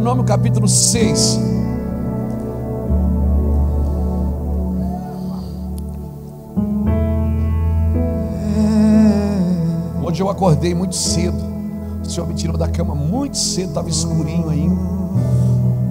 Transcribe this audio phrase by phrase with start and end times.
[0.00, 1.38] Deuteronômio capítulo 6.
[10.02, 11.36] Hoje eu acordei muito cedo.
[12.02, 14.80] O Senhor me tirou da cama muito cedo, estava escurinho ainda.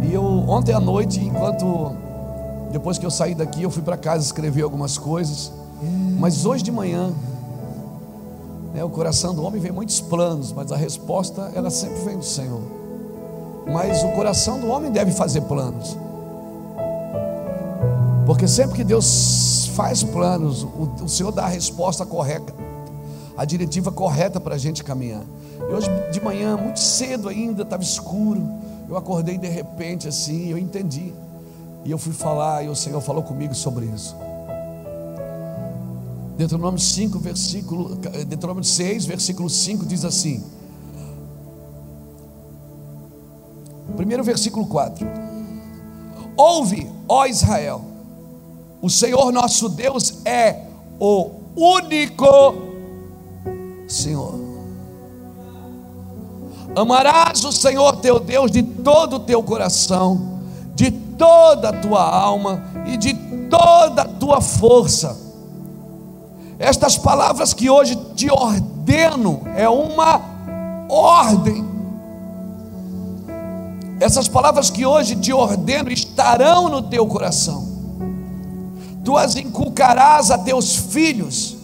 [0.02, 1.92] E eu, ontem à noite, enquanto.
[2.72, 5.52] Depois que eu saí daqui, eu fui para casa escrever algumas coisas.
[6.18, 7.12] Mas hoje de manhã,
[8.74, 12.26] né, o coração do homem vem muitos planos, mas a resposta, ela sempre vem do
[12.26, 12.79] Senhor.
[13.72, 15.98] Mas o coração do homem deve fazer planos.
[18.26, 22.54] Porque sempre que Deus faz planos, o, o Senhor dá a resposta correta,
[23.38, 25.24] a diretiva correta para a gente caminhar.
[25.60, 28.42] E hoje de manhã, muito cedo ainda, estava escuro.
[28.88, 31.14] Eu acordei de repente assim, eu entendi.
[31.86, 34.16] E eu fui falar, e o Senhor falou comigo sobre isso.
[36.38, 40.44] Deuteronômio 5, versículo, Deuteronômio 6, versículo 5 diz assim:
[43.96, 45.06] Primeiro versículo 4:
[46.36, 47.82] Ouve, ó Israel,
[48.82, 50.64] o Senhor nosso Deus é
[51.00, 52.56] o único
[53.88, 54.40] Senhor.
[56.76, 60.40] Amarás o Senhor teu Deus de todo o teu coração,
[60.76, 63.14] de toda a tua alma e de
[63.50, 65.18] toda a tua força.
[66.58, 70.22] Estas palavras que hoje te ordeno é uma
[70.90, 71.69] ordem.
[74.00, 77.68] Essas palavras que hoje te ordeno estarão no teu coração.
[79.04, 81.58] Tu as inculcarás a teus filhos,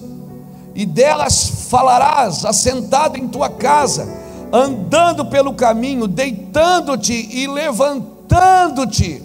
[0.73, 4.05] e delas falarás assentado em tua casa,
[4.51, 9.23] andando pelo caminho, deitando-te e levantando-te.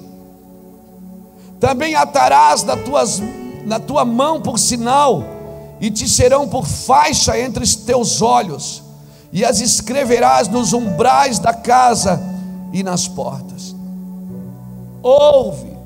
[1.59, 3.21] Também atarás na, tuas,
[3.67, 5.25] na tua mão por sinal
[5.81, 8.83] e te serão por faixa entre os teus olhos,
[9.33, 12.31] e as escreverás nos umbrais da casa
[12.73, 13.75] e nas portas.
[15.03, 15.77] Ouve,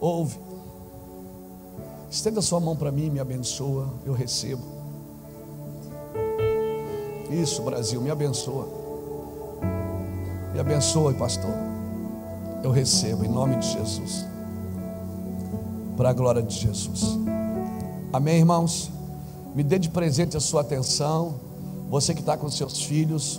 [0.00, 0.38] ouve.
[2.10, 4.62] Estenda sua mão para mim, me abençoa, eu recebo.
[7.30, 8.68] Isso, Brasil, me abençoa.
[10.52, 11.54] Me abençoe, pastor.
[12.62, 14.26] Eu recebo em nome de Jesus
[16.00, 17.18] para a glória de Jesus.
[18.10, 18.90] Amém, irmãos?
[19.54, 21.34] Me dê de presente a sua atenção.
[21.90, 23.38] Você que está com seus filhos,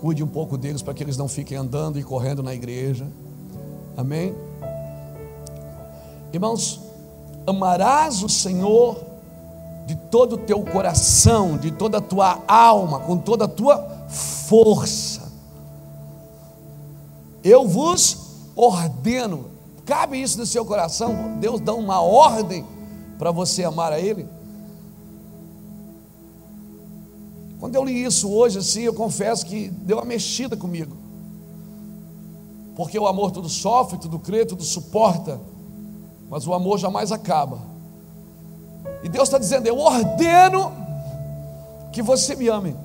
[0.00, 3.06] cuide um pouco deles para que eles não fiquem andando e correndo na igreja.
[3.96, 4.34] Amém?
[6.32, 6.80] Irmãos,
[7.46, 8.96] amarás o Senhor
[9.86, 15.32] de todo o teu coração, de toda a tua alma, com toda a tua força.
[17.42, 18.18] Eu vos
[18.54, 19.58] ordeno
[19.88, 21.38] Cabe isso no seu coração?
[21.40, 22.62] Deus dá uma ordem
[23.18, 24.28] para você amar a Ele?
[27.58, 30.96] Quando eu li isso hoje, assim, eu confesso que deu uma mexida comigo.
[32.76, 35.40] Porque o amor tudo sofre, tudo crê, tudo suporta,
[36.30, 37.58] mas o amor jamais acaba.
[39.02, 40.72] E Deus está dizendo: Eu ordeno
[41.92, 42.76] que você me ame.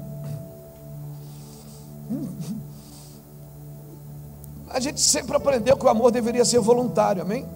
[4.70, 7.48] A gente sempre aprendeu que o amor deveria ser voluntário, amém?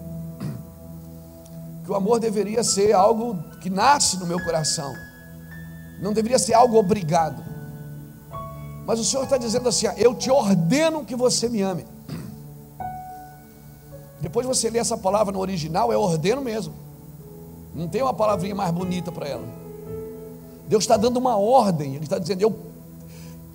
[1.84, 4.94] Que o amor deveria ser algo que nasce no meu coração,
[6.00, 7.42] não deveria ser algo obrigado.
[8.86, 11.84] Mas o Senhor está dizendo assim: eu te ordeno que você me ame.
[14.20, 16.74] Depois você lê essa palavra no original, é ordeno mesmo.
[17.74, 19.44] Não tem uma palavrinha mais bonita para ela.
[20.66, 22.56] Deus está dando uma ordem, Ele está dizendo: eu,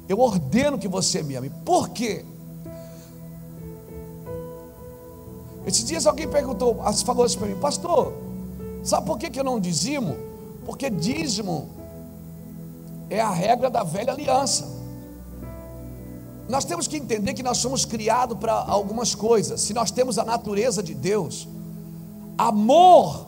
[0.08, 1.50] eu ordeno que você me ame.
[1.66, 2.26] Por quê?
[5.66, 8.14] Esses dias alguém perguntou, falou assim para mim, pastor,
[8.84, 10.16] sabe por que, que eu não dizimo?
[10.66, 11.70] Porque dízimo
[13.14, 14.68] é a regra da velha aliança.
[16.50, 19.62] Nós temos que entender que nós somos criados para algumas coisas.
[19.62, 21.48] Se nós temos a natureza de Deus,
[22.36, 23.28] amor,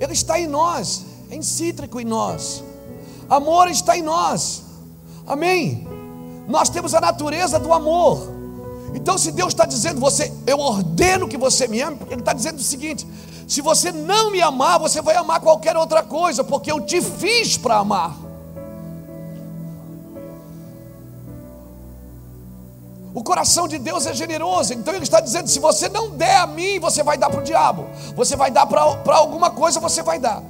[0.00, 2.64] ele está em nós, é incítrico em nós.
[3.28, 4.62] Amor está em nós.
[5.26, 5.86] Amém?
[6.48, 8.34] Nós temos a natureza do amor.
[8.94, 12.58] Então, se Deus está dizendo, você, eu ordeno que você me ame, Ele está dizendo
[12.58, 13.06] o seguinte:
[13.46, 17.56] se você não me amar, você vai amar qualquer outra coisa, porque eu te fiz
[17.56, 18.16] para amar.
[23.14, 26.46] O coração de Deus é generoso, então Ele está dizendo: se você não der a
[26.46, 30.18] mim, você vai dar para o diabo, você vai dar para alguma coisa, você vai
[30.18, 30.42] dar.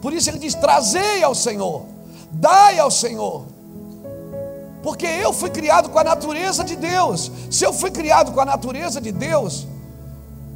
[0.00, 1.82] Por isso Ele diz: trazei ao Senhor,
[2.30, 3.54] dai ao Senhor
[4.84, 7.32] porque eu fui criado com a natureza de Deus.
[7.50, 9.66] Se eu fui criado com a natureza de Deus,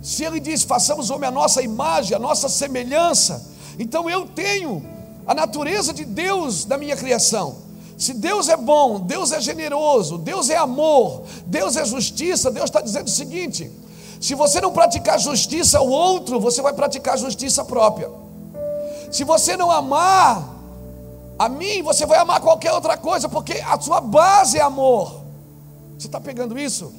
[0.03, 4.85] se Ele diz, façamos homem a nossa imagem, a nossa semelhança, então eu tenho
[5.27, 7.57] a natureza de Deus da minha criação.
[7.99, 12.81] Se Deus é bom, Deus é generoso, Deus é amor, Deus é justiça, Deus está
[12.81, 13.71] dizendo o seguinte:
[14.21, 18.09] se você não praticar justiça ao outro, você vai praticar justiça própria.
[19.11, 20.49] Se você não amar
[21.39, 25.23] a mim, você vai amar qualquer outra coisa, porque a sua base é amor.
[25.99, 26.93] Você está pegando isso?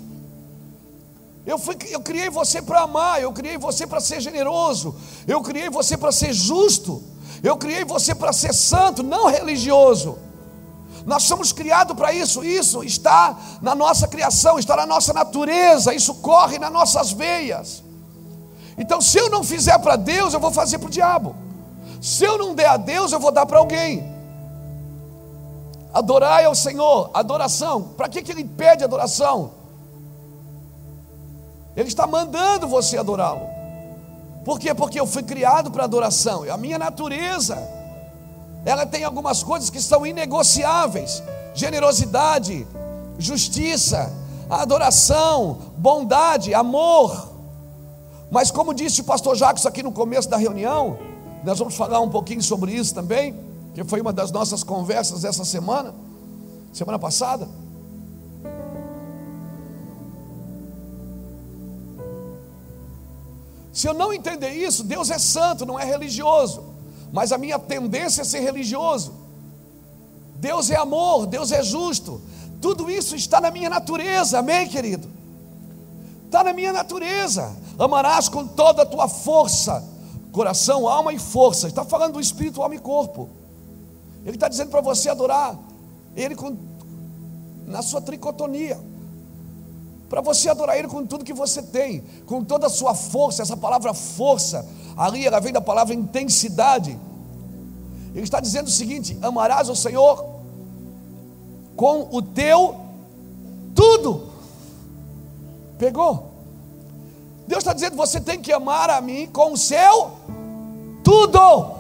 [1.50, 4.94] Eu, fui, eu criei você para amar, eu criei você para ser generoso,
[5.28, 7.02] eu criei você para ser justo,
[7.42, 10.20] eu criei você para ser santo, não religioso.
[11.08, 16.14] Nós somos criados para isso, isso está na nossa criação, está na nossa natureza, isso
[16.14, 17.84] corre nas nossas veias.
[18.78, 21.36] Então, se eu não fizer para Deus, eu vou fazer para o diabo.
[22.00, 24.08] Se eu não der a Deus, eu vou dar para alguém.
[25.92, 27.82] Adorai ao Senhor, adoração.
[27.98, 29.58] Para que, que ele pede adoração?
[31.80, 33.48] Ele está mandando você adorá-lo.
[34.44, 34.74] Por quê?
[34.74, 36.44] Porque eu fui criado para adoração.
[36.52, 37.58] A minha natureza,
[38.66, 41.24] ela tem algumas coisas que são inegociáveis:
[41.54, 42.68] generosidade,
[43.18, 44.12] justiça,
[44.50, 47.30] adoração, bondade, amor.
[48.30, 51.00] Mas como disse o pastor Jacques aqui no começo da reunião,
[51.46, 53.34] nós vamos falar um pouquinho sobre isso também,
[53.74, 55.96] que foi uma das nossas conversas essa semana,
[56.74, 57.48] semana passada.
[63.80, 66.66] Se eu não entender isso, Deus é santo, não é religioso.
[67.14, 69.14] Mas a minha tendência é ser religioso.
[70.36, 72.22] Deus é amor, Deus é justo.
[72.62, 75.08] Tudo isso está na minha natureza, amém, querido?
[76.26, 77.56] Está na minha natureza.
[77.80, 79.82] Amarás com toda a tua força,
[80.34, 81.70] coração, alma e força.
[81.70, 83.30] Está falando do espírito, alma e corpo.
[84.26, 85.58] Ele está dizendo para você adorar
[86.18, 86.54] Ele com,
[87.66, 88.78] na sua tricotonia
[90.10, 93.44] para você adorar Ele com tudo que você tem, com toda a sua força.
[93.44, 94.68] Essa palavra força,
[94.98, 97.00] ali ela vem da palavra intensidade.
[98.14, 100.26] Ele está dizendo o seguinte: amarás o Senhor
[101.76, 102.76] com o teu
[103.76, 104.30] tudo.
[105.78, 106.32] Pegou?
[107.48, 110.12] Deus está dizendo: você tem que amar a mim com o seu
[111.04, 111.78] tudo.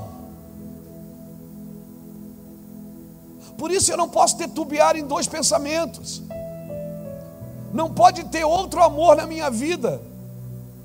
[3.57, 6.23] Por isso eu não posso tetubiar em dois pensamentos.
[7.73, 10.01] Não pode ter outro amor na minha vida.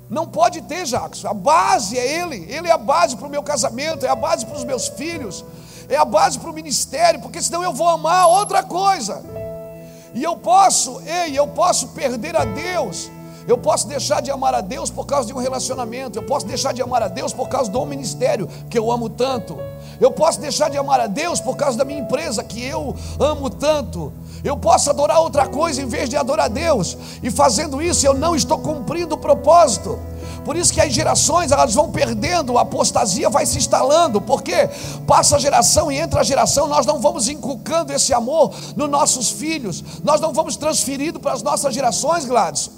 [0.09, 1.25] Não pode ter, Jacques.
[1.25, 2.45] A base é Ele.
[2.49, 5.43] Ele é a base para o meu casamento, é a base para os meus filhos,
[5.89, 9.23] é a base para o ministério, porque senão eu vou amar outra coisa.
[10.13, 13.09] E eu posso, ei, eu posso perder a Deus.
[13.47, 16.17] Eu posso deixar de amar a Deus por causa de um relacionamento.
[16.17, 19.57] Eu posso deixar de amar a Deus por causa do ministério que eu amo tanto.
[19.99, 23.49] Eu posso deixar de amar a Deus por causa da minha empresa que eu amo
[23.49, 24.11] tanto.
[24.45, 26.95] Eu posso adorar outra coisa em vez de adorar a Deus.
[27.23, 29.97] E fazendo isso, eu não estou cumprindo o propósito.
[30.45, 34.69] Por isso que as gerações elas vão perdendo, a apostasia vai se instalando, porque
[35.07, 39.31] passa a geração e entra a geração, nós não vamos inculcando esse amor nos nossos
[39.31, 42.69] filhos, nós não vamos transferindo para as nossas gerações, Gladys.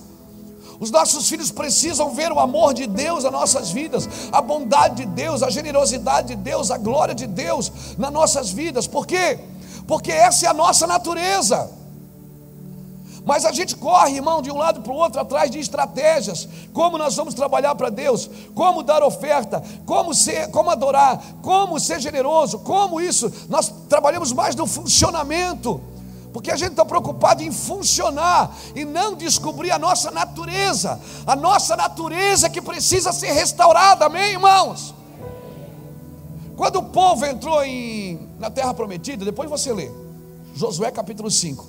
[0.79, 5.05] Os nossos filhos precisam ver o amor de Deus nas nossas vidas, a bondade de
[5.05, 8.87] Deus, a generosidade de Deus, a glória de Deus nas nossas vidas.
[8.87, 9.39] Por quê?
[9.87, 11.77] Porque essa é a nossa natureza.
[13.27, 16.47] Mas a gente corre, irmão, de um lado para o outro, atrás de estratégias.
[16.71, 21.99] Como nós vamos trabalhar para Deus, como dar oferta, como ser, como adorar, como ser
[21.99, 23.29] generoso, como isso.
[23.49, 25.81] Nós trabalhamos mais no funcionamento,
[26.31, 31.75] porque a gente está preocupado em funcionar e não descobrir a nossa natureza, a nossa
[31.75, 34.95] natureza que precisa ser restaurada, amém, irmãos?
[36.57, 39.91] Quando o povo entrou em, na terra prometida, depois você lê,
[40.55, 41.63] Josué capítulo 5.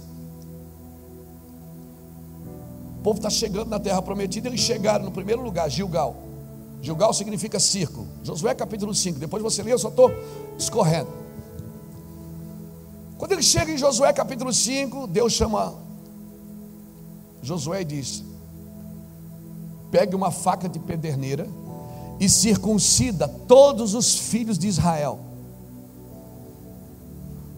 [2.98, 6.16] O povo está chegando na terra prometida, eles chegaram no primeiro lugar, Gilgal.
[6.80, 8.08] Gilgal significa círculo.
[8.22, 9.18] Josué capítulo 5.
[9.18, 10.10] Depois você lê, eu só estou
[10.56, 11.12] escorrendo.
[13.18, 15.74] Quando ele chega em Josué capítulo 5, Deus chama
[17.42, 18.24] Josué e diz:
[19.90, 21.46] pegue uma faca de pederneira
[22.20, 25.20] e circuncida todos os filhos de Israel.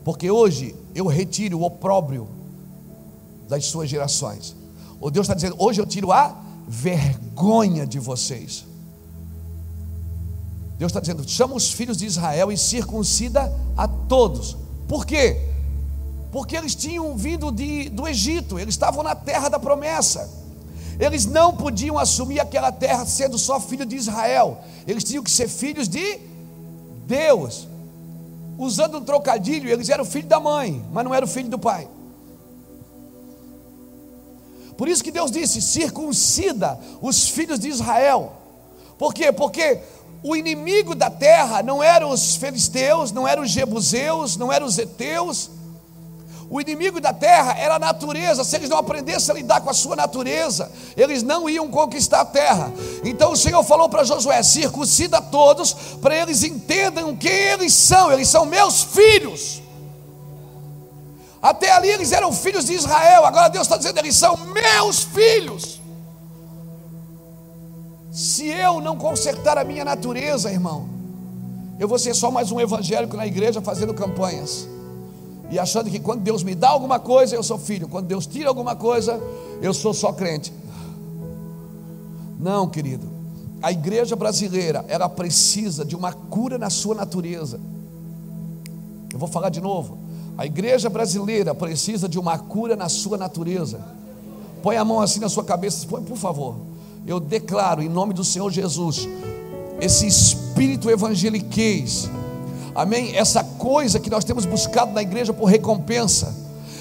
[0.05, 2.29] Porque hoje eu retiro o opróbrio
[3.49, 4.55] das suas gerações.
[5.01, 6.37] O Deus está dizendo: hoje eu tiro a
[6.67, 8.65] vergonha de vocês.
[10.79, 14.57] Deus está dizendo: chama os filhos de Israel e circuncida a todos.
[14.89, 15.49] Por quê?
[16.33, 20.40] Porque eles tinham vindo de, do Egito, eles estavam na terra da promessa.
[21.01, 24.63] Eles não podiam assumir aquela terra sendo só filho de Israel.
[24.87, 26.19] Eles tinham que ser filhos de
[27.07, 27.67] Deus.
[28.59, 31.89] Usando um trocadilho, eles eram filho da mãe, mas não eram filho do pai.
[34.77, 38.35] Por isso que Deus disse: circuncida os filhos de Israel.
[38.99, 39.33] Por quê?
[39.33, 39.81] Porque
[40.23, 44.79] o inimigo da terra não eram os filisteus, não eram os jebuseus, não eram os
[44.79, 45.51] heteus,
[46.51, 48.43] O inimigo da terra era a natureza.
[48.43, 52.25] Se eles não aprendessem a lidar com a sua natureza, eles não iam conquistar a
[52.25, 52.73] terra.
[53.05, 58.11] Então o Senhor falou para Josué: circuncida todos, para eles entendam quem eles são.
[58.11, 59.63] Eles são meus filhos.
[61.41, 63.25] Até ali eles eram filhos de Israel.
[63.25, 65.81] Agora Deus está dizendo: eles são meus filhos.
[68.11, 70.89] Se eu não consertar a minha natureza, irmão,
[71.79, 74.67] eu vou ser só mais um evangélico na igreja fazendo campanhas
[75.51, 78.49] e achando que quando Deus me dá alguma coisa, eu sou filho, quando Deus tira
[78.49, 79.21] alguma coisa,
[79.61, 80.53] eu sou só crente.
[82.39, 83.07] Não, querido.
[83.63, 87.61] A igreja brasileira, ela precisa de uma cura na sua natureza.
[89.13, 89.99] Eu vou falar de novo.
[90.39, 93.81] A igreja brasileira precisa de uma cura na sua natureza.
[94.63, 96.57] Põe a mão assim na sua cabeça, põe, por favor.
[97.07, 99.09] Eu declaro em nome do Senhor Jesus
[99.81, 102.09] esse espírito evangeliquez
[102.83, 103.15] amém?
[103.15, 106.35] Essa coisa que nós temos buscado na igreja por recompensa,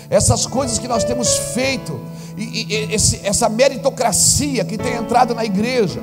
[0.09, 1.99] essas coisas que nós temos feito,
[2.37, 6.01] e, e esse, essa meritocracia que tem entrado na igreja,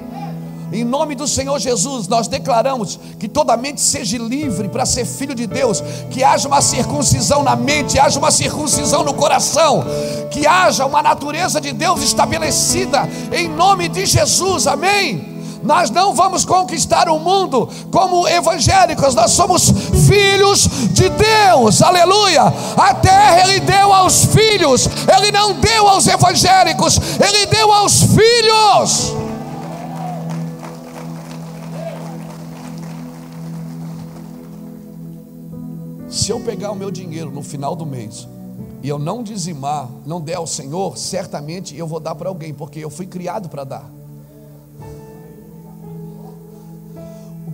[0.73, 5.35] em nome do Senhor Jesus, nós declaramos que toda mente seja livre para ser filho
[5.35, 9.85] de Deus, que haja uma circuncisão na mente, haja uma circuncisão no coração,
[10.31, 15.36] que haja uma natureza de Deus estabelecida em nome de Jesus, amém.
[15.67, 19.69] Nós não vamos conquistar o mundo como evangélicos, nós somos
[20.07, 22.43] filhos de Deus, aleluia.
[22.77, 29.13] A terra ele deu aos filhos, ele não deu aos evangélicos, ele deu aos filhos.
[36.09, 38.29] Se eu pegar o meu dinheiro no final do mês
[38.85, 42.79] e eu não dizimar, não der ao Senhor, certamente eu vou dar para alguém, porque
[42.79, 44.06] eu fui criado para dar.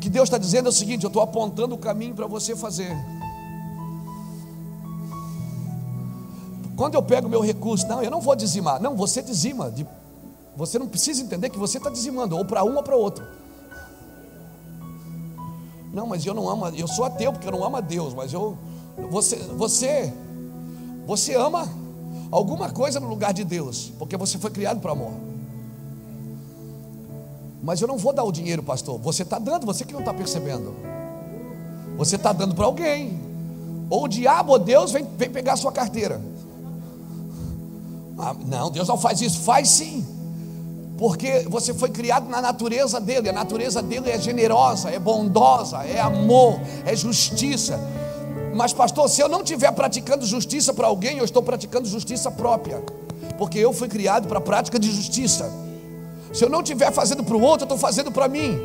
[0.03, 2.93] Que Deus está dizendo é o seguinte: eu estou apontando o caminho para você fazer.
[6.77, 8.83] Quando eu pego meu recurso, não, eu não vou dizimar.
[8.83, 9.73] Não, você dizima.
[10.57, 13.25] Você não precisa entender que você está dizimando, ou para um ou para outro.
[15.93, 18.33] Não, mas eu não amo, eu sou ateu porque eu não amo a Deus, mas
[18.33, 18.59] eu
[19.11, 20.13] você você
[21.07, 21.69] você ama
[22.31, 25.13] alguma coisa no lugar de Deus, porque você foi criado para amor.
[27.63, 28.99] Mas eu não vou dar o dinheiro, pastor.
[28.99, 30.75] Você está dando, você que não está percebendo.
[31.97, 33.21] Você está dando para alguém.
[33.89, 36.21] Ou o diabo ou Deus vem, vem pegar a sua carteira.
[38.19, 39.41] Ah, não, Deus não faz isso.
[39.41, 40.05] Faz sim.
[40.99, 43.29] Porque você foi criado na natureza dele.
[43.29, 47.79] A natureza dele é generosa, é bondosa, é amor, é justiça.
[48.55, 52.83] Mas, pastor, se eu não estiver praticando justiça para alguém, eu estou praticando justiça própria.
[53.39, 55.51] Porque eu fui criado para a prática de justiça.
[56.33, 58.59] Se eu não estiver fazendo para o outro, eu estou fazendo para mim.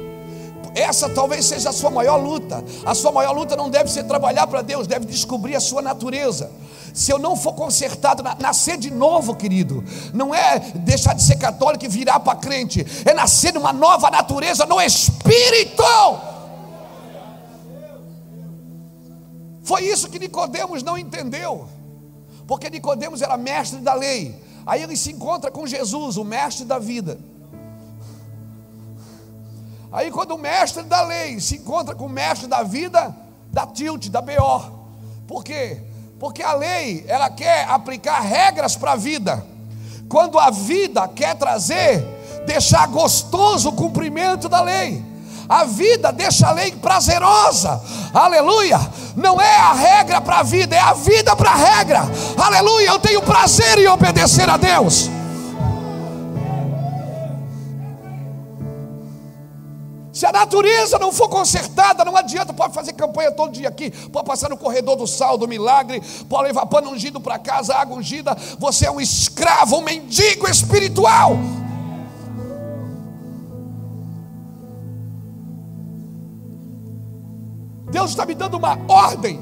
[0.74, 2.64] Essa talvez seja a sua maior luta.
[2.86, 6.52] A sua maior luta não deve ser trabalhar para Deus, deve descobrir a sua natureza.
[6.94, 9.84] Se eu não for consertado, nascer de novo, querido,
[10.14, 14.66] não é deixar de ser católico e virar para crente, é nascer numa nova natureza
[14.66, 15.84] no espírito.
[19.64, 21.68] Foi isso que Nicodemos não entendeu.
[22.48, 24.42] Porque Nicodemos era mestre da lei.
[24.66, 27.20] Aí ele se encontra com Jesus, o mestre da vida.
[29.92, 33.16] Aí quando o mestre da lei se encontra com o mestre da vida,
[33.52, 34.78] dá tilt, dá BO.
[35.28, 35.82] Por quê?
[36.20, 39.46] Porque a lei, ela quer aplicar regras para a vida.
[40.10, 42.02] Quando a vida quer trazer,
[42.46, 45.04] deixar gostoso o cumprimento da lei.
[45.48, 47.82] A vida deixa a lei prazerosa,
[48.14, 48.80] aleluia.
[49.16, 52.02] Não é a regra para a vida, é a vida para a regra,
[52.38, 52.88] aleluia.
[52.88, 55.10] Eu tenho prazer em obedecer a Deus.
[60.18, 64.26] Se a natureza não for consertada, não adianta, pode fazer campanha todo dia aqui, pode
[64.26, 68.36] passar no corredor do sal, do milagre, pode levar pano ungido para casa, água ungida,
[68.58, 71.38] você é um escravo, um mendigo espiritual.
[77.92, 79.40] Deus está me dando uma ordem.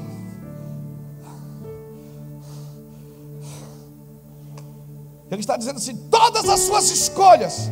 [5.30, 7.70] Ele está dizendo assim: todas as suas escolhas,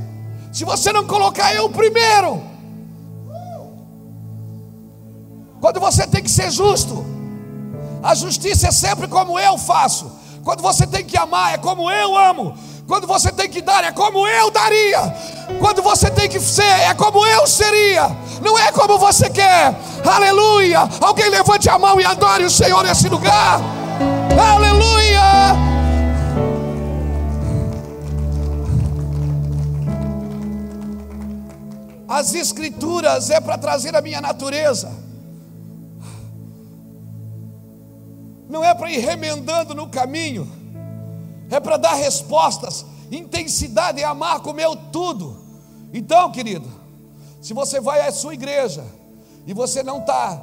[0.50, 2.53] se você não colocar eu primeiro,
[5.64, 7.06] Quando você tem que ser justo,
[8.02, 10.12] a justiça é sempre como eu faço.
[10.44, 12.54] Quando você tem que amar, é como eu amo.
[12.86, 15.00] Quando você tem que dar, é como eu daria.
[15.58, 18.14] Quando você tem que ser, é como eu seria.
[18.42, 19.74] Não é como você quer.
[20.04, 20.86] Aleluia.
[21.00, 23.58] Alguém levante a mão e adore o Senhor nesse lugar.
[24.38, 25.22] Aleluia.
[32.06, 35.04] As escrituras é para trazer a minha natureza.
[38.54, 40.48] Não é para ir remendando no caminho,
[41.50, 42.86] é para dar respostas.
[43.10, 45.36] Intensidade é amar, comeu tudo.
[45.92, 46.70] Então, querido,
[47.42, 48.84] se você vai à sua igreja
[49.44, 50.40] e você não está,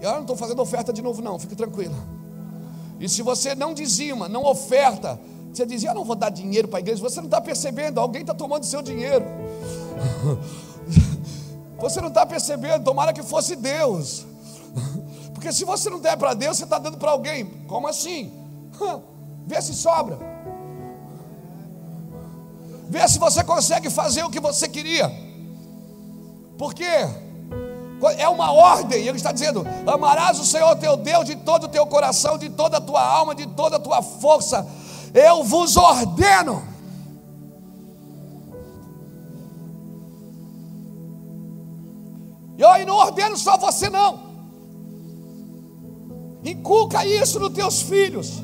[0.00, 1.94] eu não estou fazendo oferta de novo, não, fique tranquilo.
[2.98, 5.18] E se você não dizima, não oferta,
[5.52, 8.22] você dizia, eu não vou dar dinheiro para a igreja, você não está percebendo, alguém
[8.22, 9.24] está tomando seu dinheiro.
[11.78, 14.24] Você não está percebendo, tomara que fosse Deus.
[15.42, 17.44] Porque se você não der para Deus, você está dando para alguém.
[17.66, 18.32] Como assim?
[19.44, 20.16] Vê se sobra.
[22.88, 25.10] Vê se você consegue fazer o que você queria.
[26.56, 31.68] Porque é uma ordem, ele está dizendo: amarás o Senhor teu Deus de todo o
[31.68, 34.64] teu coração, de toda a tua alma, de toda a tua força.
[35.12, 36.62] Eu vos ordeno.
[42.56, 44.31] E eu não ordeno só você, não.
[46.44, 48.42] Inculca isso nos teus filhos.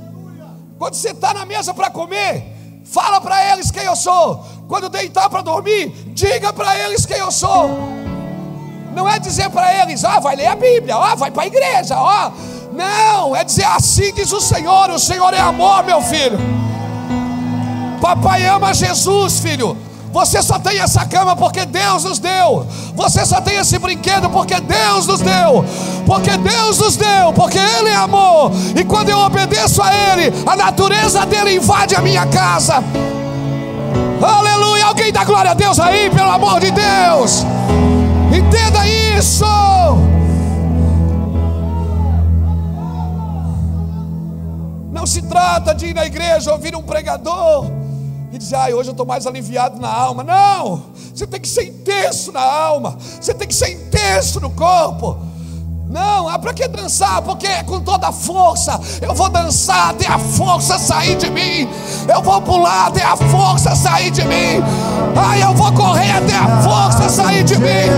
[0.78, 2.44] Quando você está na mesa para comer,
[2.84, 4.44] fala para eles quem eu sou.
[4.68, 7.68] Quando deitar para dormir, diga para eles quem eu sou.
[8.94, 11.96] Não é dizer para eles, ah, vai ler a Bíblia, ah, vai para a igreja,
[11.98, 12.30] ó.
[12.72, 16.38] Não, é dizer assim diz o Senhor, o Senhor é amor, meu filho.
[18.00, 19.76] Papai ama Jesus, filho.
[20.12, 22.66] Você só tem essa cama porque Deus nos deu.
[22.94, 25.64] Você só tem esse brinquedo porque Deus nos deu.
[26.06, 28.50] Porque Deus nos deu, porque Ele é amor.
[28.74, 32.82] E quando eu obedeço a Ele, a natureza dele invade a minha casa.
[34.20, 34.86] Aleluia!
[34.86, 37.44] Alguém dá glória a Deus aí, pelo amor de Deus.
[38.36, 39.44] Entenda isso.
[44.90, 47.66] Não se trata de ir na igreja ouvir um pregador
[48.32, 50.22] e dizer, ah, hoje eu estou mais aliviado na alma.
[50.22, 55.18] Não, você tem que ser intenso na alma, você tem que ser intenso no corpo.
[55.88, 57.22] Não, ah, para que dançar?
[57.22, 58.78] Porque é com toda a força.
[59.00, 61.66] Eu vou dançar até a força sair de mim.
[62.06, 64.62] Eu vou pular até a força sair de mim.
[65.16, 67.88] Ah, eu vou correr até a força sair de mim.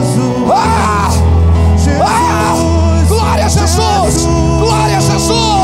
[0.53, 1.11] Ah,
[2.01, 4.25] ah, glória a Jesus,
[4.61, 5.60] glória a Jesus.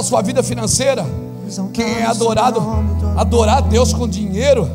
[0.00, 1.06] A sua vida financeira?
[1.72, 2.60] Quem é adorado?
[3.16, 4.68] Adorar Deus com dinheiro?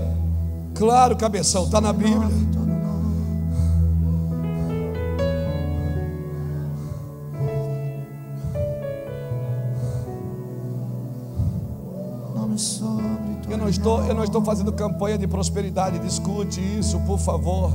[0.73, 2.29] Claro, cabeção, está na Bíblia.
[13.49, 15.99] Eu não estou, eu não estou fazendo campanha de prosperidade.
[15.99, 17.71] Discute isso, por favor.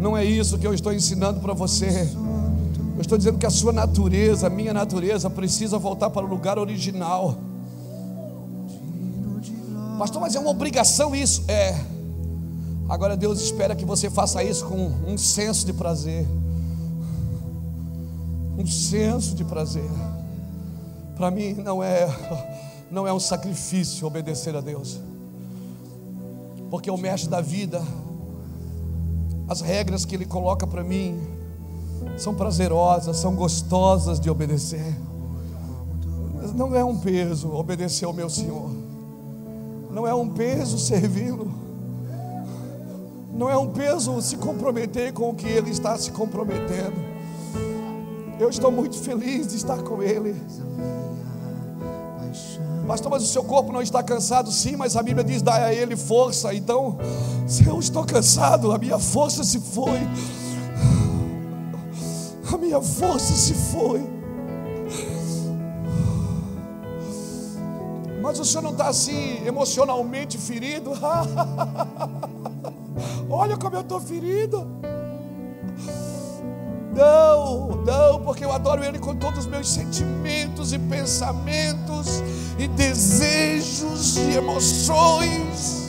[0.00, 2.08] Não é isso que eu estou ensinando para você.
[3.06, 7.36] Estou dizendo que a sua natureza, a minha natureza, precisa voltar para o lugar original.
[9.96, 11.44] Pastor, mas é uma obrigação isso.
[11.46, 11.78] É.
[12.88, 16.26] Agora Deus espera que você faça isso com um senso de prazer.
[18.58, 19.88] Um senso de prazer.
[21.16, 22.08] Para mim não é
[22.90, 24.98] não é um sacrifício obedecer a Deus.
[26.68, 27.80] Porque o mestre da vida,
[29.46, 31.35] as regras que ele coloca para mim
[32.16, 34.96] são prazerosas, são gostosas de obedecer.
[36.54, 38.70] Não é um peso obedecer ao meu Senhor.
[39.90, 41.50] Não é um peso servi-lo.
[43.32, 46.96] Não é um peso se comprometer com o que ele está se comprometendo.
[48.40, 50.34] Eu estou muito feliz de estar com ele.
[52.86, 54.50] Pastor, mas o seu corpo não está cansado?
[54.50, 56.54] Sim, mas a Bíblia diz: dá a ele força.
[56.54, 56.98] Então,
[57.46, 59.98] se eu estou cansado, a minha força se foi.
[62.76, 64.06] Minha força se foi.
[68.20, 70.92] Mas o senhor não está assim emocionalmente ferido?
[73.30, 74.66] Olha como eu estou ferido.
[76.94, 82.22] Não, não, porque eu adoro Ele com todos os meus sentimentos e pensamentos
[82.58, 85.85] e desejos e emoções.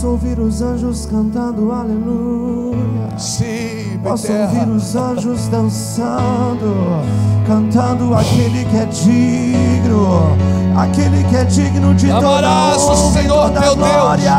[0.00, 3.10] Posso ouvir os anjos cantando aleluia.
[3.18, 4.72] Sim, Posso ouvir Beterra.
[4.72, 7.02] os anjos dançando,
[7.46, 10.34] cantando aquele que é digno,
[10.74, 13.90] aquele que é digno de toda Amarás o honra e Senhor toda teu Deus.
[13.90, 14.32] glória.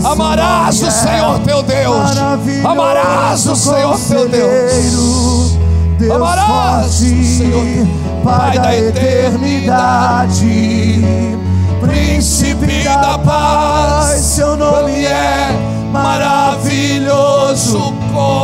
[0.00, 2.16] Seu Amarás o Senhor teu Deus.
[2.64, 5.58] Amarás o Senhor teu Deus.
[5.98, 7.88] Deus Amarás o forte, Senhor,
[8.22, 10.44] Pai da eternidade,
[11.86, 15.48] Príncipe da paz, seu nome é
[15.92, 18.40] maravilhoso Não há outro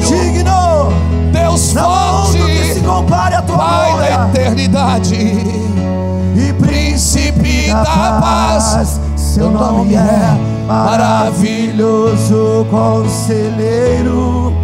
[0.06, 0.92] digno,
[1.32, 4.28] Deus não há outro que se forte, compare à tua Pai da glória.
[4.30, 7.84] eternidade, E Príncipe da
[8.20, 14.54] paz, seu nome é maravilhoso conselheiro.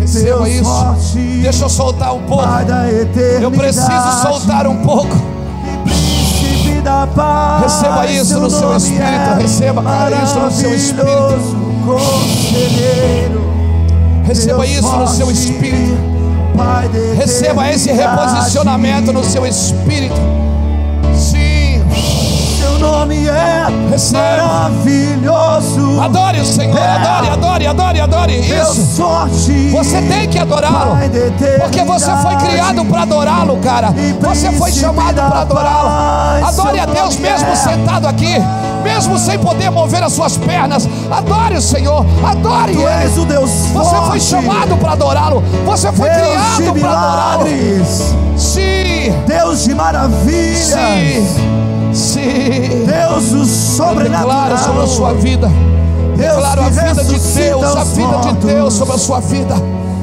[0.00, 0.64] Receba isso.
[0.64, 2.46] forte, Deixa eu soltar um pouco.
[2.64, 2.86] Da.
[3.40, 5.16] Eu preciso soltar um pouco.
[6.86, 7.62] Da paz.
[7.64, 9.82] Receba isso no seu espírito, é receba,
[10.22, 11.66] isso no seu espírito.
[14.24, 15.98] Receba isso no seu espírito.
[17.16, 20.14] Receba esse reposicionamento no seu espírito.
[22.78, 23.66] Nome é
[24.12, 26.00] maravilhoso.
[26.00, 28.40] adore o Senhor, adore, adore, adore, adore.
[28.42, 29.02] Deus Isso.
[29.02, 29.70] forte.
[29.70, 30.96] Você tem que adorá-lo.
[31.60, 33.94] Porque você foi criado para adorá-lo, cara.
[34.20, 36.46] Você foi chamado para adorá-lo.
[36.46, 37.56] Adore a Deus mesmo é.
[37.56, 38.36] sentado aqui,
[38.82, 40.88] mesmo sem poder mover as suas pernas.
[41.10, 43.20] Adore o Senhor, adore Tu és Ele.
[43.20, 44.06] o Deus Você forte.
[44.08, 45.42] foi chamado para adorá-lo.
[45.64, 47.44] Você foi Deus criado para adorá-lo.
[49.26, 50.58] Deus de maravilhas.
[50.58, 51.26] sim,
[51.96, 52.84] sim.
[52.86, 54.48] Deus Eu sobrenatural.
[54.48, 55.50] declaro sobre a sua vida.
[56.16, 59.54] Deus Declaro a vida de Deus, a vida de Deus sobre a sua vida.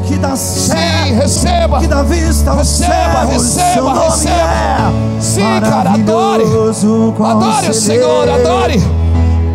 [0.05, 1.79] Que dá Sim, receba.
[1.79, 4.91] que dá vista Receba, receba, receba.
[5.17, 6.43] é Sim, cara, adore.
[6.43, 8.83] maravilhoso Adore o Senhor, adore.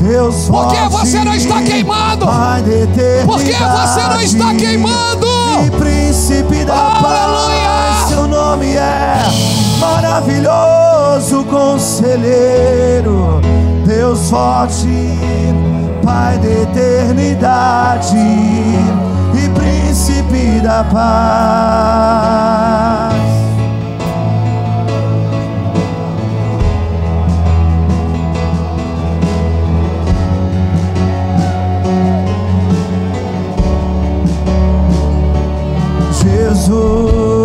[0.01, 1.61] Deus Porque você não está
[2.70, 3.27] eternidade.
[3.27, 5.27] Porque você não está queimando.
[5.66, 7.68] E príncipe da Aleluia.
[7.68, 9.22] paz, seu nome é
[11.08, 13.40] maravilhoso conselheiro,
[13.86, 14.86] Deus forte,
[16.04, 18.16] Pai da eternidade
[19.34, 21.98] e príncipe da paz.
[36.22, 37.38] Jesus,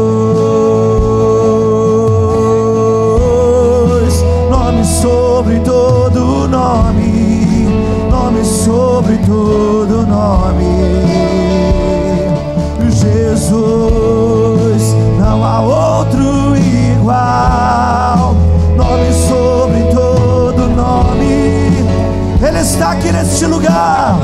[22.74, 24.18] está aqui neste lugar.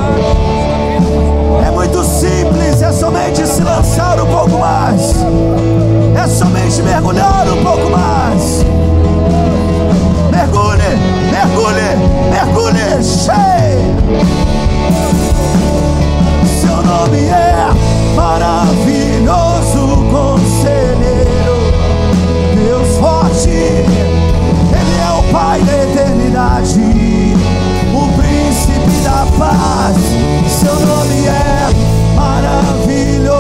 [1.66, 5.14] É muito simples, é somente se lançar um pouco mais,
[6.18, 8.66] é somente mergulhar um pouco mais.
[10.32, 10.98] Mergulhe,
[11.32, 11.96] mergulhe,
[12.32, 13.96] mergulhe, cheio.
[16.60, 17.70] Seu nome é
[18.16, 21.72] maravilhoso conselheiro,
[22.56, 27.39] Deus forte, Ele é o Pai da eternidade
[29.40, 29.96] paz,
[30.48, 33.39] seu nome é maravilhoso.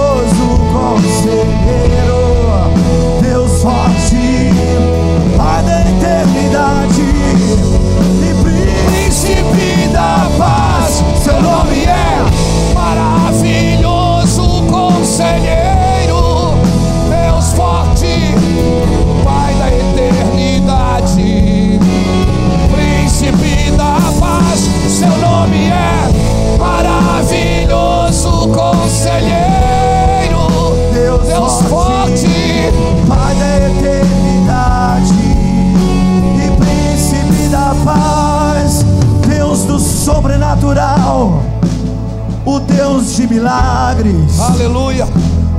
[43.20, 44.40] De milagres.
[44.40, 45.06] Aleluia.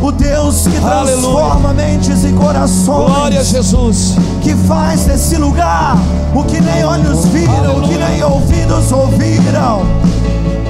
[0.01, 1.13] O Deus que Aleluia.
[1.13, 3.13] transforma mentes e corações.
[3.13, 4.17] Glória a Jesus.
[4.41, 5.95] que faz desse lugar
[6.35, 9.83] o que nem olhos viram, o que nem ouvidos ouviram.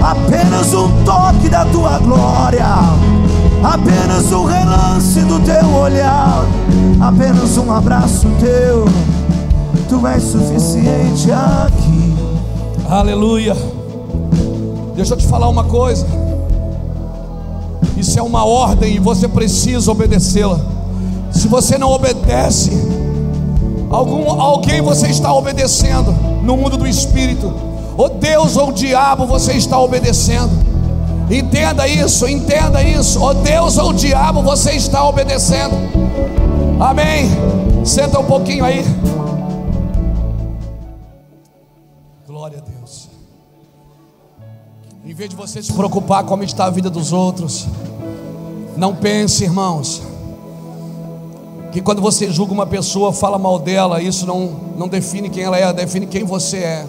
[0.02, 2.66] Apenas um toque da tua glória,
[3.62, 6.42] apenas um relance do teu olhar,
[7.00, 8.86] apenas um abraço teu.
[9.88, 12.16] Tu és suficiente aqui.
[12.88, 13.56] Aleluia.
[14.96, 16.04] Deixa eu te falar uma coisa.
[18.00, 20.58] Isso é uma ordem e você precisa obedecê-la.
[21.30, 22.70] Se você não obedece,
[23.90, 26.10] algum, alguém você está obedecendo
[26.42, 27.52] no mundo do espírito.
[27.98, 30.50] Ou Deus ou o diabo você está obedecendo.
[31.30, 33.20] Entenda isso, entenda isso.
[33.20, 35.74] Ou Deus ou o diabo você está obedecendo.
[36.80, 37.28] Amém.
[37.84, 38.82] Senta um pouquinho aí.
[42.26, 43.10] Glória a Deus.
[45.04, 47.66] Em vez de você se preocupar como está a vida dos outros,
[48.80, 50.00] não pense, irmãos,
[51.70, 55.58] que quando você julga uma pessoa, fala mal dela, isso não, não define quem ela
[55.58, 56.86] é, define quem você é.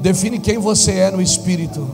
[0.00, 1.88] Define quem você é no espírito.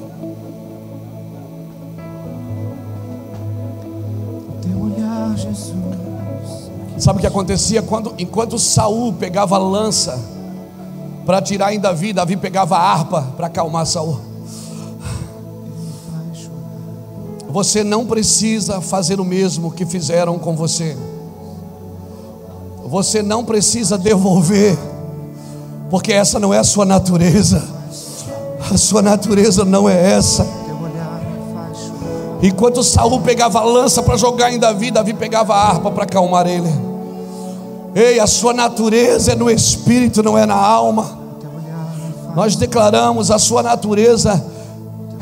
[4.63, 5.75] Teu olhar, Jesus.
[6.97, 10.19] Sabe o que acontecia quando enquanto Saul pegava lança
[11.27, 14.26] para tirar em Davi, Davi pegava a harpa para acalmar Saul.
[17.57, 20.95] Você não precisa fazer o mesmo que fizeram com você.
[22.85, 24.77] Você não precisa devolver,
[25.89, 27.67] porque essa não é a sua natureza.
[28.71, 30.47] A sua natureza não é essa.
[32.43, 36.47] Enquanto Saul pegava a lança para jogar em Davi, Davi pegava a harpa para acalmar
[36.47, 36.69] ele.
[37.95, 41.19] Ei, a sua natureza é no espírito, não é na alma.
[42.35, 44.45] Nós declaramos a sua natureza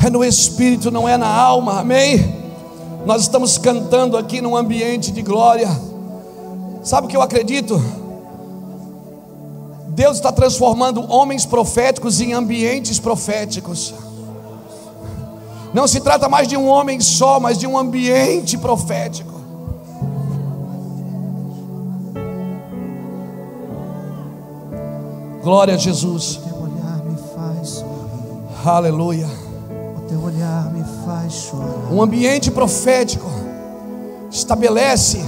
[0.07, 1.81] é no espírito, não é na alma.
[1.81, 2.43] Amém.
[3.07, 5.69] Nós estamos cantando aqui num ambiente de glória.
[6.83, 7.83] Sabe o que eu acredito?
[9.89, 13.95] Deus está transformando homens proféticos em ambientes proféticos.
[15.73, 19.33] Não se trata mais de um homem só, mas de um ambiente profético.
[25.43, 26.41] Glória a Jesus.
[28.65, 29.44] Aleluia.
[30.35, 31.93] Olhar me faz chorar.
[31.93, 33.27] Um ambiente profético
[34.33, 35.25] estabelece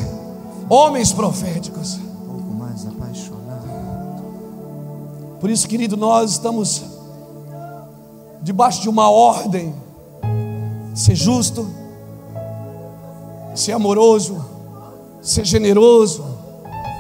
[0.69, 2.01] homens proféticos.
[2.27, 3.69] Pouco mais apaixonado.
[5.39, 6.83] Por isso, querido, nós estamos
[8.43, 9.77] debaixo de uma ordem:
[10.93, 11.69] ser justo,
[13.55, 14.45] ser amoroso,
[15.23, 16.25] ser generoso,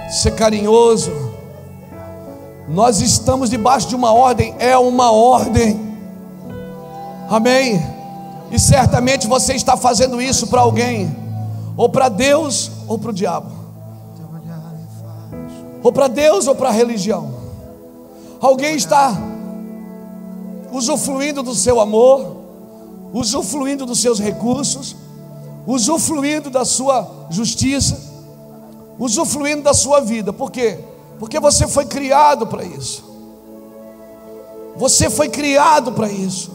[0.08, 1.10] ser carinhoso.
[2.68, 5.84] Nós estamos debaixo de uma ordem, é uma ordem.
[7.28, 7.95] Amém.
[8.50, 11.14] E certamente você está fazendo isso para alguém,
[11.76, 13.50] ou para Deus, ou para o diabo,
[15.82, 17.34] ou para Deus, ou para a religião.
[18.40, 19.16] Alguém está
[20.70, 22.36] usufruindo do seu amor,
[23.12, 24.94] usufruindo dos seus recursos,
[25.66, 27.98] usufruindo da sua justiça,
[28.98, 30.32] usufruindo da sua vida.
[30.32, 30.78] Por quê?
[31.18, 33.04] Porque você foi criado para isso.
[34.76, 36.52] Você foi criado para isso.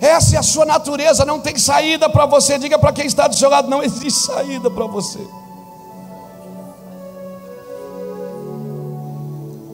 [0.00, 2.58] Essa é a sua natureza, não tem saída para você.
[2.58, 5.18] Diga para quem está do seu lado: não existe saída para você.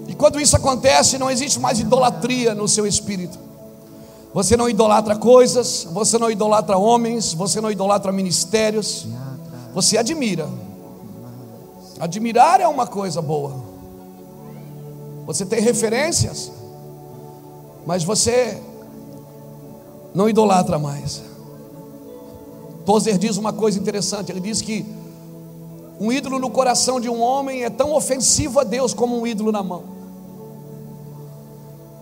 [0.08, 3.38] E quando isso acontece, não existe mais idolatria no seu espírito.
[4.32, 9.06] Você não idolatra coisas, você não idolatra homens, você não idolatra ministérios,
[9.74, 10.48] você admira.
[12.00, 13.54] Admirar é uma coisa boa.
[15.26, 16.50] Você tem referências,
[17.86, 18.60] mas você
[20.14, 21.22] não idolatra mais.
[22.86, 24.86] Tozer diz uma coisa interessante: ele diz que
[25.98, 29.50] um ídolo no coração de um homem é tão ofensivo a Deus como um ídolo
[29.50, 29.94] na mão.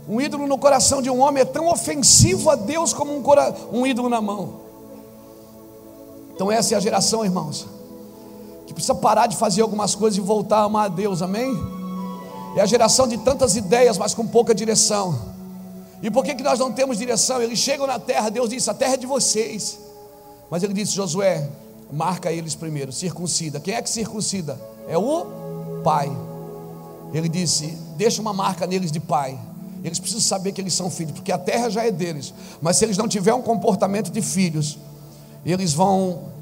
[0.09, 3.55] Um ídolo no coração de um homem é tão ofensivo a Deus como um, cora-
[3.72, 4.61] um ídolo na mão.
[6.35, 7.66] Então, essa é a geração, irmãos,
[8.66, 11.55] que precisa parar de fazer algumas coisas e voltar a amar a Deus, amém?
[12.57, 15.16] É a geração de tantas ideias, mas com pouca direção.
[16.03, 17.41] E por que, que nós não temos direção?
[17.41, 19.79] Eles chegam na terra, Deus disse: a terra é de vocês.
[20.51, 21.49] Mas ele disse: Josué,
[21.93, 23.61] marca eles primeiro, circuncida.
[23.61, 24.61] Quem é que circuncida?
[24.88, 26.11] É o pai.
[27.15, 29.38] Ele disse: deixa uma marca neles de pai.
[29.85, 32.33] Eles precisam saber que eles são filhos, porque a terra já é deles.
[32.61, 34.79] Mas se eles não tiverem um comportamento de filhos,
[35.45, 36.33] eles vão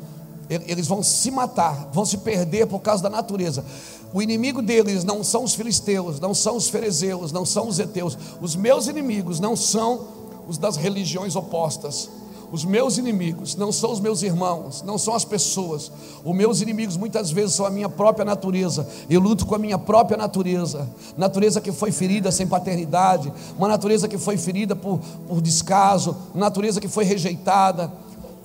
[0.48, 3.64] eles vão se matar, vão se perder por causa da natureza.
[4.12, 8.18] O inimigo deles não são os filisteus, não são os ferezeus, não são os heteus.
[8.40, 10.00] Os meus inimigos não são
[10.48, 12.10] os das religiões opostas.
[12.52, 15.92] Os meus inimigos não são os meus irmãos, não são as pessoas.
[16.24, 18.88] Os meus inimigos muitas vezes são a minha própria natureza.
[19.08, 20.88] Eu luto com a minha própria natureza.
[21.16, 26.80] Natureza que foi ferida sem paternidade, uma natureza que foi ferida por, por descaso, natureza
[26.80, 27.92] que foi rejeitada.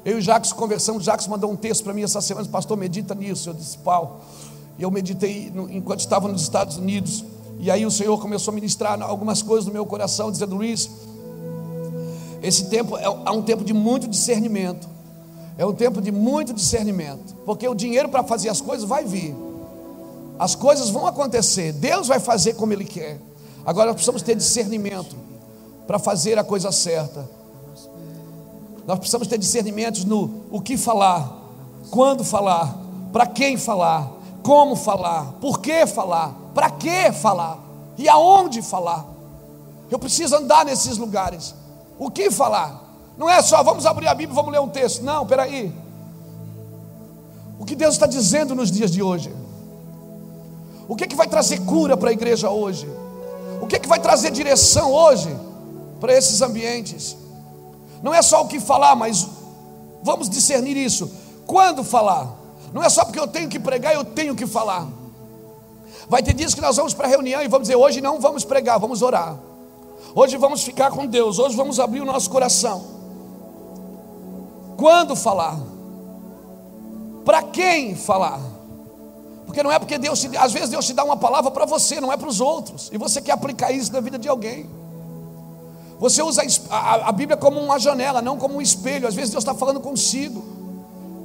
[0.04, 2.78] Eu e o Jacques conversamos, o Jacques mandou um texto para mim essa semana, pastor,
[2.78, 3.49] medita nisso.
[3.49, 4.17] Eu disse, Paulo.
[4.77, 7.23] E eu meditei enquanto estava nos Estados Unidos.
[7.59, 10.89] E aí o Senhor começou a ministrar algumas coisas no meu coração, dizendo, Luiz,
[12.41, 14.88] esse tempo é, é um tempo de muito discernimento.
[15.57, 17.35] É um tempo de muito discernimento.
[17.45, 19.35] Porque o dinheiro para fazer as coisas vai vir.
[20.38, 21.71] As coisas vão acontecer.
[21.71, 23.19] Deus vai fazer como Ele quer.
[23.65, 25.15] Agora nós precisamos ter discernimento
[25.88, 27.27] para fazer a coisa certa.
[28.85, 31.41] Nós precisamos ter discernimentos no o que falar,
[31.89, 32.77] quando falar,
[33.11, 34.11] para quem falar,
[34.45, 37.58] como falar, por que falar, para que falar
[37.97, 39.03] e aonde falar.
[39.89, 41.55] Eu preciso andar nesses lugares.
[41.97, 42.79] O que falar?
[43.17, 45.01] Não é só vamos abrir a Bíblia vamos ler um texto.
[45.01, 45.73] Não, peraí.
[47.58, 49.34] O que Deus está dizendo nos dias de hoje?
[50.88, 52.88] O que, é que vai trazer cura para a igreja hoje?
[53.63, 55.36] O que, é que vai trazer direção hoje
[55.99, 57.17] para esses ambientes?
[58.03, 59.27] Não é só o que falar, mas
[60.03, 61.12] vamos discernir isso.
[61.47, 62.35] Quando falar?
[62.75, 64.85] Não é só porque eu tenho que pregar, eu tenho que falar.
[66.09, 68.43] Vai ter dias que nós vamos para a reunião e vamos dizer: hoje não vamos
[68.43, 69.39] pregar, vamos orar.
[70.13, 72.83] Hoje vamos ficar com Deus, hoje vamos abrir o nosso coração.
[74.75, 75.57] Quando falar?
[77.23, 78.41] Para quem falar?
[79.45, 82.01] Porque não é porque Deus te, às vezes Deus te dá uma palavra para você,
[82.01, 84.69] não é para os outros, e você quer aplicar isso na vida de alguém.
[85.97, 89.07] Você usa a, a, Bíblia como uma janela, não como um espelho.
[89.07, 90.55] Às vezes Deus está falando consigo,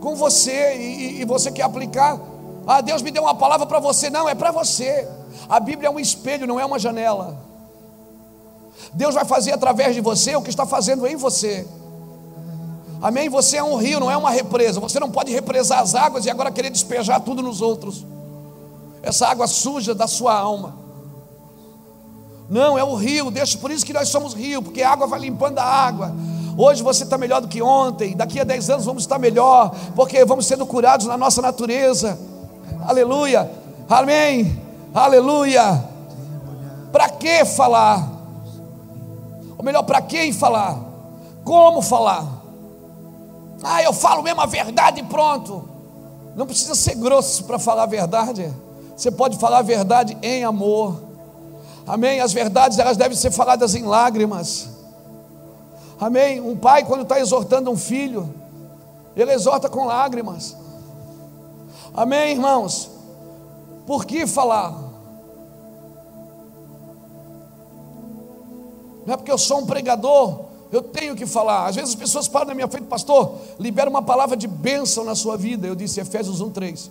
[0.00, 2.18] com você, e, e você quer aplicar.
[2.66, 4.10] Ah, Deus me deu uma palavra para você.
[4.10, 5.08] Não, é para você.
[5.48, 7.38] A Bíblia é um espelho, não é uma janela.
[8.92, 11.66] Deus vai fazer através de você o que está fazendo em você.
[13.00, 13.28] Amém?
[13.28, 14.80] Você é um rio, não é uma represa.
[14.80, 18.04] Você não pode represar as águas e agora querer despejar tudo nos outros.
[19.02, 20.76] Essa água suja da sua alma.
[22.48, 23.30] Não, é o rio.
[23.30, 26.12] Deixa, por isso que nós somos rio, porque a água vai limpando a água.
[26.56, 28.16] Hoje você está melhor do que ontem.
[28.16, 32.18] Daqui a 10 anos vamos estar melhor, porque vamos sendo curados na nossa natureza.
[32.86, 33.50] Aleluia.
[33.88, 34.60] Amém.
[34.94, 35.84] Aleluia.
[36.92, 38.08] Para que falar?
[39.56, 40.78] Ou melhor, para quem falar?
[41.44, 42.26] Como falar?
[43.62, 45.68] Ah, eu falo mesmo a verdade e pronto.
[46.34, 48.50] Não precisa ser grosso para falar a verdade.
[48.96, 51.02] Você pode falar a verdade em amor.
[51.86, 52.20] Amém?
[52.20, 54.68] As verdades elas devem ser faladas em lágrimas.
[56.00, 56.40] Amém?
[56.40, 58.32] Um pai, quando está exortando um filho,
[59.14, 60.56] ele exorta com lágrimas.
[61.92, 62.90] Amém, irmãos?
[63.86, 64.72] Por que falar?
[69.04, 71.66] Não é porque eu sou um pregador, eu tenho que falar.
[71.66, 75.14] Às vezes as pessoas param na minha frente, pastor, libera uma palavra de bênção na
[75.14, 75.66] sua vida.
[75.66, 76.88] Eu disse Efésios 1,3.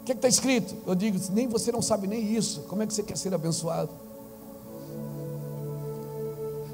[0.00, 0.74] O que é está escrito?
[0.86, 2.62] Eu digo, nem você não sabe nem isso.
[2.68, 4.09] Como é que você quer ser abençoado?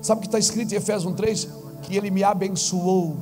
[0.07, 1.49] Sabe o que está escrito em Efésios 1,3?
[1.83, 3.17] Que ele me abençoou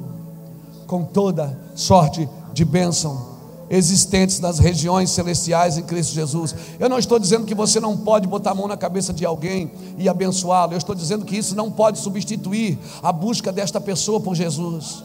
[0.87, 3.33] com toda sorte de bênção
[3.71, 6.55] existentes nas regiões celestiais em Cristo Jesus.
[6.79, 9.73] Eu não estou dizendo que você não pode botar a mão na cabeça de alguém
[9.97, 10.75] e abençoá-lo.
[10.75, 15.03] Eu estou dizendo que isso não pode substituir a busca desta pessoa por Jesus.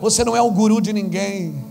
[0.00, 1.62] Você não é o guru de ninguém.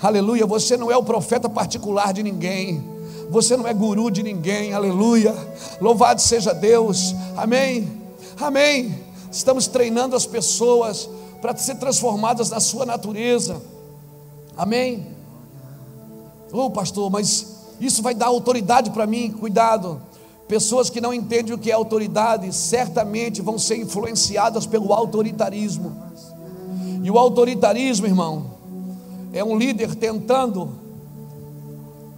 [0.00, 0.46] Aleluia.
[0.46, 2.84] Você não é o profeta particular de ninguém.
[3.30, 4.74] Você não é guru de ninguém.
[4.74, 5.34] Aleluia.
[5.80, 7.16] Louvado seja Deus.
[7.36, 8.03] Amém.
[8.40, 8.98] Amém.
[9.30, 11.08] Estamos treinando as pessoas
[11.40, 13.60] para ser transformadas na sua natureza.
[14.56, 15.06] Amém.
[16.52, 19.30] Ô oh, pastor, mas isso vai dar autoridade para mim?
[19.30, 20.00] Cuidado.
[20.46, 25.96] Pessoas que não entendem o que é autoridade certamente vão ser influenciadas pelo autoritarismo.
[27.02, 28.52] E o autoritarismo, irmão,
[29.32, 30.70] é um líder tentando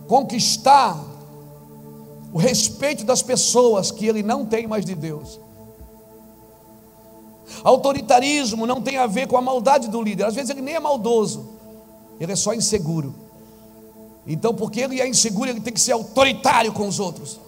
[0.07, 1.03] conquistar
[2.33, 5.41] o respeito das pessoas que ele não tem mais de Deus.
[7.67, 10.79] Autoritarismo não tem a ver com a maldade do líder, às vezes ele nem é
[10.79, 11.49] maldoso,
[12.21, 13.13] ele é só inseguro.
[14.25, 17.41] Então, porque ele é inseguro, ele tem que ser autoritário com os outros.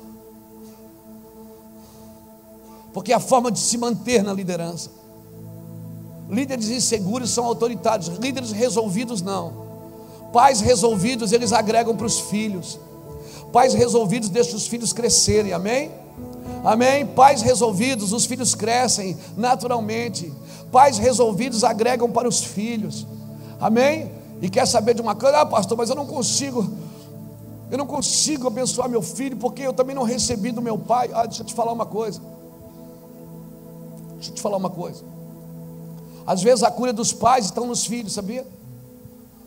[2.93, 4.91] Porque é a forma de se manter na liderança.
[6.29, 9.69] Líderes inseguros são autoritários, líderes resolvidos não.
[10.33, 12.81] Pais resolvidos, eles agregam para os filhos.
[13.53, 15.93] Pais resolvidos deixam os filhos crescerem, amém?
[16.65, 17.07] Amém?
[17.07, 20.33] Pais resolvidos, os filhos crescem naturalmente.
[20.71, 23.07] Pais resolvidos agregam para os filhos.
[23.61, 24.19] Amém?
[24.41, 26.69] e quer saber de uma coisa, ah, pastor, mas eu não consigo,
[27.71, 31.11] eu não consigo abençoar meu filho, porque eu também não recebi do meu pai.
[31.13, 32.21] Ah, deixa eu te falar uma coisa.
[34.15, 35.05] Deixa eu te falar uma coisa.
[36.27, 38.47] Às vezes a cura dos pais estão nos filhos, sabia?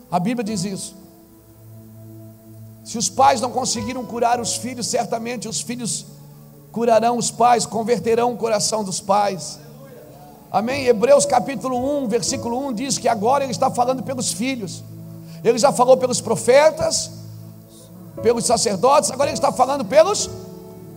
[0.09, 0.95] A Bíblia diz isso.
[2.83, 6.05] Se os pais não conseguiram curar os filhos, certamente os filhos
[6.71, 9.59] curarão os pais, converterão o coração dos pais.
[10.51, 10.85] Amém?
[10.85, 14.83] Hebreus capítulo 1, versículo 1 diz que agora ele está falando pelos filhos.
[15.43, 17.11] Ele já falou pelos profetas,
[18.21, 20.29] pelos sacerdotes, agora ele está falando pelos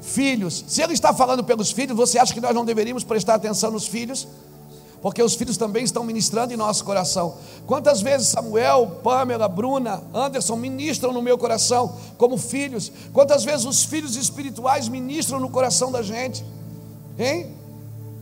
[0.03, 0.65] filhos.
[0.67, 3.87] Se ele está falando pelos filhos, você acha que nós não deveríamos prestar atenção nos
[3.87, 4.29] filhos?
[5.05, 7.35] Porque os filhos também estão ministrando em nosso coração.
[7.67, 12.91] Quantas vezes Samuel, Pamela, Bruna, Anderson ministram no meu coração como filhos?
[13.13, 16.43] Quantas vezes os filhos espirituais ministram no coração da gente?
[17.19, 17.55] Hein?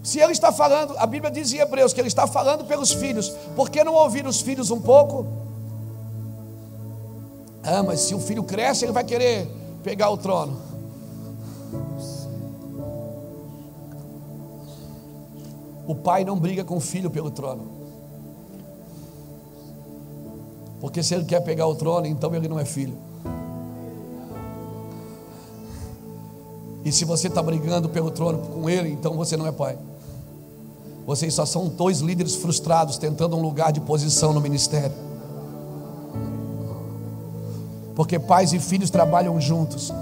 [0.03, 3.29] Se ele está falando, a Bíblia diz em Hebreus que ele está falando pelos filhos,
[3.55, 5.25] por que não ouvir os filhos um pouco?
[7.63, 9.49] Ah, mas se o filho cresce, ele vai querer
[9.85, 10.61] pegar o trono.
[15.93, 17.67] O pai não briga com o filho pelo trono.
[20.81, 22.97] Porque se ele quer pegar o trono, então ele não é filho.
[26.83, 29.77] E se você está brigando pelo trono com ele, então você não é pai.
[31.07, 34.97] Vocês só são dois líderes frustrados tentando um lugar de posição no ministério.
[37.95, 39.93] Porque pais e filhos trabalham juntos,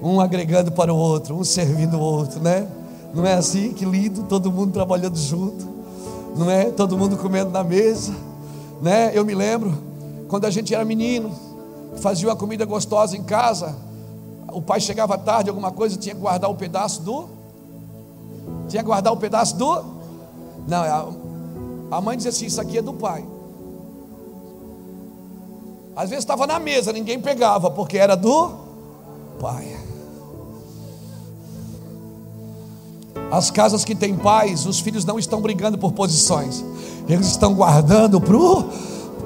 [0.00, 2.68] um agregando para o outro, um servindo o outro, né?
[3.14, 3.72] Não é assim?
[3.72, 5.66] Que lindo, todo mundo trabalhando junto,
[6.36, 6.66] não é?
[6.66, 8.14] Todo mundo comendo na mesa,
[8.82, 9.10] né?
[9.14, 9.72] Eu me lembro
[10.28, 11.30] quando a gente era menino,
[11.96, 13.74] fazia uma comida gostosa em casa,
[14.48, 17.28] o pai chegava tarde, alguma coisa, tinha que guardar o um pedaço do.
[18.68, 19.84] Tinha que guardar o um pedaço do.
[20.66, 20.82] Não,
[21.90, 23.24] a, a mãe dizia assim: Isso aqui é do pai.
[25.94, 28.50] Às vezes estava na mesa, ninguém pegava, porque era do
[29.40, 29.76] pai.
[33.30, 36.64] As casas que têm pais, os filhos não estão brigando por posições,
[37.08, 38.64] eles estão guardando para o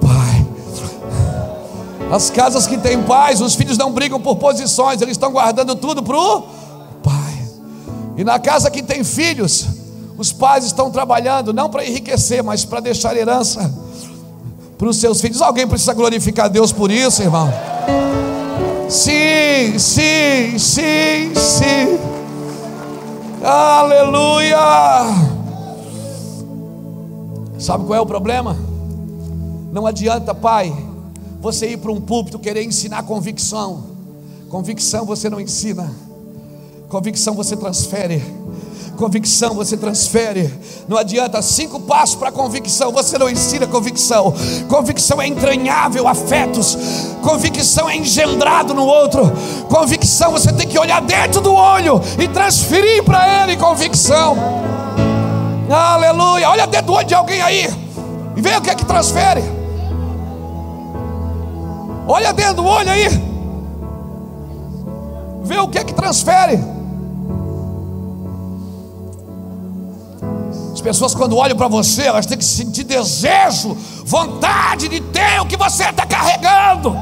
[0.01, 0.47] pai.
[2.11, 6.03] As casas que têm pais, os filhos não brigam por posições, eles estão guardando tudo
[6.03, 6.43] para o
[7.03, 7.49] pai.
[8.17, 9.67] E na casa que tem filhos,
[10.19, 13.73] os pais estão trabalhando não para enriquecer, mas para deixar herança
[14.77, 15.41] para os seus filhos.
[15.41, 17.53] Alguém precisa glorificar Deus por isso, irmão?
[18.89, 22.10] Sim, sim, sim, sim.
[23.43, 24.59] Aleluia!
[27.59, 28.57] Sabe qual é o problema?
[29.73, 30.75] Não adianta, pai,
[31.41, 33.85] você ir para um púlpito querer ensinar convicção.
[34.49, 35.91] Convicção você não ensina,
[36.89, 38.23] convicção você transfere.
[39.01, 40.53] Convicção você transfere.
[40.87, 42.93] Não adianta cinco passos para convicção.
[42.93, 44.35] Você não ensina convicção.
[44.69, 46.77] Convicção é entranhável, afetos.
[47.23, 49.33] Convicção é engendrado no outro.
[49.71, 54.37] Convicção você tem que olhar dentro do olho e transferir para ele convicção.
[55.71, 56.51] Aleluia.
[56.51, 57.71] Olha dentro do olho de alguém aí
[58.37, 59.43] e vê o que é que transfere.
[62.07, 63.09] Olha dentro do olho aí.
[65.43, 66.80] Vê o que é que transfere.
[70.81, 75.45] As pessoas, quando olham para você, elas têm que sentir desejo, vontade de ter o
[75.45, 76.97] que você está carregando.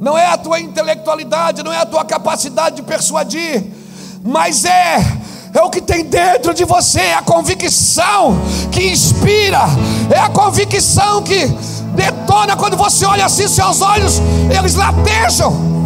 [0.00, 3.66] Não é a tua intelectualidade, não é a tua capacidade de persuadir,
[4.24, 4.98] mas é
[5.52, 8.38] é o que tem dentro de você, é a convicção
[8.70, 9.62] que inspira,
[10.08, 11.48] é a convicção que
[11.96, 14.20] detona quando você olha assim, seus olhos
[14.56, 15.77] eles latejam.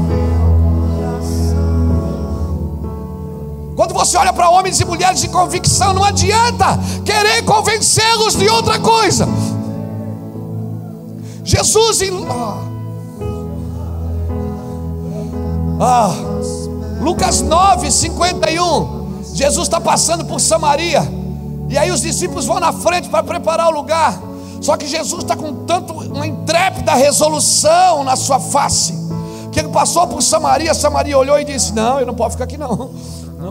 [3.75, 8.79] Quando você olha para homens e mulheres de convicção, não adianta querer convencê-los de outra
[8.79, 9.27] coisa.
[11.45, 12.27] Jesus em.
[12.29, 12.59] Ah.
[15.81, 16.11] ah.
[17.01, 19.03] Lucas 9, 51.
[19.35, 21.03] Jesus está passando por Samaria.
[21.69, 24.21] E aí os discípulos vão na frente para preparar o lugar.
[24.61, 28.95] Só que Jesus está com tanto uma intrépida resolução na sua face.
[29.51, 32.57] Que ele passou por Samaria, Samaria olhou e disse: Não, eu não posso ficar aqui
[32.57, 32.91] não.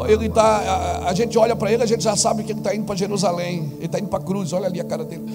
[0.08, 2.76] Ele tá, a, a gente olha para ele, a gente já sabe que ele está
[2.76, 5.26] indo para Jerusalém, ele está indo para a cruz, olha ali a cara dele.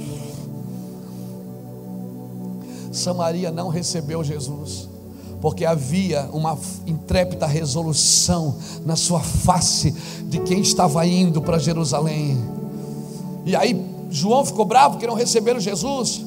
[2.92, 4.88] Samaria não recebeu Jesus,
[5.40, 9.90] porque havia uma intrépida resolução na sua face
[10.24, 12.38] de quem estava indo para Jerusalém.
[13.44, 13.78] E aí
[14.10, 16.24] João ficou bravo porque não receberam Jesus.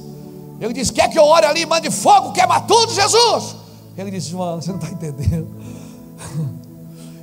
[0.62, 3.56] Ele disse: Quer que eu ore ali, mande fogo, queima tudo, Jesus?
[3.98, 5.48] Ele disse: João, você não está entendendo.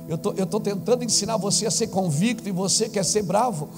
[0.07, 3.69] Eu tô, estou tentando ensinar você a ser convicto e você quer ser bravo.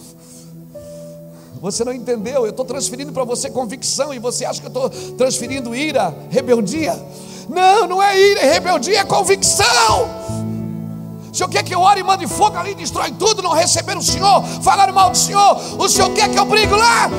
[1.59, 2.45] Você não entendeu?
[2.45, 6.97] Eu estou transferindo para você convicção e você acha que eu estou transferindo ira, rebeldia.
[7.49, 9.65] Não, não é ira e rebeldia, é convicção.
[11.31, 14.01] O Senhor quer que eu ore e mande fogo ali, destrói tudo, não receber o
[14.01, 15.57] Senhor, falar mal do Senhor.
[15.79, 17.09] O Senhor quer que eu brigue lá?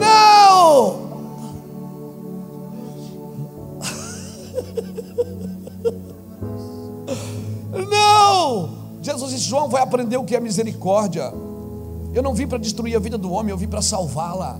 [0.00, 1.07] Não!
[9.08, 11.32] Jesus disse: João vai aprender o que é misericórdia.
[12.12, 14.58] Eu não vim para destruir a vida do homem, eu vim para salvá-la.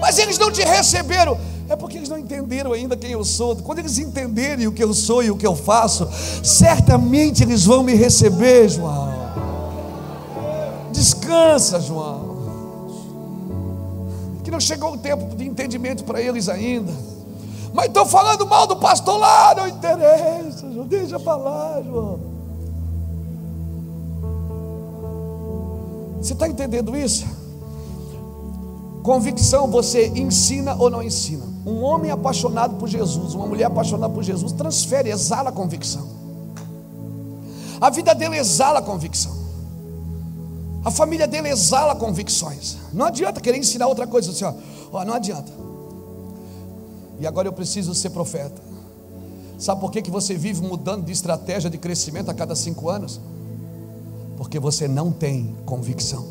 [0.00, 1.38] Mas eles não te receberam.
[1.68, 3.56] É porque eles não entenderam ainda quem eu sou.
[3.56, 6.08] Quando eles entenderem o que eu sou e o que eu faço,
[6.42, 9.12] certamente eles vão me receber, João.
[10.90, 12.32] Descansa, João.
[14.44, 16.92] Que não chegou o tempo de entendimento para eles ainda.
[17.72, 20.86] Mas estão falando mal do pastor lá, não interessa, João.
[20.86, 22.31] Deixa para lá, João.
[26.22, 27.26] Você está entendendo isso?
[29.02, 31.44] Convicção você ensina ou não ensina.
[31.66, 36.06] Um homem apaixonado por Jesus, uma mulher apaixonada por Jesus, transfere, exala a convicção.
[37.80, 39.32] A vida dele exala a convicção.
[40.84, 42.76] A família dele exala convicções.
[42.92, 44.54] Não adianta querer ensinar outra coisa assim, ó.
[44.92, 45.52] ó não adianta.
[47.18, 48.62] E agora eu preciso ser profeta.
[49.58, 53.20] Sabe por que, que você vive mudando de estratégia de crescimento a cada cinco anos?
[54.42, 56.26] Porque você não tem convicção.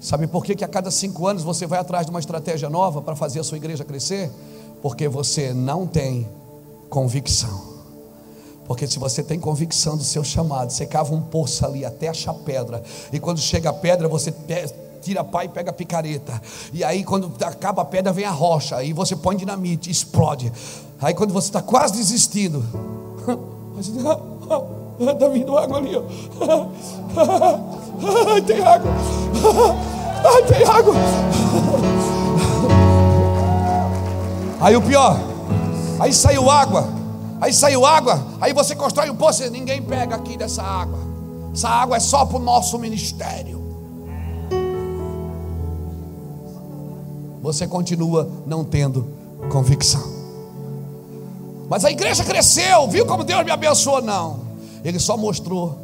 [0.00, 3.02] Sabe por que, que a cada cinco anos você vai atrás de uma estratégia nova
[3.02, 4.30] para fazer a sua igreja crescer?
[4.80, 6.26] Porque você não tem
[6.88, 7.74] convicção.
[8.66, 12.32] Porque se você tem convicção do seu chamado, você cava um poço ali até achar
[12.32, 12.82] pedra.
[13.12, 14.32] E quando chega a pedra, você
[15.02, 16.40] tira a pá e pega a picareta.
[16.72, 18.76] E aí, quando acaba a pedra, vem a rocha.
[18.76, 20.50] Aí você põe dinamite, explode.
[21.02, 22.64] Aí, quando você está quase desistindo,
[25.00, 26.02] está vindo água ali, ó.
[28.46, 28.92] tem água.
[30.48, 30.94] Tem água.
[34.60, 35.20] Aí o pior,
[36.00, 36.88] aí saiu água,
[37.38, 40.98] aí saiu água, aí você constrói um poço ninguém pega aqui dessa água.
[41.52, 43.62] Essa água é só para o nosso ministério.
[47.42, 49.06] Você continua não tendo
[49.50, 50.13] convicção.
[51.74, 54.00] Mas a igreja cresceu, viu como Deus me abençoou?
[54.00, 54.42] Não,
[54.84, 55.76] Ele só mostrou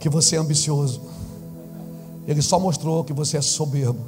[0.00, 1.00] que você é ambicioso.
[2.26, 4.00] Ele só mostrou que você é soberbo.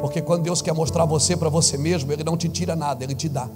[0.00, 3.16] Porque quando Deus quer mostrar você para você mesmo, Ele não te tira nada, Ele
[3.16, 3.48] te dá.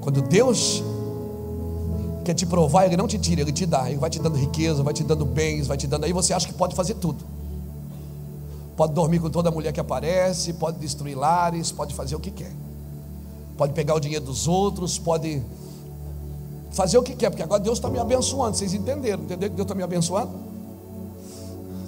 [0.00, 0.82] Quando Deus
[2.24, 3.90] quer te provar, Ele não te tira, Ele te dá.
[3.90, 6.04] Ele vai te dando riqueza, vai te dando bens, vai te dando.
[6.04, 7.22] Aí você acha que pode fazer tudo.
[8.78, 12.52] Pode dormir com toda mulher que aparece, pode destruir lares, pode fazer o que quer.
[13.56, 15.42] Pode pegar o dinheiro dos outros, pode
[16.70, 18.56] fazer o que quer, porque agora Deus está me abençoando.
[18.56, 19.24] Vocês entenderam?
[19.24, 20.30] Entenderam que Deus está me abençoando?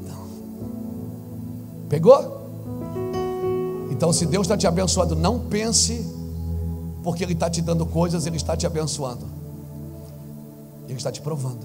[0.04, 0.26] Não.
[1.88, 2.40] Pegou?
[3.92, 6.04] Então, se Deus está te abençoando, não pense,
[7.04, 9.28] porque Ele está te dando coisas, Ele está te abençoando,
[10.88, 11.64] Ele está te provando.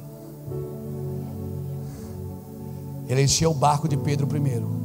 [3.10, 4.85] Ele encheu o barco de Pedro primeiro.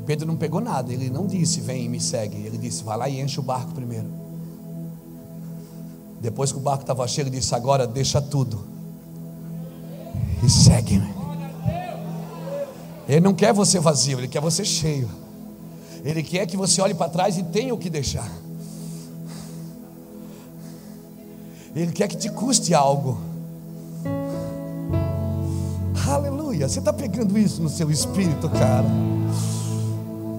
[0.00, 2.36] Pedro não pegou nada, ele não disse, vem e me segue.
[2.36, 4.20] Ele disse, vai lá e enche o barco primeiro.
[6.20, 8.60] Depois que o barco estava cheio, ele disse: Agora deixa tudo
[10.44, 11.08] e segue-me.
[13.08, 15.08] Ele não quer você vazio, ele quer você cheio.
[16.04, 18.30] Ele quer que você olhe para trás e tenha o que deixar.
[21.74, 23.18] Ele quer que te custe algo.
[26.08, 26.68] Aleluia.
[26.68, 28.86] Você está pegando isso no seu espírito, cara.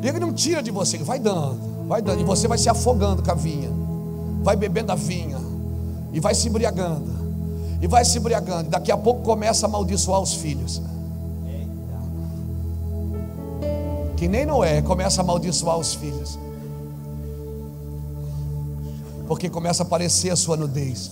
[0.04, 3.22] Ele não tira de você, ele vai dando, vai dando, e você vai se afogando
[3.22, 3.70] com a vinha,
[4.42, 5.38] vai bebendo a vinha,
[6.12, 7.12] e vai se embriagando,
[7.82, 10.82] e vai se embriagando, e daqui a pouco começa a amaldiçoar os filhos.
[14.18, 16.38] Que nem Noé começa a amaldiçoar os filhos,
[19.28, 21.12] porque começa a aparecer a sua nudez.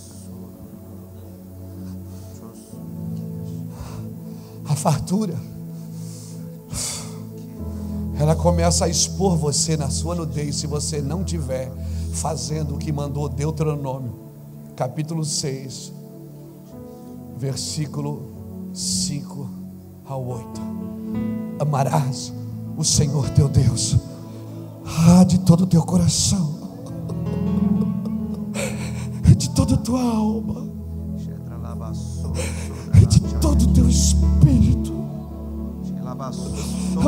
[4.67, 5.35] A fartura,
[8.19, 11.71] ela começa a expor você na sua nudez, se você não tiver
[12.11, 14.13] fazendo o que mandou Deuteronômio
[14.75, 15.93] capítulo 6,
[17.37, 19.49] versículo 5
[20.05, 20.61] ao 8.
[21.59, 22.33] Amarás
[22.77, 23.95] o Senhor teu Deus,
[24.85, 26.59] ah, de todo o teu coração,
[29.37, 30.67] de toda a tua alma,
[33.07, 34.93] de todo o teu espírito.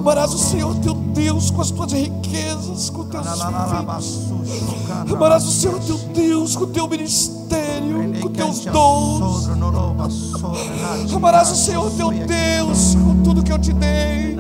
[0.02, 4.32] Amarás o Senhor teu Deus com as tuas riquezas, com teus filhos.
[5.14, 9.48] Amarás o Senhor teu Deus com o teu ministério, com teus dons.
[11.14, 14.36] Amarás o Senhor teu Deus com tudo que eu te dei,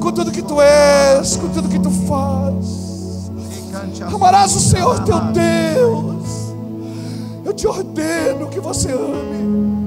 [0.00, 3.30] com tudo que tu és, com tudo que tu faz.
[4.10, 6.54] Amarás o Senhor teu Deus.
[7.44, 9.81] Eu te ordeno que você ame.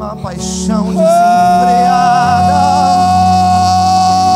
[0.00, 1.04] Uma paixão desenfreada.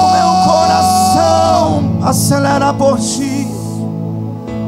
[0.02, 3.48] O meu coração acelera por ti,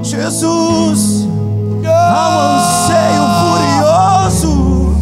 [0.03, 1.29] Jesus.
[1.87, 3.27] Há um anseio
[4.41, 4.97] furioso,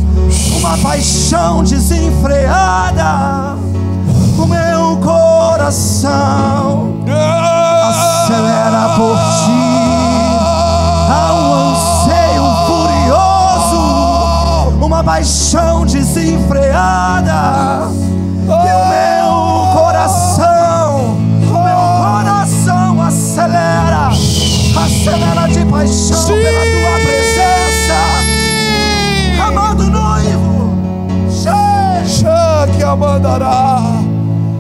[0.59, 3.55] uma paixão desenfreada.
[4.37, 7.05] O meu coração
[7.89, 9.34] acelera por ti.
[15.05, 17.33] Paixão desenfreada.
[18.43, 27.95] E o meu coração, o meu coração acelera, acelera de paixão pela tua presença.
[29.47, 30.75] Amado noivo,
[31.31, 33.81] Já que a mandará.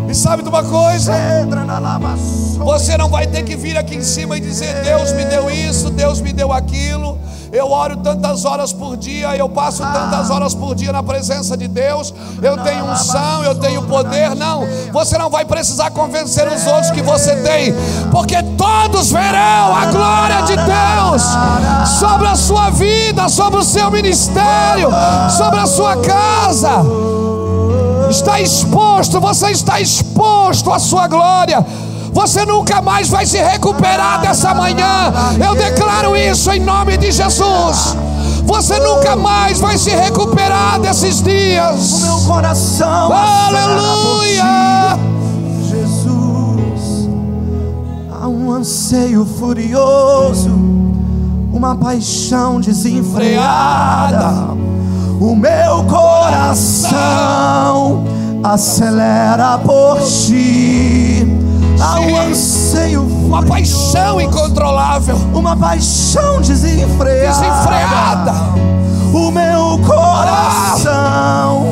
[0.08, 1.12] E sabe de uma coisa?
[2.58, 5.90] Você não vai ter que vir aqui em cima e dizer: Deus me deu isso,
[5.90, 7.18] Deus me deu aquilo.
[7.54, 11.68] Eu oro tantas horas por dia, eu passo tantas horas por dia na presença de
[11.68, 12.12] Deus.
[12.42, 14.34] Eu tenho unção, eu tenho poder.
[14.34, 17.72] Não, você não vai precisar convencer os outros que você tem,
[18.10, 21.22] porque todos verão a glória de Deus
[22.00, 24.88] sobre a sua vida, sobre o seu ministério,
[25.30, 26.82] sobre a sua casa
[28.10, 31.64] está exposto, você está exposto à sua glória.
[32.14, 35.12] Você nunca mais vai se recuperar dessa manhã.
[35.44, 37.96] Eu declaro isso em nome de Jesus.
[38.44, 42.02] Você nunca mais vai se recuperar desses dias.
[42.02, 43.12] meu coração.
[43.12, 44.96] Aleluia!
[45.68, 47.08] Jesus,
[48.12, 50.50] há um anseio furioso,
[51.52, 54.54] uma paixão desenfreada.
[55.20, 56.94] O meu coração
[58.44, 61.43] acelera por ti.
[61.80, 67.40] Há um anseio Uma paixão incontrolável, uma paixão desenfreada.
[67.40, 68.32] desenfreada.
[69.12, 71.66] O meu coração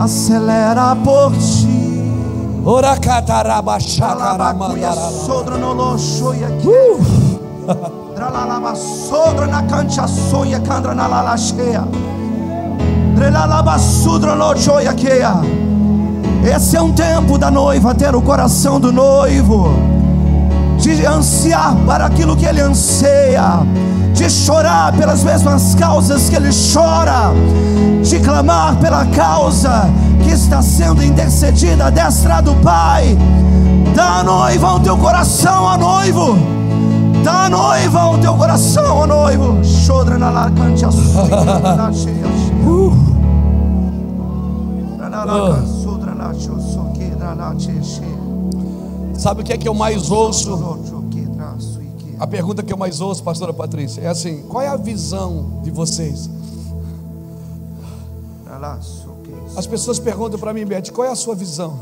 [0.00, 1.76] acelera por ti.
[2.64, 5.10] Oracatarabachacaramandarala.
[5.26, 6.68] Sodra no lo shoya ki.
[6.68, 7.00] Uh!
[8.14, 11.84] Dralalaba sodra na cancha soya kandra na lala cheia.
[13.14, 15.34] Drelalaba sudra no shoya keia.
[16.46, 19.68] Esse é um tempo da noiva ter o coração do noivo,
[20.78, 23.66] de ansiar para aquilo que ele anseia,
[24.14, 27.32] de chorar pelas mesmas causas que ele chora,
[28.00, 29.90] de clamar pela causa
[30.22, 33.18] que está sendo intercedida à destra do Pai.
[33.96, 36.38] Dá a noiva o teu coração, ó noivo.
[37.24, 39.64] Dá a noiva o teu coração, ó noivo.
[39.64, 40.90] Chodra na lacante a
[49.14, 50.50] Sabe o que é que eu mais ouço?
[52.18, 55.70] A pergunta que eu mais ouço, pastora Patrícia, é assim: qual é a visão de
[55.70, 56.30] vocês?
[59.56, 61.78] As pessoas perguntam para mim, Beth, qual é a sua visão?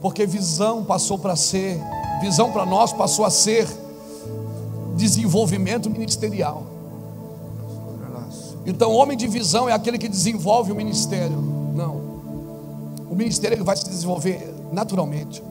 [0.00, 1.80] Porque visão passou para ser,
[2.20, 3.68] visão para nós passou a ser
[4.96, 6.64] desenvolvimento ministerial.
[8.64, 11.51] Então, homem de visão é aquele que desenvolve o ministério.
[13.22, 15.42] Ministério vai se desenvolver naturalmente.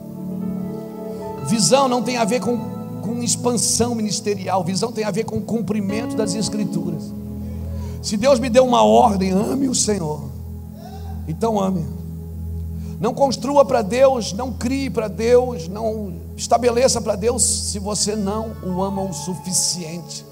[1.46, 2.58] Visão não tem a ver com,
[3.00, 7.02] com expansão ministerial, visão tem a ver com cumprimento das escrituras.
[8.02, 10.28] Se Deus me deu uma ordem, ame o Senhor.
[11.26, 11.86] Então ame.
[13.00, 18.54] Não construa para Deus, não crie para Deus, não estabeleça para Deus se você não
[18.62, 20.24] o ama o suficiente.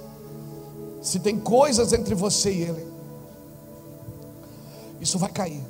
[1.00, 2.86] Se tem coisas entre você e Ele,
[5.00, 5.69] isso vai cair.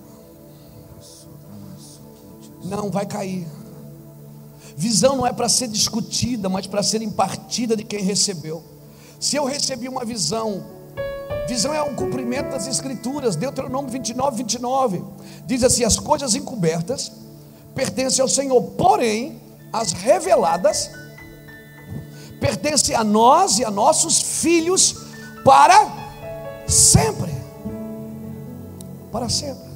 [2.64, 3.46] Não vai cair.
[4.76, 8.62] Visão não é para ser discutida, mas para ser impartida de quem recebeu.
[9.18, 10.64] Se eu recebi uma visão,
[11.46, 15.04] visão é um cumprimento das Escrituras, Deuteronômio 29, 29.
[15.46, 17.12] Diz assim: as coisas encobertas
[17.74, 19.40] pertencem ao Senhor, porém,
[19.72, 20.90] as reveladas
[22.40, 24.96] pertencem a nós e a nossos filhos
[25.44, 26.10] para
[26.66, 27.32] sempre.
[29.12, 29.69] Para sempre.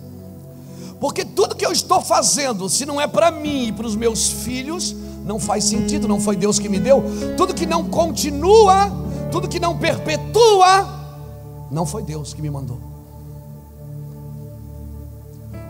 [1.04, 4.26] Porque tudo que eu estou fazendo, se não é para mim e para os meus
[4.26, 7.04] filhos, não faz sentido, não foi Deus que me deu.
[7.36, 8.90] Tudo que não continua,
[9.30, 10.88] tudo que não perpetua,
[11.70, 12.80] não foi Deus que me mandou.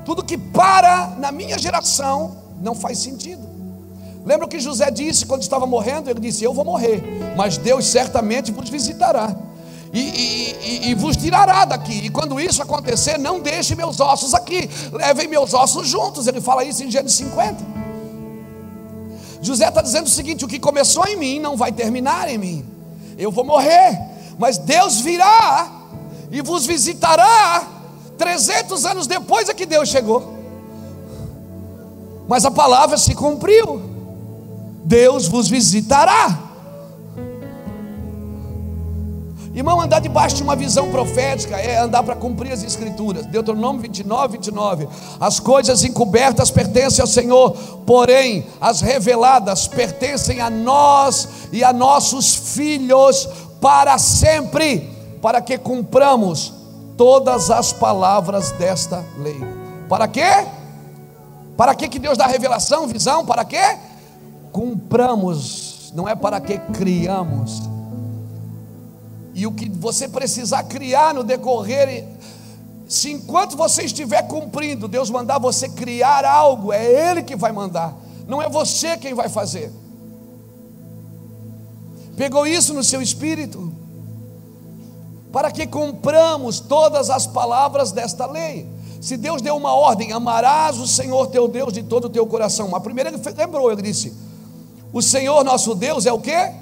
[0.05, 3.43] Tudo que para na minha geração não faz sentido.
[4.25, 6.09] Lembra o que José disse quando estava morrendo?
[6.09, 7.03] Ele disse: Eu vou morrer,
[7.37, 9.35] mas Deus certamente vos visitará
[9.95, 12.07] e, e, e, vos tirará daqui.
[12.07, 16.27] E quando isso acontecer, não deixe meus ossos aqui, levem meus ossos juntos.
[16.27, 17.65] Ele fala isso em Gênesis 50.
[19.41, 22.65] José está dizendo o seguinte: o que começou em mim não vai terminar em mim.
[23.17, 24.01] Eu vou morrer,
[24.37, 25.71] mas Deus virá
[26.29, 27.69] e vos visitará.
[28.19, 30.35] 300 anos depois é que Deus chegou.
[32.27, 33.81] Mas a palavra se cumpriu.
[34.85, 36.44] Deus vos visitará.
[39.55, 43.25] Irmão, andar debaixo de uma visão profética é andar para cumprir as escrituras.
[43.27, 44.89] Deuteronômio 29, 29.
[45.21, 47.53] As coisas encobertas pertencem ao Senhor,
[47.87, 53.29] porém as reveladas pertencem a nós e a nossos filhos
[53.61, 54.91] para sempre,
[55.23, 56.53] para que cumpramos
[56.97, 59.41] todas as palavras desta lei.
[59.89, 60.47] Para quê?
[61.57, 63.25] Para que, que Deus dá revelação, visão?
[63.25, 63.79] Para quê?
[64.51, 67.74] Cumpramos, não é para que criamos.
[69.35, 72.07] E o que você precisar criar no decorrer,
[72.89, 77.95] se enquanto você estiver cumprindo, Deus mandar você criar algo, é Ele que vai mandar,
[78.29, 79.73] não é você quem vai fazer.
[82.17, 83.73] Pegou isso no seu espírito?
[85.33, 88.69] Para que cumpramos todas as palavras desta lei.
[89.01, 92.75] Se Deus deu uma ordem, amarás o Senhor teu Deus de todo o teu coração.
[92.75, 94.15] A primeira ele lembrou, ele disse:
[94.93, 96.53] O Senhor nosso Deus é o quê?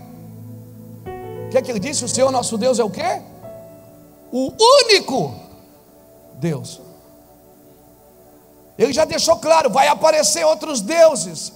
[1.53, 2.03] Que é que ele disse?
[2.03, 3.21] O Senhor nosso Deus é o quê?
[4.33, 4.51] O
[4.87, 5.35] único
[6.37, 6.81] Deus.
[8.79, 11.53] Ele já deixou claro: vai aparecer outros deuses.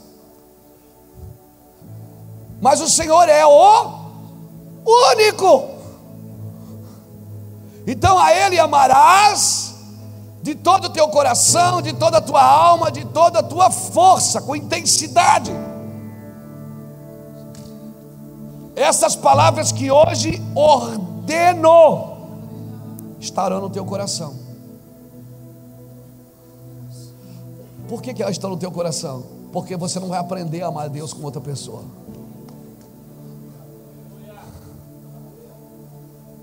[2.60, 3.90] Mas o Senhor é o
[4.84, 5.70] único.
[7.86, 9.76] Então a Ele amarás
[10.42, 14.42] de todo o teu coração, de toda a tua alma, de toda a tua força,
[14.42, 15.50] com intensidade.
[18.76, 22.18] Essas palavras que hoje ordeno
[23.18, 24.36] estarão no teu coração.
[27.88, 29.24] Por que, que elas estão no teu coração?
[29.50, 31.84] Porque você não vai aprender a amar Deus com outra pessoa.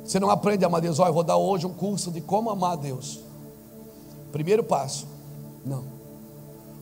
[0.04, 0.98] Você não aprende a amar Deus.
[0.98, 3.20] Olha, eu vou dar hoje um curso de como amar Deus.
[4.32, 5.08] Primeiro passo.
[5.64, 5.84] Não.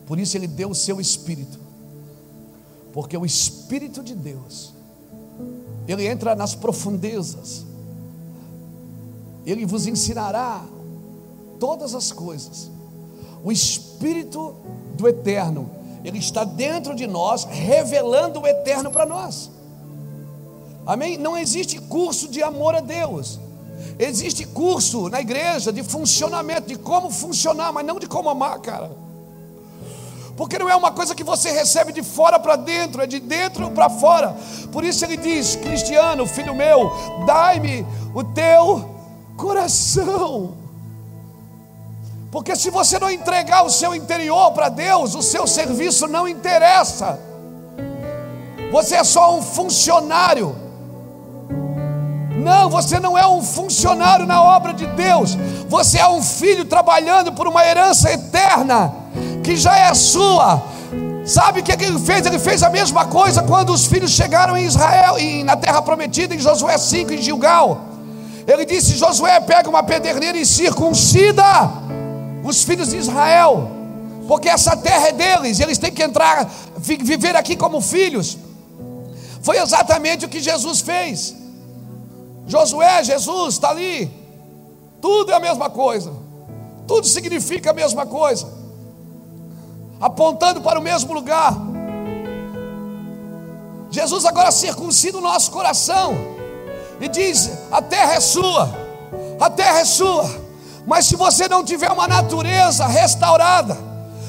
[0.06, 1.58] Por isso ele deu o seu espírito.
[2.90, 4.72] Porque o espírito de Deus
[5.86, 7.64] ele entra nas profundezas.
[9.44, 10.64] Ele vos ensinará
[11.58, 12.70] todas as coisas.
[13.44, 14.54] O espírito
[14.94, 15.68] do eterno,
[16.04, 19.50] ele está dentro de nós, revelando o eterno para nós.
[20.86, 21.16] Amém?
[21.16, 23.38] Não existe curso de amor a Deus.
[23.98, 28.90] Existe curso na igreja de funcionamento, de como funcionar, mas não de como amar, cara.
[30.36, 33.70] Porque não é uma coisa que você recebe de fora para dentro, é de dentro
[33.70, 34.34] para fora.
[34.70, 36.90] Por isso ele diz: Cristiano, filho meu,
[37.26, 38.88] dai-me o teu
[39.36, 40.54] coração.
[42.30, 47.20] Porque se você não entregar o seu interior para Deus, o seu serviço não interessa.
[48.70, 50.56] Você é só um funcionário.
[52.42, 55.36] Não, você não é um funcionário na obra de Deus.
[55.68, 59.02] Você é um filho trabalhando por uma herança eterna
[59.42, 60.62] que já é sua.
[61.24, 62.26] Sabe o que ele fez?
[62.26, 66.34] Ele fez a mesma coisa quando os filhos chegaram em Israel, e na terra prometida,
[66.34, 67.80] em Josué 5, em Gilgal.
[68.46, 71.44] Ele disse: Josué, pega uma pederneira e circuncida
[72.42, 73.70] os filhos de Israel,
[74.26, 78.36] porque essa terra é deles, eles têm que entrar, viver aqui como filhos.
[79.42, 81.34] Foi exatamente o que Jesus fez.
[82.46, 84.10] Josué, Jesus está ali.
[85.00, 86.12] Tudo é a mesma coisa.
[86.86, 88.61] Tudo significa a mesma coisa.
[90.02, 91.56] Apontando para o mesmo lugar.
[93.88, 96.16] Jesus agora circuncida o nosso coração
[97.00, 98.68] e diz: a terra é sua,
[99.40, 100.28] a terra é sua.
[100.86, 103.78] Mas se você não tiver uma natureza restaurada,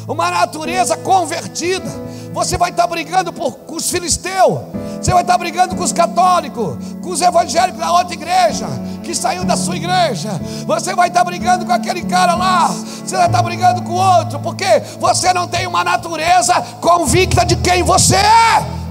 [0.07, 1.89] uma natureza convertida,
[2.33, 4.61] você vai estar brigando por, com os filisteus,
[4.99, 8.65] você vai estar brigando com os católicos, com os evangélicos da outra igreja,
[9.03, 10.31] que saiu da sua igreja.
[10.65, 14.39] Você vai estar brigando com aquele cara lá, você vai estar brigando com o outro,
[14.39, 14.65] porque
[14.99, 18.83] você não tem uma natureza convicta de quem você é.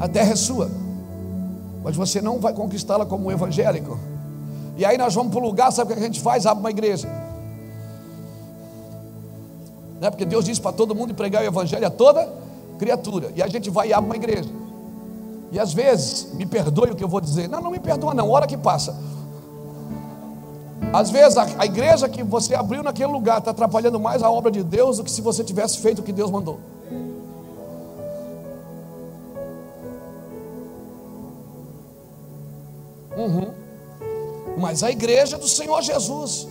[0.00, 0.70] A terra é sua,
[1.84, 4.00] mas você não vai conquistá-la como um evangélico.
[4.76, 6.46] E aí nós vamos para o lugar, sabe o que a gente faz?
[6.46, 7.21] Abre uma igreja
[10.02, 10.10] né?
[10.10, 12.28] porque Deus disse para todo mundo pregar o evangelho a toda
[12.76, 14.50] criatura, e a gente vai e abre uma igreja.
[15.52, 18.28] E às vezes, me perdoe o que eu vou dizer, não, não me perdoa, não,
[18.28, 18.98] hora que passa.
[20.92, 24.50] Às vezes a, a igreja que você abriu naquele lugar está atrapalhando mais a obra
[24.50, 26.58] de Deus do que se você tivesse feito o que Deus mandou.
[33.16, 33.52] Uhum.
[34.58, 36.48] Mas a igreja do Senhor Jesus,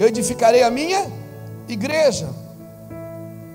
[0.00, 1.19] eu edificarei a minha
[1.72, 2.28] igreja.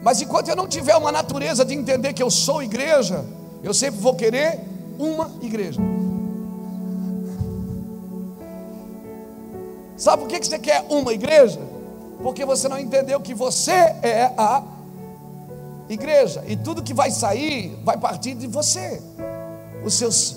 [0.01, 3.25] Mas enquanto eu não tiver uma natureza de entender que eu sou igreja,
[3.63, 4.59] eu sempre vou querer
[4.99, 5.81] uma igreja.
[9.97, 11.59] Sabe por que você quer uma igreja?
[12.21, 14.61] Porque você não entendeu que você é a
[15.89, 16.43] igreja.
[16.47, 19.01] E tudo que vai sair vai partir de você.
[19.83, 20.35] Os seus.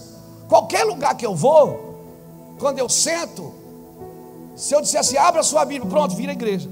[0.48, 1.98] Qualquer lugar que eu vou,
[2.58, 3.52] quando eu sento,
[4.56, 6.68] se eu disser assim, abra sua Bíblia, pronto, vira igreja.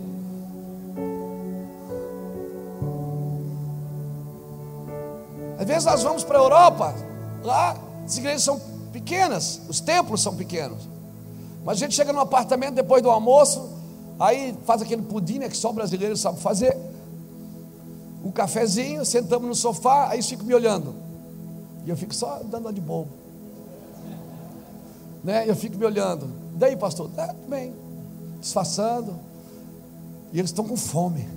[5.76, 6.94] Vezes nós vamos para a Europa,
[7.42, 8.58] lá as igrejas são
[8.92, 10.88] pequenas, os templos são pequenos.
[11.64, 13.68] Mas a gente chega no apartamento depois do almoço,
[14.18, 16.76] aí faz aquele pudim né, que só brasileiro sabe fazer.
[18.24, 20.94] Um cafezinho, sentamos no sofá, aí fico me olhando.
[21.84, 23.10] E eu fico só dando de bobo.
[25.22, 25.44] Né?
[25.46, 26.28] Eu fico me olhando.
[26.54, 27.74] Daí, pastor, tá bem,
[28.40, 29.14] disfarçando.
[30.32, 31.28] E eles estão com fome.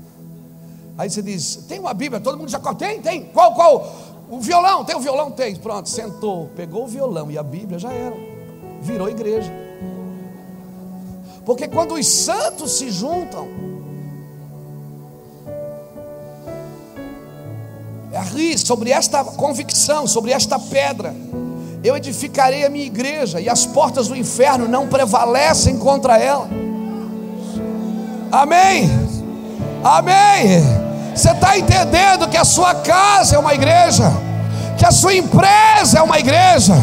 [0.99, 3.01] Aí você diz: tem uma Bíblia, todo mundo já tem?
[3.01, 3.23] Tem.
[3.25, 3.95] Qual, qual?
[4.29, 5.31] O violão, tem o violão?
[5.31, 5.55] Tem.
[5.55, 8.15] Pronto, sentou, pegou o violão e a Bíblia já era.
[8.81, 9.51] Virou igreja.
[11.43, 13.47] Porque quando os santos se juntam,
[18.11, 21.15] é sobre esta convicção, sobre esta pedra,
[21.83, 26.47] eu edificarei a minha igreja e as portas do inferno não prevalecem contra ela.
[28.31, 28.89] Amém.
[29.83, 30.88] Amém.
[31.15, 34.11] Você está entendendo que a sua casa é uma igreja,
[34.77, 36.75] que a sua empresa é uma igreja.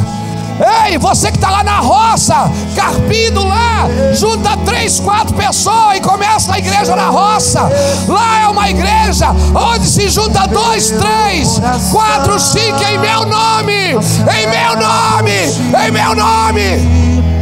[0.86, 6.54] Ei, você que está lá na roça, carpindo lá, junta três, quatro pessoas e começa
[6.54, 7.68] a igreja na roça.
[8.08, 11.60] Lá é uma igreja onde se junta dois, três,
[11.92, 17.35] quatro, cinco em meu nome, em meu nome, em meu nome.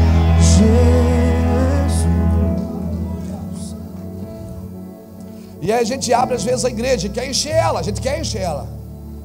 [5.64, 8.20] E aí a gente abre às vezes a igreja, quer encher ela, a gente quer
[8.20, 8.68] encher ela.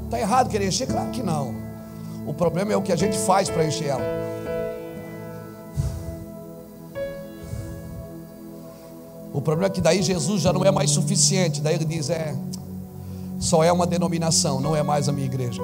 [0.06, 0.88] Está errado querer encher?
[0.88, 1.54] Claro que não.
[2.26, 4.02] O problema é o que a gente faz para encher ela.
[9.34, 11.60] O problema é que daí Jesus já não é mais suficiente.
[11.60, 12.34] Daí ele diz: é,
[13.38, 15.62] só é uma denominação, não é mais a minha igreja.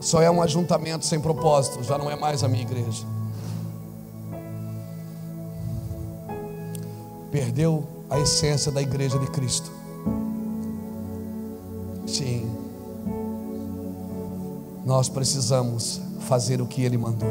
[0.00, 3.04] Só é um ajuntamento sem propósito, já não é mais a minha igreja.
[7.32, 9.72] Perdeu a essência da igreja de Cristo.
[12.06, 12.46] Sim,
[14.84, 17.26] nós precisamos fazer o que Ele mandou,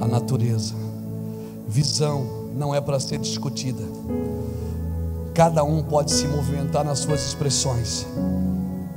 [0.00, 0.74] a natureza.
[1.68, 3.84] Visão não é para ser discutida.
[5.32, 8.04] Cada um pode se movimentar nas suas expressões,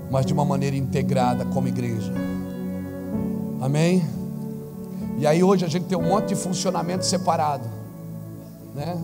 [0.09, 2.11] mas de uma maneira integrada como igreja.
[3.61, 4.03] Amém?
[5.19, 7.67] E aí hoje a gente tem um monte de funcionamento separado,
[8.73, 8.97] né?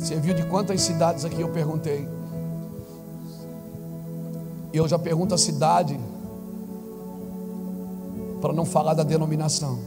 [0.00, 2.08] Você viu de quantas cidades aqui eu perguntei?
[4.72, 6.00] E eu já pergunto a cidade
[8.40, 9.78] para não falar da denominação.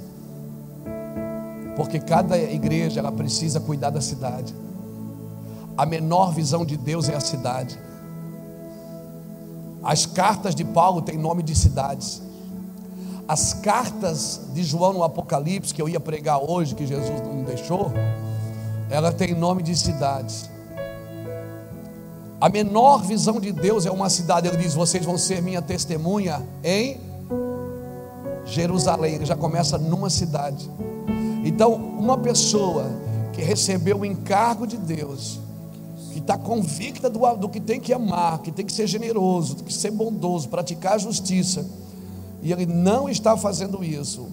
[1.75, 4.53] Porque cada igreja ela precisa cuidar da cidade.
[5.75, 7.79] A menor visão de Deus é a cidade.
[9.83, 12.21] As cartas de Paulo têm nome de cidades.
[13.27, 17.91] As cartas de João no Apocalipse, que eu ia pregar hoje, que Jesus não deixou,
[18.89, 20.49] ela tem nome de cidades.
[22.39, 24.47] A menor visão de Deus é uma cidade.
[24.47, 26.99] Ele diz: Vocês vão ser minha testemunha em
[28.45, 29.15] Jerusalém.
[29.15, 30.69] Ele já começa numa cidade.
[31.45, 32.85] Então, uma pessoa
[33.33, 35.39] que recebeu o encargo de Deus,
[36.11, 39.73] que está convicta do, do que tem que amar, que tem que ser generoso, que
[39.73, 41.65] ser bondoso, praticar a justiça,
[42.41, 44.27] e ele não está fazendo isso,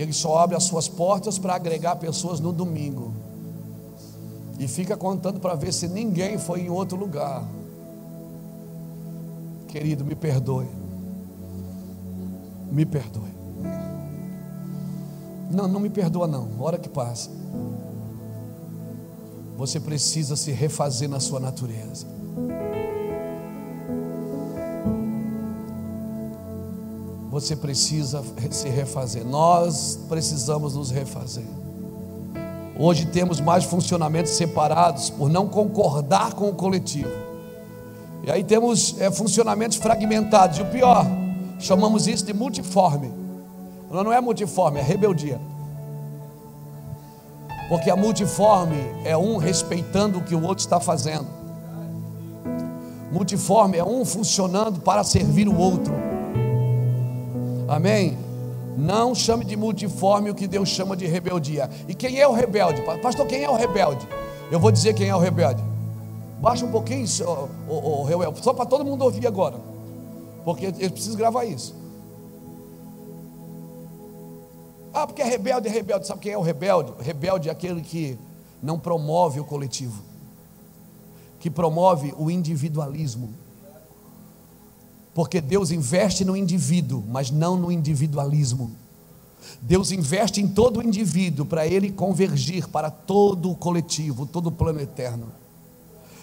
[0.00, 3.12] ele só abre as suas portas para agregar pessoas no domingo.
[4.56, 7.44] E fica contando para ver se ninguém foi em outro lugar.
[9.66, 10.68] Querido, me perdoe.
[12.70, 13.32] Me perdoe.
[15.50, 16.48] Não, não me perdoa não.
[16.60, 17.30] Hora que passa.
[19.56, 22.17] Você precisa se refazer na sua natureza.
[27.40, 29.24] Você precisa se refazer.
[29.24, 31.44] Nós precisamos nos refazer.
[32.76, 37.10] Hoje temos mais funcionamentos separados por não concordar com o coletivo.
[38.24, 40.58] E aí temos é, funcionamentos fragmentados.
[40.58, 41.06] E o pior,
[41.58, 43.12] chamamos isso de multiforme.
[43.90, 45.40] Não, não é multiforme, é rebeldia.
[47.68, 51.26] Porque a multiforme é um respeitando o que o outro está fazendo.
[53.12, 56.17] Multiforme é um funcionando para servir o outro.
[57.68, 58.16] Amém?
[58.76, 61.68] Não chame de multiforme o que Deus chama de rebeldia.
[61.86, 62.80] E quem é o rebelde?
[63.02, 64.08] Pastor, quem é o rebelde?
[64.50, 65.62] Eu vou dizer quem é o rebelde.
[66.40, 67.04] Baixa um pouquinho,
[67.68, 69.56] o, o, o Reuel, só para todo mundo ouvir agora.
[70.44, 71.74] Porque eu preciso gravar isso.
[74.94, 76.06] Ah, porque é rebelde, é rebelde.
[76.06, 76.92] Sabe quem é o rebelde?
[77.00, 78.18] Rebelde é aquele que
[78.62, 80.02] não promove o coletivo,
[81.38, 83.34] que promove o individualismo.
[85.18, 88.70] Porque Deus investe no indivíduo, mas não no individualismo.
[89.60, 94.52] Deus investe em todo o indivíduo para ele convergir para todo o coletivo, todo o
[94.52, 95.26] plano eterno.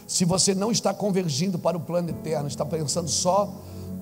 [0.08, 3.54] Se você não está convergindo para o plano eterno, está pensando só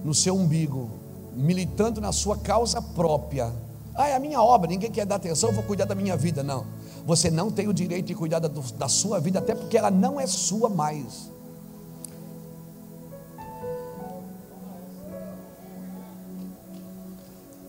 [0.06, 0.92] no seu umbigo,
[1.36, 3.52] militando na sua causa própria.
[3.96, 6.44] Ah, é a minha obra, ninguém quer dar atenção, eu vou cuidar da minha vida.
[6.44, 6.68] Não.
[7.04, 10.20] Você não tem o direito de cuidar da, da sua vida, até porque ela não
[10.20, 11.33] é sua mais.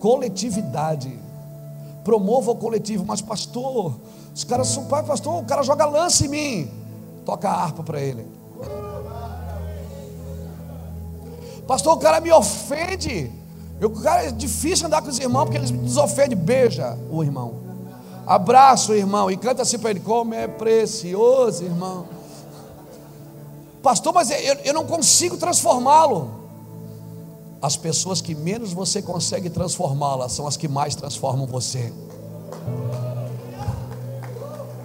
[0.05, 1.19] Coletividade.
[2.03, 3.99] Promova o coletivo, mas pastor,
[4.35, 6.71] os caras são pai, pastor, o cara joga lance em mim.
[7.25, 8.23] Toca a harpa para ele.
[11.67, 13.31] Pastor, o cara me ofende.
[13.81, 16.37] O cara é difícil andar com os irmãos porque eles me desofendem.
[16.37, 17.55] Beija o irmão.
[18.27, 22.05] Abraça o irmão e canta assim para ele: Como é precioso, irmão.
[23.81, 26.44] Pastor, mas eu, eu não consigo transformá-lo.
[27.65, 31.91] As pessoas que menos você consegue transformá-las são as que mais transformam você.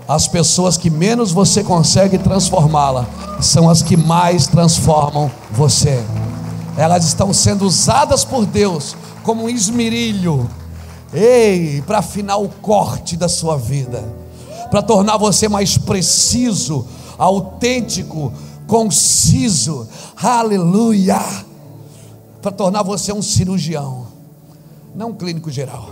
[0.08, 3.06] As pessoas que menos você consegue transformá-la
[3.38, 6.02] são as que mais transformam você.
[6.74, 10.48] Elas estão sendo usadas por Deus como um esmerilho
[11.12, 14.02] Ei, para afinar o corte da sua vida,
[14.70, 16.86] para tornar você mais preciso,
[17.18, 18.32] autêntico,
[18.66, 21.20] conciso, aleluia,
[22.40, 24.06] para tornar você um cirurgião,
[24.94, 25.90] não um clínico geral,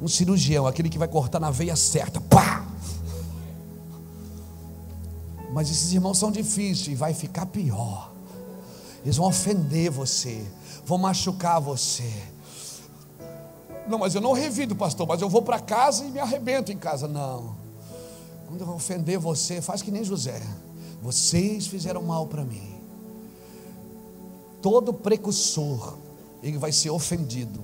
[0.00, 2.64] um cirurgião, aquele que vai cortar na veia certa, pá.
[5.52, 8.12] Mas esses irmãos são difíceis e vai ficar pior.
[9.02, 10.46] Eles vão ofender você,
[10.84, 12.12] vão machucar você
[13.88, 16.76] não, mas eu não revido, pastor, mas eu vou para casa e me arrebento em
[16.76, 17.08] casa.
[17.08, 17.56] Não.
[18.46, 20.42] Quando eu ofender você, faz que nem José.
[21.00, 22.77] Vocês fizeram mal para mim.
[24.60, 25.96] Todo precursor,
[26.42, 27.60] ele vai ser ofendido.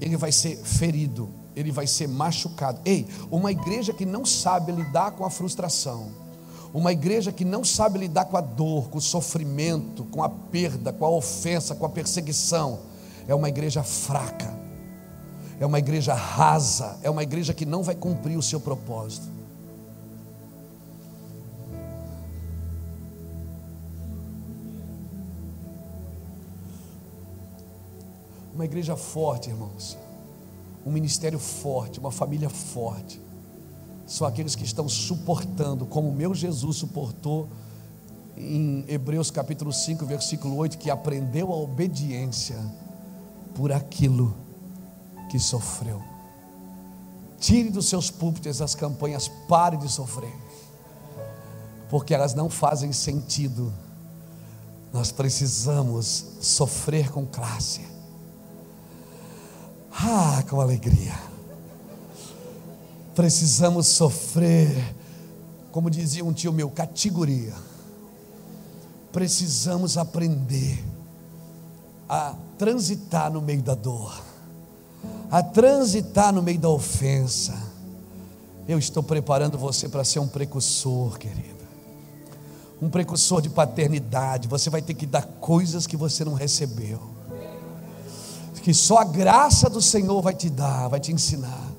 [0.00, 2.80] Ele vai ser ferido, ele vai ser machucado.
[2.84, 6.10] Ei, uma igreja que não sabe lidar com a frustração,
[6.74, 10.92] uma igreja que não sabe lidar com a dor, com o sofrimento, com a perda,
[10.92, 12.80] com a ofensa, com a perseguição,
[13.26, 14.54] é uma igreja fraca,
[15.58, 19.35] é uma igreja rasa, é uma igreja que não vai cumprir o seu propósito.
[28.56, 29.98] Uma igreja forte, irmãos,
[30.86, 33.20] um ministério forte, uma família forte,
[34.06, 37.50] são aqueles que estão suportando, como o meu Jesus suportou
[38.34, 42.56] em Hebreus capítulo 5, versículo 8, que aprendeu a obediência
[43.54, 44.34] por aquilo
[45.28, 46.02] que sofreu.
[47.38, 50.34] Tire dos seus púlpitos as campanhas, pare de sofrer,
[51.90, 53.70] porque elas não fazem sentido.
[54.94, 57.95] Nós precisamos sofrer com classe.
[59.98, 61.14] Ah, com alegria.
[63.14, 64.94] Precisamos sofrer,
[65.72, 67.54] como dizia um tio meu, categoria.
[69.10, 70.84] Precisamos aprender
[72.06, 74.22] a transitar no meio da dor,
[75.30, 77.56] a transitar no meio da ofensa.
[78.68, 81.56] Eu estou preparando você para ser um precursor, querida.
[82.82, 84.46] Um precursor de paternidade.
[84.46, 87.15] Você vai ter que dar coisas que você não recebeu.
[88.66, 91.70] Que só a graça do Senhor vai te dar, vai te ensinar.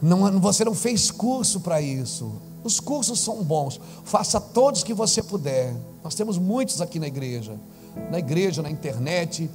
[0.00, 2.32] Não, você não fez curso para isso.
[2.62, 3.78] Os cursos são bons.
[4.02, 5.76] Faça todos que você puder.
[6.02, 7.60] Nós temos muitos aqui na igreja
[8.10, 9.50] na igreja, na internet.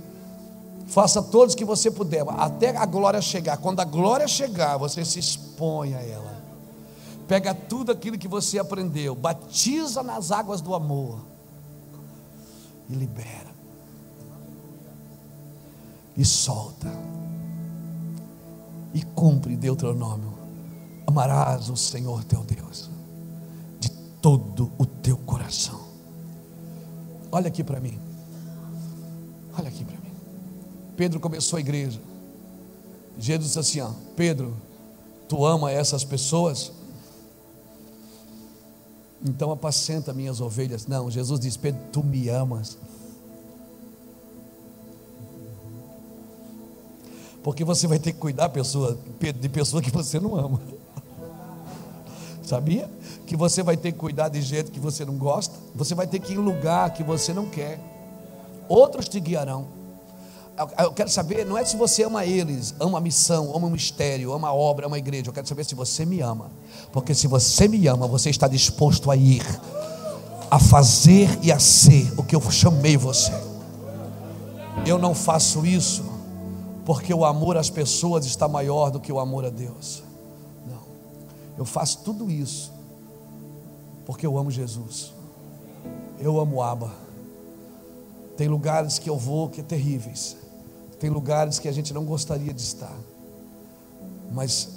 [0.85, 3.57] Faça todos que você puder, até a glória chegar.
[3.57, 6.39] Quando a glória chegar, você se expõe a ela.
[7.27, 11.19] Pega tudo aquilo que você aprendeu, batiza nas águas do amor
[12.87, 13.48] e libera.
[16.19, 16.91] E solta.
[18.93, 20.33] E cumpre Deuteronômio.
[21.07, 22.89] Amarás o Senhor teu Deus
[23.79, 23.89] de
[24.21, 25.79] todo o teu coração.
[27.31, 27.97] Olha aqui para mim.
[29.57, 30.11] Olha aqui para mim.
[30.97, 32.01] Pedro começou a igreja.
[33.17, 34.53] Jesus disse assim: ó, Pedro,
[35.29, 36.73] tu ama essas pessoas?
[39.23, 40.85] Então apacenta minhas ovelhas.
[40.85, 42.77] Não, Jesus disse: Pedro, tu me amas.
[47.49, 50.61] Porque você vai ter que cuidar pessoa, de pessoa que você não ama.
[52.45, 52.87] Sabia?
[53.25, 56.19] Que você vai ter que cuidar de jeito que você não gosta, você vai ter
[56.19, 57.79] que ir em lugar que você não quer.
[58.67, 59.65] Outros te guiarão.
[60.77, 64.31] Eu quero saber, não é se você ama eles, ama a missão, ama o mistério,
[64.31, 65.29] ama a obra, ama a igreja.
[65.29, 66.51] Eu quero saber se você me ama.
[66.93, 69.43] Porque se você me ama, você está disposto a ir,
[70.51, 73.33] a fazer e a ser o que eu chamei você.
[74.85, 76.08] Eu não faço isso
[76.89, 80.01] porque o amor às pessoas está maior do que o amor a Deus.
[80.65, 80.81] Não.
[81.55, 82.73] Eu faço tudo isso
[84.07, 85.13] porque eu amo Jesus.
[86.19, 86.91] Eu amo Abba.
[88.35, 90.35] Tem lugares que eu vou que é terríveis.
[90.99, 92.97] Tem lugares que a gente não gostaria de estar.
[94.31, 94.69] Mas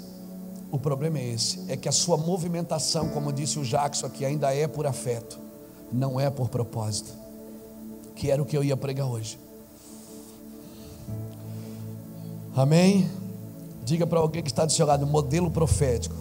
[0.71, 4.55] o problema é esse, é que a sua movimentação, como disse o Jackson aqui, ainda
[4.55, 5.41] é por afeto,
[5.91, 7.11] não é por propósito.
[8.15, 9.39] Que era o que eu ia pregar hoje.
[12.55, 13.11] Amém?
[13.85, 16.15] Diga para alguém que está do seu lado, modelo profético.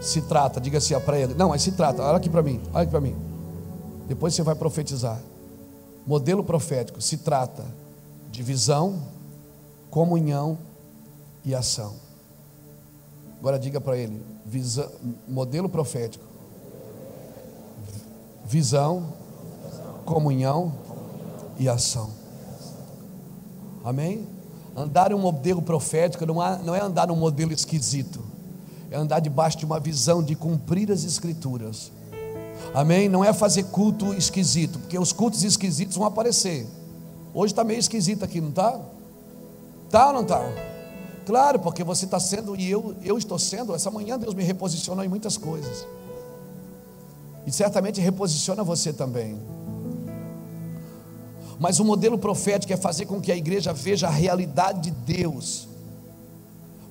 [0.00, 1.34] Se trata, diga assim para ele.
[1.34, 3.16] Não, mas se trata, olha aqui para mim, olha aqui para mim.
[4.08, 5.18] Depois você vai profetizar.
[6.06, 7.64] Modelo profético se trata
[8.30, 9.00] de visão,
[9.90, 10.58] comunhão
[11.44, 11.94] e ação.
[13.40, 14.22] Agora diga para ele,
[15.26, 16.24] modelo profético.
[18.44, 19.12] Visão,
[20.04, 20.72] comunhão
[21.58, 22.10] e ação.
[23.84, 24.35] Amém?
[24.76, 28.22] Andar em um modelo profético não é, é andar num modelo esquisito,
[28.90, 31.90] é andar debaixo de uma visão de cumprir as escrituras.
[32.74, 33.08] Amém?
[33.08, 36.66] Não é fazer culto esquisito, porque os cultos esquisitos vão aparecer.
[37.32, 38.78] Hoje está meio esquisito aqui, não está?
[39.86, 40.42] Está ou não está?
[41.24, 45.02] Claro, porque você está sendo, e eu, eu estou sendo, essa manhã Deus me reposicionou
[45.02, 45.86] em muitas coisas.
[47.46, 49.38] E certamente reposiciona você também.
[51.58, 55.68] Mas o modelo profético é fazer com que a igreja veja a realidade de Deus.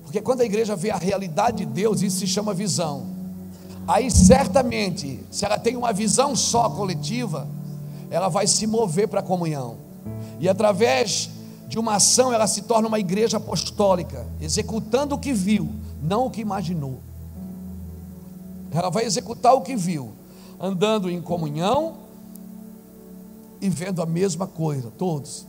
[0.02, 3.06] Porque quando a igreja vê a realidade de Deus, isso se chama visão.
[3.86, 7.46] Aí certamente, se ela tem uma visão só coletiva,
[8.10, 9.76] ela vai se mover para a comunhão.
[10.40, 11.30] E através
[11.68, 15.68] de uma ação, ela se torna uma igreja apostólica, executando o que viu,
[16.02, 16.98] não o que imaginou.
[18.72, 20.12] Ela vai executar o que viu,
[20.60, 22.05] andando em comunhão
[23.60, 25.46] e vendo a mesma coisa, todos.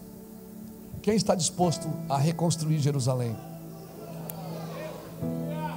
[1.01, 3.35] Quem está disposto a reconstruir Jerusalém?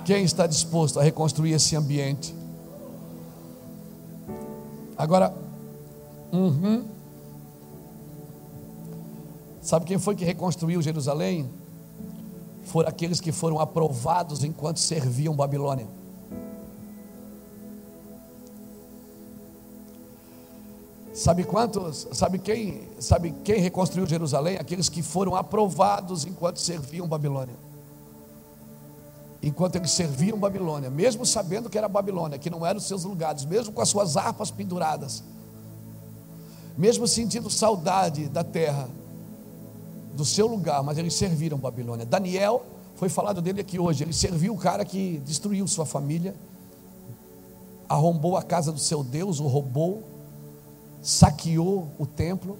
[0.05, 2.35] Quem está disposto a reconstruir esse ambiente?
[4.97, 5.33] Agora,
[6.33, 6.85] uhum.
[9.63, 11.49] sabe quem foi que reconstruiu Jerusalém?
[12.65, 16.00] Foram aqueles que foram aprovados enquanto serviam Babilônia.
[21.13, 22.07] Sabe quantos?
[22.13, 22.89] Sabe quem?
[22.99, 24.57] Sabe quem reconstruiu Jerusalém?
[24.57, 27.55] Aqueles que foram aprovados enquanto serviam Babilônia.
[29.43, 33.45] Enquanto eles serviam Babilônia, mesmo sabendo que era Babilônia, que não eram os seus lugares,
[33.45, 35.25] mesmo com as suas harpas penduradas,
[36.77, 38.89] mesmo sentindo saudade da terra,
[40.15, 42.05] do seu lugar, mas eles serviram Babilônia.
[42.05, 42.63] Daniel,
[42.97, 46.35] foi falado dele aqui hoje, ele serviu o cara que destruiu sua família,
[47.89, 50.05] arrombou a casa do seu Deus, o roubou,
[51.03, 52.59] saqueou o templo,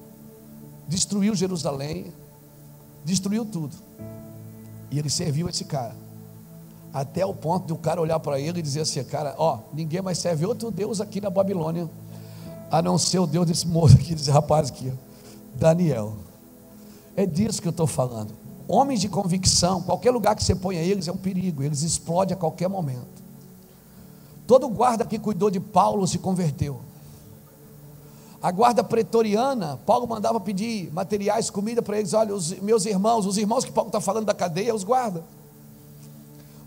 [0.89, 2.13] destruiu Jerusalém,
[3.05, 3.77] destruiu tudo.
[4.91, 5.95] E ele serviu esse cara.
[6.93, 10.03] Até o ponto de o cara olhar para ele e dizer assim: Cara, ó, ninguém
[10.03, 11.89] mais serve outro Deus aqui na Babilônia,
[12.71, 14.93] a não ser o Deus desse moço aqui, desse rapaz aqui,
[15.55, 16.17] Daniel.
[17.17, 18.33] É disso que eu estou falando.
[18.67, 22.39] Homens de convicção, qualquer lugar que você ponha eles é um perigo, eles explodem a
[22.39, 23.21] qualquer momento.
[24.47, 26.81] Todo guarda que cuidou de Paulo se converteu.
[28.43, 32.15] A guarda pretoriana, Paulo mandava pedir materiais, comida para eles.
[32.15, 35.23] Olha, os meus irmãos, os irmãos que Paulo está falando da cadeia, é os guardas.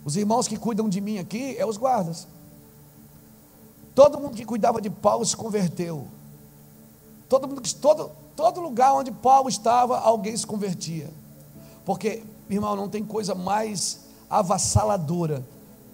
[0.06, 2.28] Os irmãos que cuidam de mim aqui, é os guardas.
[3.96, 6.06] Todo mundo que cuidava de Paulo se converteu.
[7.28, 11.10] Todo, mundo, todo, todo lugar onde Paulo estava, alguém se convertia.
[11.84, 15.44] Porque, irmão, não tem coisa mais avassaladora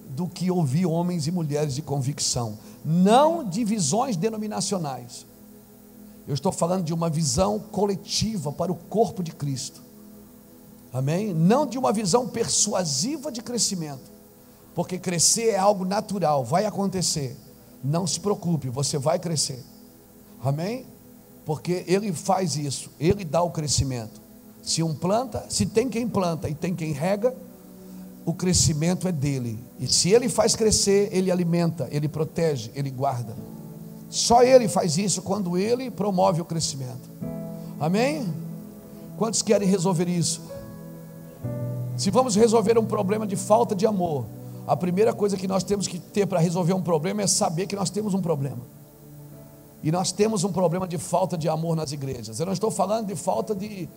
[0.09, 2.57] do que ouvir homens e mulheres de convicção.
[2.83, 5.29] Não divisões denominacionais
[6.29, 9.81] eu estou falando de uma visão coletiva para o corpo de Cristo.
[10.93, 11.33] Amém?
[11.33, 14.11] Não de uma visão persuasiva de crescimento.
[14.75, 17.35] Porque crescer é algo natural, vai acontecer.
[17.83, 19.59] Não se preocupe, você vai crescer.
[20.43, 20.85] Amém?
[21.47, 24.21] Porque ele faz isso, ele dá o crescimento.
[24.61, 27.35] Se um planta, se tem quem planta e tem quem rega,
[28.23, 29.57] o crescimento é dele.
[29.79, 33.35] E se ele faz crescer, ele alimenta, ele protege, ele guarda.
[34.09, 37.09] Só Ele faz isso quando Ele promove o crescimento.
[37.79, 38.33] Amém?
[39.17, 40.41] Quantos querem resolver isso?
[41.95, 44.25] Se vamos resolver um problema de falta de amor,
[44.69, 47.75] A primeira coisa que nós temos que ter para resolver um problema é saber que
[47.75, 48.59] nós temos um problema.
[49.81, 52.39] E nós temos um problema de falta de amor nas igrejas.
[52.39, 53.89] Eu não estou falando de falta de,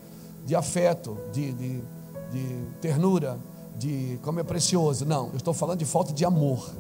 [0.47, 1.83] de afeto, de, de,
[2.33, 3.39] de ternura,
[3.79, 5.05] de como é precioso.
[5.05, 6.71] Não, eu estou falando de falta de amor.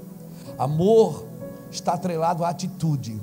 [0.58, 1.26] Amor
[1.74, 3.20] está atrelado à atitude.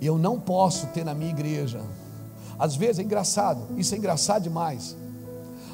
[0.00, 1.80] Eu não posso ter na minha igreja.
[2.58, 4.96] Às vezes é engraçado, isso é engraçado demais.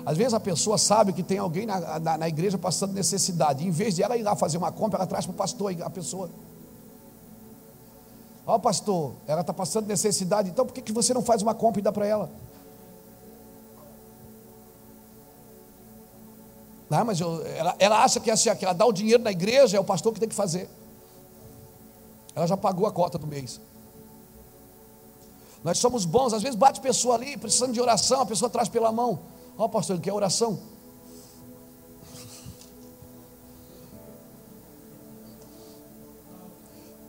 [0.05, 3.67] Às vezes a pessoa sabe que tem alguém na, na, na igreja passando necessidade.
[3.67, 5.91] Em vez de ela ir lá fazer uma compra, ela traz para o pastor a
[5.91, 6.29] pessoa.
[8.45, 11.55] Ó, oh, pastor, ela está passando necessidade, então por que, que você não faz uma
[11.55, 12.29] compra e dá para ela?
[16.91, 19.77] Não, mas eu, ela, ela, acha que, assim, que ela dá o dinheiro na igreja,
[19.77, 20.69] é o pastor que tem que fazer.
[22.35, 23.61] Ela já pagou a cota do mês.
[25.63, 28.91] Nós somos bons, às vezes bate pessoa ali, precisando de oração, a pessoa traz pela
[28.91, 29.21] mão.
[29.57, 30.59] Ó, oh, pastor, ele quer oração.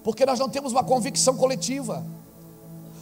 [0.04, 2.06] Porque nós não temos uma convicção coletiva.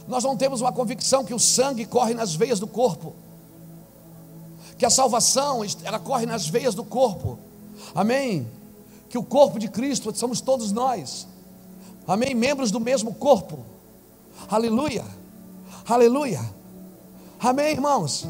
[0.06, 3.14] Nós não temos uma convicção que o sangue corre nas veias do corpo.
[4.78, 7.38] Que a salvação, ela corre nas veias do corpo.
[7.94, 8.48] Amém?
[9.08, 11.26] Que o corpo de Cristo somos todos nós.
[12.06, 12.34] Amém?
[12.34, 13.58] Membros do mesmo corpo.
[14.48, 15.04] Aleluia.
[15.88, 16.40] Aleluia.
[17.40, 18.26] Amém, irmãos?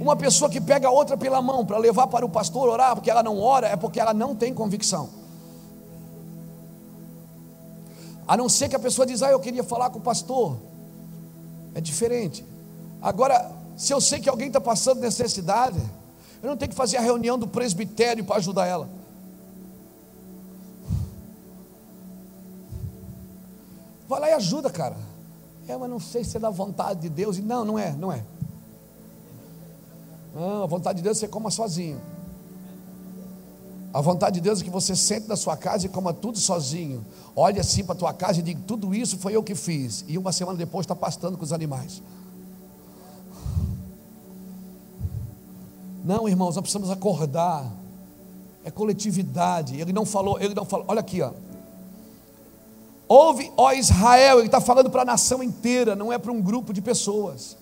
[0.00, 3.22] Uma pessoa que pega outra pela mão para levar para o pastor orar, porque ela
[3.22, 5.08] não ora, é porque ela não tem convicção.
[8.26, 10.56] A não ser que a pessoa diz, ah, eu queria falar com o pastor.
[11.74, 12.44] É diferente.
[13.00, 15.78] Agora, se eu sei que alguém está passando necessidade,
[16.42, 18.88] eu não tenho que fazer a reunião do presbitério para ajudar ela.
[24.08, 24.96] Vai lá e ajuda, cara.
[25.68, 27.38] É, mas não sei se é da vontade de Deus.
[27.38, 28.22] Não, não é, não é.
[30.34, 32.00] Não, a vontade de Deus é que você coma sozinho.
[33.92, 37.04] A vontade de Deus é que você sente na sua casa e coma tudo sozinho.
[37.34, 40.04] Olhe assim para a tua casa e diga: tudo isso foi eu que fiz.
[40.06, 42.02] E uma semana depois está pastando com os animais.
[46.04, 47.66] Não, irmãos, nós precisamos acordar.
[48.64, 49.80] É coletividade.
[49.80, 50.84] Ele não falou, ele não falou.
[50.88, 51.32] Olha aqui, ó.
[53.08, 56.72] Ouve, ó Israel, ele está falando para a nação inteira, não é para um grupo
[56.72, 57.56] de pessoas,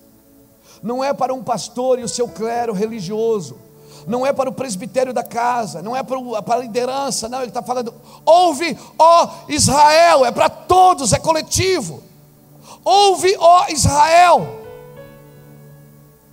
[0.82, 3.58] não é para um pastor e o seu clero religioso,
[4.06, 6.18] não é para o presbitério da casa, não é para,
[6.54, 7.92] a liderança, não, ele está falando,
[8.24, 12.02] ouve, ó Israel, é para todos, é coletivo.
[12.82, 14.46] Ouve, ó Israel,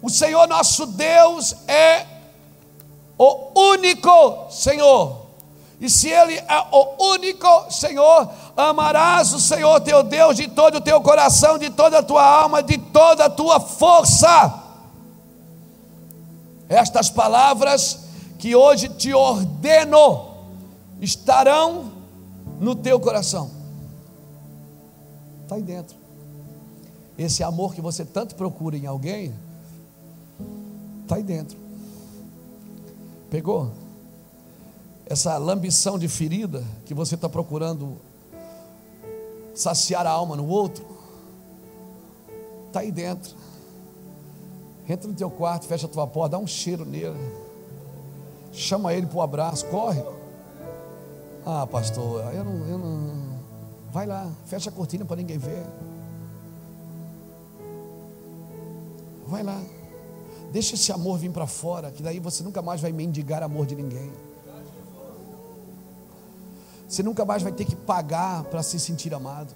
[0.01, 2.05] o Senhor nosso Deus é
[3.17, 5.20] o único Senhor,
[5.81, 10.81] e se Ele é o único Senhor, amarás o Senhor teu Deus de todo o
[10.81, 14.61] teu coração, de toda a tua alma, de toda a tua força
[16.71, 17.99] estas palavras
[18.39, 20.29] que hoje te ordeno
[21.01, 21.91] estarão
[22.61, 23.51] no teu coração.
[25.43, 25.97] Está aí dentro.
[27.17, 29.33] Esse amor que você tanto procura em alguém,
[31.03, 31.57] está aí dentro.
[33.29, 33.71] Pegou?
[35.11, 37.97] Essa lambição de ferida que você está procurando
[39.53, 40.85] saciar a alma no outro,
[42.67, 43.35] está aí dentro.
[44.87, 47.19] Entra no teu quarto, fecha a tua porta, dá um cheiro nele.
[48.53, 50.01] Chama ele para o abraço, corre.
[51.45, 53.39] Ah, pastor, eu não, eu não.
[53.91, 55.65] Vai lá, fecha a cortina para ninguém ver.
[59.27, 59.61] Vai lá.
[60.53, 63.75] Deixa esse amor vir para fora, que daí você nunca mais vai mendigar amor de
[63.75, 64.30] ninguém.
[66.91, 69.53] Você nunca mais vai ter que pagar para se sentir amado,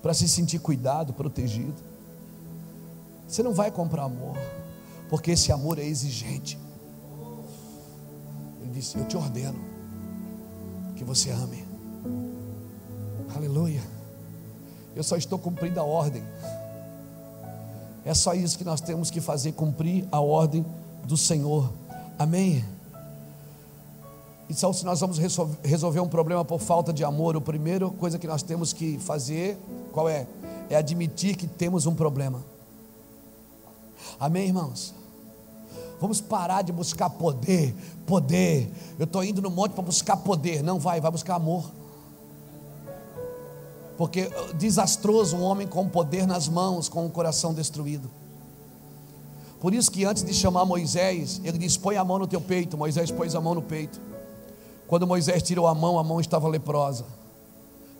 [0.00, 1.74] para se sentir cuidado, protegido.
[3.28, 4.38] Você não vai comprar amor,
[5.10, 6.58] porque esse amor é exigente.
[8.62, 9.58] Ele disse: Eu te ordeno
[10.96, 11.62] que você ame.
[13.36, 13.82] Aleluia.
[14.96, 16.22] Eu só estou cumprindo a ordem.
[18.02, 20.64] É só isso que nós temos que fazer, cumprir a ordem
[21.04, 21.70] do Senhor.
[22.18, 22.64] Amém.
[24.50, 25.16] Então, se nós vamos
[25.62, 29.56] resolver um problema por falta de amor, a primeira coisa que nós temos que fazer,
[29.92, 30.26] qual é?
[30.68, 32.44] É admitir que temos um problema.
[34.18, 34.92] Amém, irmãos?
[36.00, 37.72] Vamos parar de buscar poder,
[38.04, 38.68] poder.
[38.98, 40.64] Eu estou indo no monte para buscar poder.
[40.64, 41.70] Não vai, vai buscar amor.
[43.96, 48.10] Porque uh, desastroso um homem com poder nas mãos, com o coração destruído.
[49.60, 52.76] Por isso que antes de chamar Moisés, ele disse: Põe a mão no teu peito.
[52.76, 54.10] Moisés pôs a mão no peito.
[54.90, 57.04] Quando Moisés tirou a mão, a mão estava leprosa.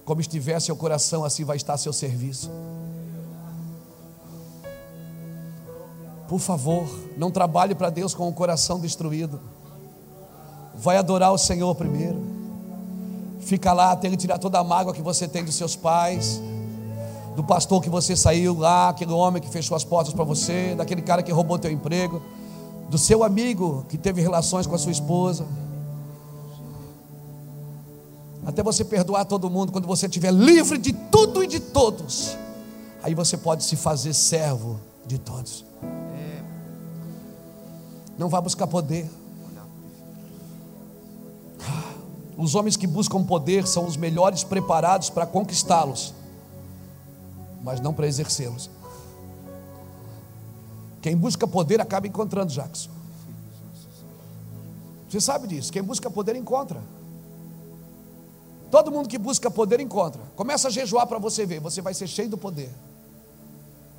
[0.05, 2.51] Como estivesse o coração, assim vai estar seu serviço.
[6.27, 9.41] Por favor, não trabalhe para Deus com o coração destruído.
[10.75, 12.21] vai adorar o Senhor primeiro.
[13.39, 16.43] Fica lá, tem que tirar toda a mágoa que você tem dos seus pais,
[17.37, 21.03] do pastor que você saiu lá, aquele homem que fechou as portas para você, daquele
[21.03, 22.21] cara que roubou teu emprego,
[22.89, 25.47] do seu amigo que teve relações com a sua esposa.
[28.45, 32.37] Até você perdoar todo mundo quando você estiver livre de tudo e de todos.
[33.03, 35.65] Aí você pode se fazer servo de todos.
[38.19, 39.11] Não vá buscar poder.
[42.37, 46.15] Os homens que buscam poder são os melhores preparados para conquistá-los,
[47.63, 48.71] mas não para exercê-los.
[51.03, 52.91] Quem busca poder acaba encontrando Jackson.
[55.09, 55.73] Você sabe disso.
[55.73, 56.81] Quem busca poder encontra.
[58.71, 60.23] Todo mundo que busca poder encontra.
[60.37, 62.71] Começa a jejuar para você ver, você vai ser cheio do poder.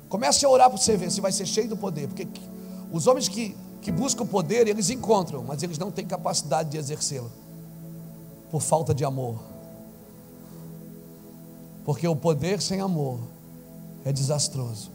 [0.08, 2.08] Comece a orar para você ver, você vai ser cheio do poder.
[2.08, 2.26] Porque
[2.90, 7.30] os homens que que buscam poder, eles encontram, mas eles não têm capacidade de exercê-lo,
[8.48, 9.40] por falta de amor.
[11.84, 13.18] Porque o poder sem amor
[14.04, 14.88] é desastroso.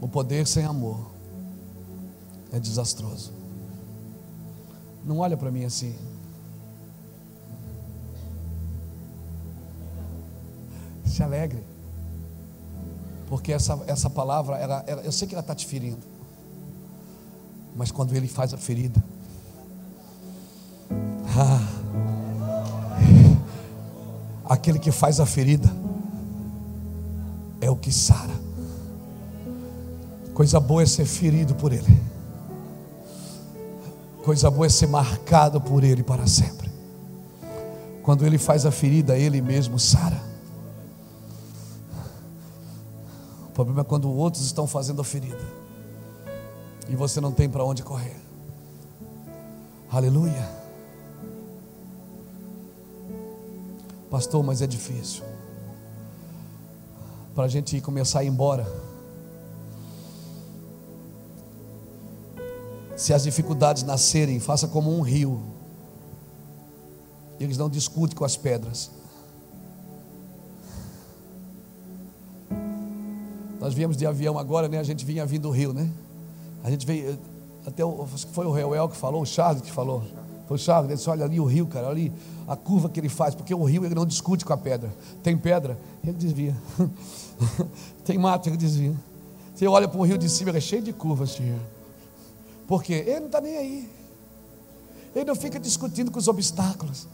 [0.00, 0.98] O poder sem amor
[2.50, 3.30] é desastroso.
[5.04, 5.94] Não olha para mim assim.
[11.12, 11.62] Se alegre.
[13.28, 16.00] Porque essa, essa palavra, ela, ela, eu sei que ela está te ferindo.
[17.76, 19.04] Mas quando ele faz a ferida,
[21.36, 21.68] ah,
[24.46, 25.70] aquele que faz a ferida
[27.60, 28.40] é o que sara.
[30.32, 32.00] Coisa boa é ser ferido por ele.
[34.24, 36.70] Coisa boa é ser marcado por ele para sempre.
[38.02, 40.31] Quando ele faz a ferida, ele mesmo sara.
[43.64, 45.62] Problema é quando outros estão fazendo a ferida
[46.88, 48.16] e você não tem para onde correr.
[49.90, 50.48] Aleluia.
[54.10, 55.22] Pastor, mas é difícil.
[57.34, 58.66] Para a gente começar a ir embora.
[62.96, 65.40] Se as dificuldades nascerem, faça como um rio.
[67.40, 68.90] Eles não discutem com as pedras.
[73.62, 74.80] Nós viemos de avião agora, né?
[74.80, 75.88] A gente vinha vindo do Rio, né?
[76.64, 77.16] A gente veio,
[77.64, 80.02] até o, foi o Reuel que falou, o Charles que falou.
[80.48, 82.12] Foi o Charles, ele disse, olha ali o rio, cara, ali
[82.48, 84.92] a curva que ele faz, porque o rio ele não discute com a pedra.
[85.22, 86.56] Tem pedra, ele desvia.
[88.04, 88.96] Tem mato, ele desvia.
[89.54, 91.60] Você olha para o rio de cima, ele é cheio de curvas, senhor.
[92.66, 93.04] Por quê?
[93.06, 93.90] Ele não está nem aí.
[95.14, 97.06] Ele não fica discutindo com os obstáculos.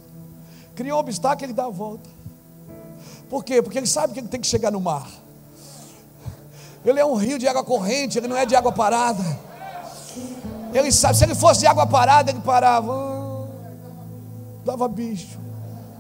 [0.75, 2.09] Criou um obstáculo, ele dá a volta.
[3.29, 3.61] Por quê?
[3.61, 5.28] Porque ele sabe que ele tem que chegar no mar.
[6.85, 9.25] Ele é um rio de água corrente, ele não é de água parada.
[10.73, 12.93] Ele sabe, se ele fosse de água parada, ele parava.
[12.93, 13.47] Ah,
[14.65, 15.39] dava bicho.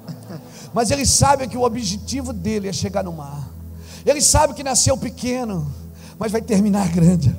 [0.72, 3.48] Mas ele sabe que o objetivo dele é chegar no mar.
[4.04, 5.70] Ele sabe que nasceu pequeno,
[6.18, 7.34] mas vai terminar grande.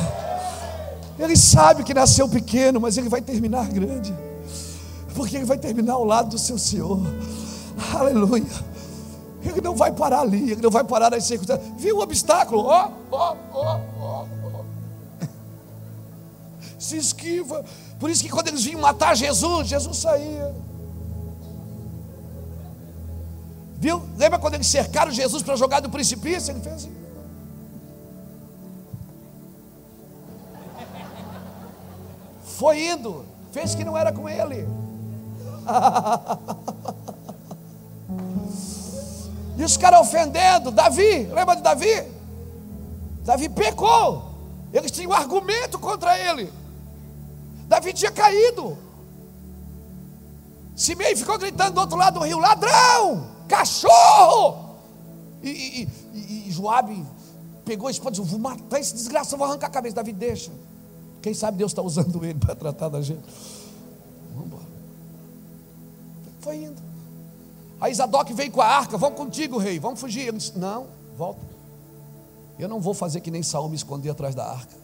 [1.18, 4.12] Ele sabe que nasceu pequeno, mas ele vai terminar grande.
[5.14, 6.98] Porque ele vai terminar ao lado do seu Senhor.
[7.92, 8.69] Aleluia.
[9.42, 11.72] Ele não vai parar ali, ele não vai parar nas circunstâncias.
[11.76, 12.62] Viu o obstáculo?
[12.62, 14.26] Ó, ó, ó, ó.
[16.78, 17.64] Se esquiva.
[17.98, 20.54] Por isso que quando eles vinham matar Jesus, Jesus saía.
[23.78, 24.02] Viu?
[24.18, 26.52] Lembra quando eles cercaram Jesus para jogar do precipício?
[26.52, 26.94] Ele fez assim.
[32.44, 34.68] Foi indo, fez que não era com ele.
[39.60, 40.70] E os caras ofendendo.
[40.70, 42.02] Davi, lembra de Davi?
[43.22, 44.30] Davi pecou.
[44.72, 46.50] Eles tinham um argumento contra ele.
[47.68, 48.78] Davi tinha caído.
[50.74, 54.76] Simei ficou gritando do outro lado do rio: ladrão, cachorro.
[55.42, 57.04] E, e, e, e Joabe
[57.62, 59.96] pegou a espada e disse: Vou matar esse desgraçado, vou arrancar a cabeça.
[59.96, 60.50] Davi deixa.
[61.20, 63.28] Quem sabe Deus está usando ele para tratar da gente.
[64.30, 64.64] Vamos embora.
[66.40, 66.89] Foi indo.
[67.80, 70.28] Aí Zadok veio com a arca, vamos contigo, rei, vamos fugir.
[70.28, 70.86] Ele disse: Não,
[71.16, 71.40] volta.
[72.58, 74.76] Eu não vou fazer que nem Saul me esconder atrás da arca.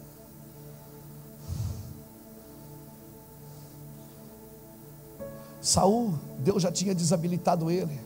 [5.61, 7.99] Saul, Deus já tinha desabilitado ele.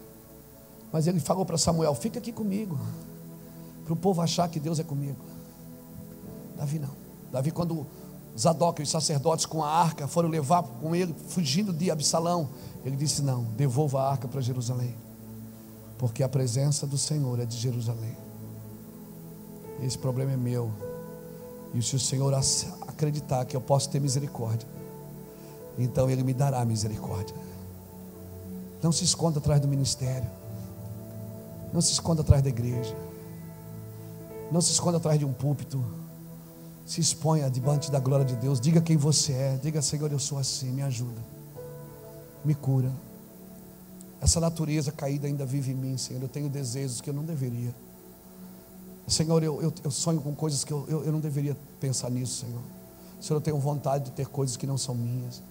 [0.91, 2.77] Mas ele falou para Samuel: Fica aqui comigo.
[3.85, 5.17] Para o povo achar que Deus é comigo.
[6.57, 6.89] Davi não.
[7.31, 7.87] Davi, quando
[8.37, 12.49] Zadok e os sacerdotes com a arca foram levar com ele, fugindo de Absalão,
[12.85, 14.95] ele disse: Não, devolva a arca para Jerusalém,
[15.97, 18.15] porque a presença do Senhor é de Jerusalém.
[19.81, 20.71] Esse problema é meu.
[21.73, 22.33] E se o Senhor
[22.87, 24.67] acreditar que eu posso ter misericórdia.
[25.77, 27.35] Então Ele me dará misericórdia.
[28.81, 30.29] Não se esconda atrás do ministério.
[31.73, 32.95] Não se esconda atrás da igreja.
[34.51, 35.83] Não se esconda atrás de um púlpito.
[36.85, 38.59] Se exponha diante da glória de Deus.
[38.59, 39.59] Diga quem você é.
[39.61, 40.71] Diga, Senhor, eu sou assim.
[40.71, 41.21] Me ajuda.
[42.43, 42.91] Me cura.
[44.19, 46.21] Essa natureza caída ainda vive em mim, Senhor.
[46.21, 47.73] Eu tenho desejos que eu não deveria.
[49.07, 52.45] Senhor, eu, eu, eu sonho com coisas que eu, eu, eu não deveria pensar nisso,
[52.45, 52.61] Senhor.
[53.19, 55.41] Senhor, eu tenho vontade de ter coisas que não são minhas.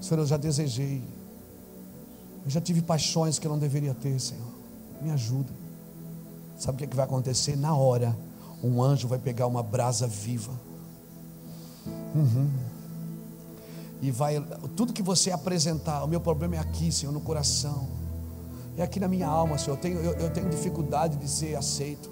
[0.00, 1.02] Senhor, eu já desejei.
[2.44, 4.46] Eu já tive paixões que eu não deveria ter, Senhor.
[5.00, 5.52] Me ajuda.
[6.58, 7.56] Sabe o que, é que vai acontecer?
[7.56, 8.16] Na hora,
[8.62, 10.52] um anjo vai pegar uma brasa viva.
[12.14, 12.50] Uhum.
[14.00, 14.40] E vai,
[14.76, 17.88] tudo que você apresentar, o meu problema é aqui, Senhor, no coração.
[18.76, 19.76] É aqui na minha alma, Senhor.
[19.76, 22.10] Eu tenho, eu, eu tenho dificuldade de ser aceito.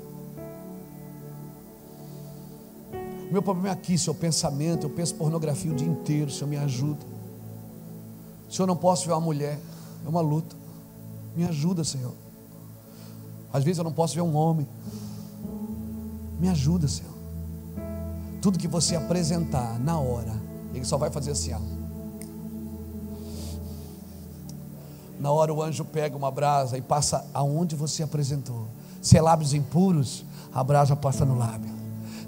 [3.31, 4.87] Meu problema é aqui, Senhor, pensamento.
[4.87, 7.05] Eu penso pornografia o dia inteiro, Senhor, me ajuda.
[8.49, 9.59] Senhor, não posso ver uma mulher,
[10.05, 10.57] é uma luta.
[11.37, 12.15] Me ajuda, Senhor.
[13.53, 14.67] Às vezes eu não posso ver um homem.
[16.41, 17.13] Me ajuda, Senhor.
[18.41, 20.41] Tudo que você apresentar na hora,
[20.75, 21.59] Ele só vai fazer assim, ó.
[25.19, 28.67] Na hora o anjo pega uma brasa e passa aonde você apresentou.
[29.01, 31.73] Se é lábios impuros, a brasa passa no lábio.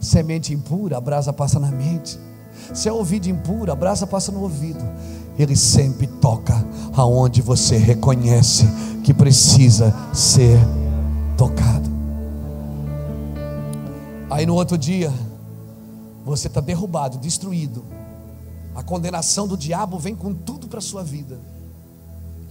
[0.01, 2.19] Semente impura, a brasa passa na mente.
[2.73, 4.83] Se é ouvido impuro, a brasa passa no ouvido.
[5.39, 6.55] Ele sempre toca
[6.95, 8.67] aonde você reconhece
[9.05, 10.59] que precisa ser
[11.37, 11.91] tocado.
[14.31, 15.13] Aí no outro dia,
[16.25, 17.85] você está derrubado, destruído.
[18.77, 21.41] A condenação do diabo vem com tudo para a sua vida.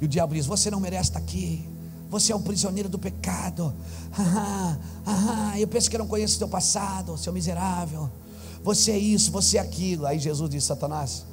[0.02, 1.70] E o diabo diz: Você não merece estar aqui.
[2.10, 3.74] Você é um prisioneiro do pecado.
[4.18, 8.10] Ah, ah, eu penso que eu não conheço o teu passado, seu miserável.
[8.64, 10.06] Você é isso, você é aquilo.
[10.06, 11.26] Aí Jesus diz: Satanás,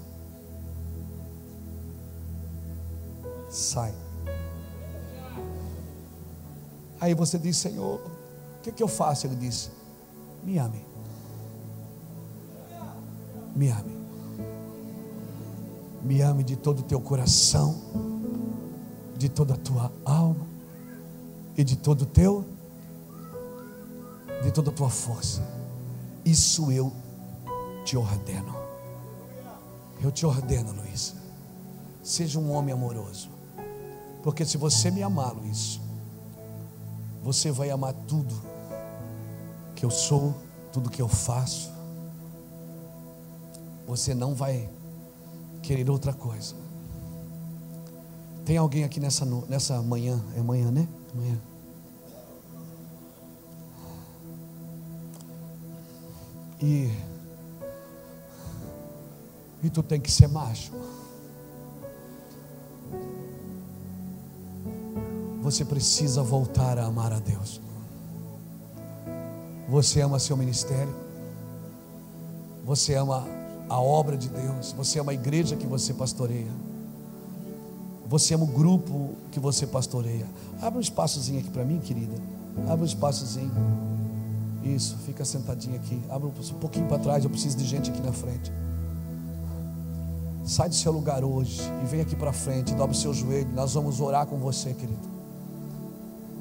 [3.49, 3.95] sai.
[7.01, 8.01] Aí você diz: Senhor,
[8.59, 9.27] o que, é que eu faço?
[9.27, 9.71] Ele diz:
[10.45, 10.85] Me ame.
[13.55, 14.02] Me ame.
[16.03, 17.81] Me ame de todo o teu coração,
[19.17, 20.47] de toda a tua alma
[21.57, 22.45] e de todo o teu,
[24.43, 25.43] de toda a tua força.
[26.25, 26.93] Isso eu
[27.85, 28.55] te ordeno.
[30.03, 31.15] Eu te ordeno, Luiz.
[32.03, 33.31] Seja um homem amoroso.
[34.23, 35.81] Porque se você me amar, Luiz,
[37.23, 38.35] você vai amar tudo
[39.77, 40.35] que eu sou,
[40.73, 41.71] tudo que eu faço.
[43.87, 44.69] Você não vai
[45.63, 46.55] querer outra coisa.
[48.45, 50.21] Tem alguém aqui nessa, nessa manhã?
[50.37, 50.89] É manhã, né?
[51.15, 51.41] Manhã.
[56.61, 56.91] E,
[59.63, 60.73] e tu tem que ser macho.
[65.41, 67.61] Você precisa voltar a amar a Deus.
[69.69, 70.95] Você ama seu ministério.
[72.65, 73.27] Você ama
[73.73, 74.73] a obra de Deus.
[74.73, 76.53] Você ama a igreja que você pastoreia.
[78.07, 80.27] Você ama o grupo que você pastoreia.
[80.61, 82.15] Abre um espaçozinho aqui para mim, querida.
[82.69, 83.51] Abre um espaçozinho.
[84.63, 85.99] Isso, fica sentadinho aqui.
[86.11, 88.53] Abre um pouquinho para trás, eu preciso de gente aqui na frente.
[90.45, 93.49] Sai do seu lugar hoje e vem aqui para frente, dobre o seu joelho.
[93.55, 95.09] Nós vamos orar com você, querido.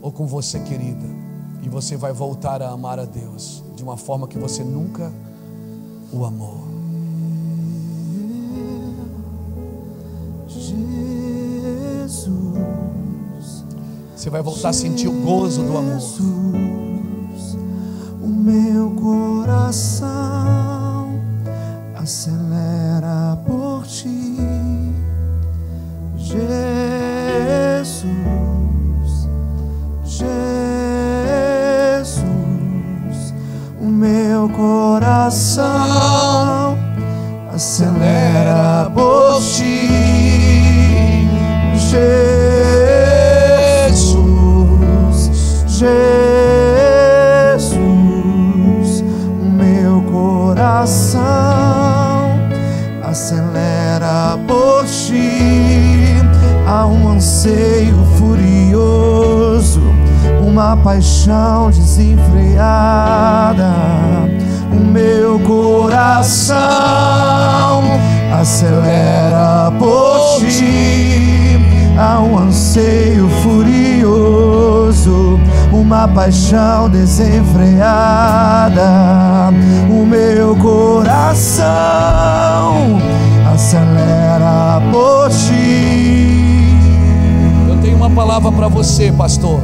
[0.01, 1.07] Ou com você, querida.
[1.63, 5.13] E você vai voltar a amar a Deus de uma forma que você nunca
[6.11, 6.70] o amou.
[14.21, 15.99] Você vai voltar a sentir o gozo do amor.
[18.21, 20.10] O meu coração
[77.01, 78.83] desenfreada.
[79.89, 81.63] O meu coração
[83.51, 86.67] acelera por ti.
[87.69, 89.59] Eu tenho uma palavra para você, pastor.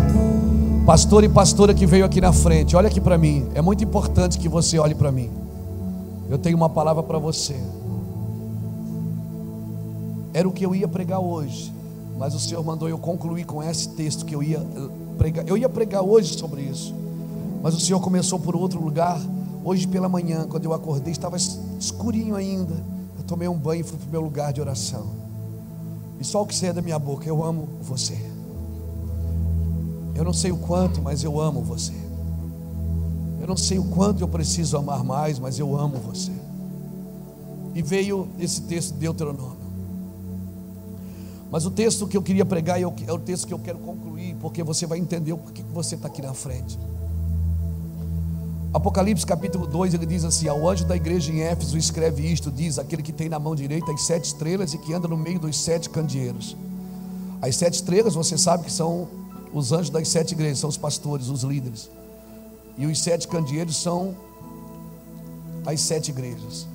[0.86, 3.46] Pastor e pastora que veio aqui na frente, olha aqui para mim.
[3.54, 5.30] É muito importante que você olhe para mim.
[6.30, 7.56] Eu tenho uma palavra para você.
[10.34, 11.72] Era o que eu ia pregar hoje,
[12.18, 14.60] mas o Senhor mandou eu concluir com esse texto que eu ia
[15.18, 15.48] pregar.
[15.48, 16.57] Eu ia pregar hoje sobre
[17.68, 19.20] mas o Senhor começou por outro lugar.
[19.62, 22.74] Hoje pela manhã, quando eu acordei, estava escurinho ainda.
[23.18, 25.06] Eu tomei um banho e fui para o meu lugar de oração.
[26.18, 28.18] E só o que sai da minha boca, eu amo você.
[30.16, 31.92] Eu não sei o quanto, mas eu amo você.
[33.42, 36.32] Eu não sei o quanto eu preciso amar mais, mas eu amo você.
[37.76, 39.58] E veio esse texto de Deuteronômio.
[41.52, 44.64] Mas o texto que eu queria pregar é o texto que eu quero concluir, porque
[44.64, 46.80] você vai entender o porquê que você está aqui na frente.
[48.78, 52.78] Apocalipse capítulo 2, ele diz assim: Ao anjo da igreja em Éfeso escreve isto: diz
[52.78, 55.58] aquele que tem na mão direita as sete estrelas e que anda no meio dos
[55.58, 56.56] sete candeeiros.
[57.42, 59.08] As sete estrelas, você sabe que são
[59.52, 61.90] os anjos das sete igrejas, são os pastores, os líderes.
[62.78, 64.16] E os sete candeeiros são
[65.66, 66.68] as sete igrejas.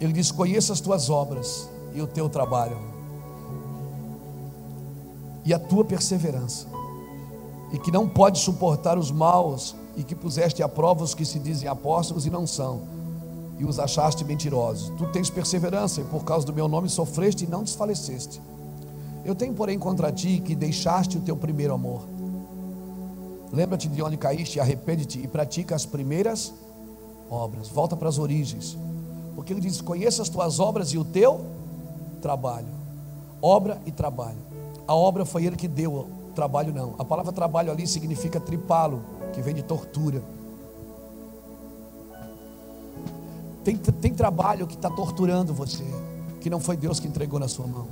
[0.00, 2.78] Ele diz: Conheça as tuas obras e o teu trabalho,
[5.44, 6.66] e a tua perseverança,
[7.72, 11.38] e que não pode suportar os maus, e que puseste a prova os que se
[11.38, 12.82] dizem apóstolos e não são,
[13.58, 14.92] e os achaste mentirosos.
[14.96, 18.40] Tu tens perseverança, e por causa do meu nome sofreste e não desfaleceste.
[19.24, 22.02] Eu tenho, porém, contra ti que deixaste o teu primeiro amor.
[23.52, 26.54] Lembra-te de onde caíste, arrepende-te e pratica as primeiras
[27.30, 27.68] obras.
[27.68, 28.76] Volta para as origens.
[29.34, 31.44] Porque ele diz: Conheça as tuas obras e o teu
[32.20, 32.68] trabalho.
[33.40, 34.38] Obra e trabalho.
[34.86, 36.08] A obra foi ele que deu,
[36.38, 36.94] trabalho não.
[37.00, 39.02] A palavra trabalho ali significa tripalo,
[39.32, 40.22] que vem de tortura.
[43.64, 45.82] Tem, tem trabalho que está torturando você,
[46.40, 47.88] que não foi Deus que entregou na sua mão.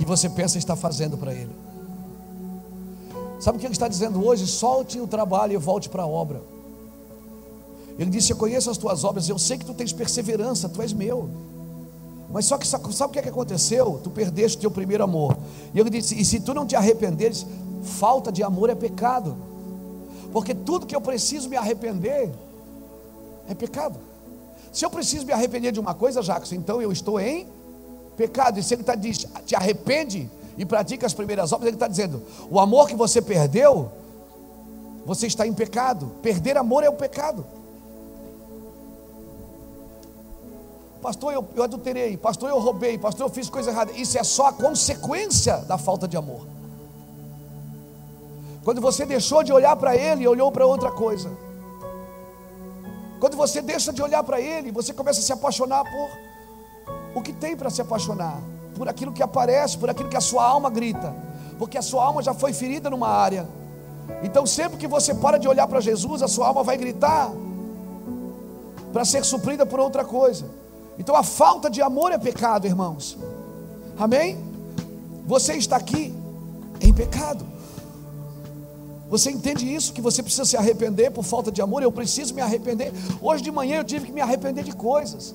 [0.00, 1.54] E você pensa estar fazendo para Ele.
[3.38, 4.48] Sabe o que Ele está dizendo hoje?
[4.48, 6.42] Solte o trabalho e volte para a obra.
[7.96, 10.92] Ele disse: Eu conheço as tuas obras, eu sei que tu tens perseverança, tu és
[10.92, 11.30] meu.
[12.32, 14.00] Mas só que sabe o que, é que aconteceu?
[14.02, 15.36] Tu perdeste o teu primeiro amor.
[15.74, 17.46] E ele disse: E se tu não te arrependeres,
[17.82, 19.36] falta de amor é pecado.
[20.32, 22.30] Porque tudo que eu preciso me arrepender
[23.48, 23.98] é pecado.
[24.72, 27.46] Se eu preciso me arrepender de uma coisa, Jacques, então eu estou em
[28.16, 28.58] pecado.
[28.58, 32.22] E se ele está diz, te arrepende e pratica as primeiras obras, ele está dizendo:
[32.50, 33.92] o amor que você perdeu,
[35.04, 36.12] você está em pecado.
[36.22, 37.44] Perder amor é o pecado.
[41.02, 42.16] Pastor, eu, eu adulterei.
[42.16, 42.96] Pastor, eu roubei.
[42.96, 43.90] Pastor, eu fiz coisa errada.
[43.92, 46.46] Isso é só a consequência da falta de amor.
[48.62, 51.28] Quando você deixou de olhar para Ele e olhou para outra coisa.
[53.18, 56.08] Quando você deixa de olhar para Ele, você começa a se apaixonar por
[57.14, 58.40] o que tem para se apaixonar,
[58.76, 61.14] por aquilo que aparece, por aquilo que a sua alma grita,
[61.58, 63.46] porque a sua alma já foi ferida numa área.
[64.22, 67.30] Então, sempre que você para de olhar para Jesus, a sua alma vai gritar
[68.92, 70.61] para ser suprida por outra coisa.
[70.98, 73.16] Então a falta de amor é pecado, irmãos.
[73.98, 74.38] Amém?
[75.26, 76.14] Você está aqui
[76.80, 77.46] em pecado.
[79.08, 79.92] Você entende isso?
[79.92, 81.82] Que você precisa se arrepender por falta de amor?
[81.82, 82.92] Eu preciso me arrepender.
[83.20, 85.34] Hoje de manhã eu tive que me arrepender de coisas.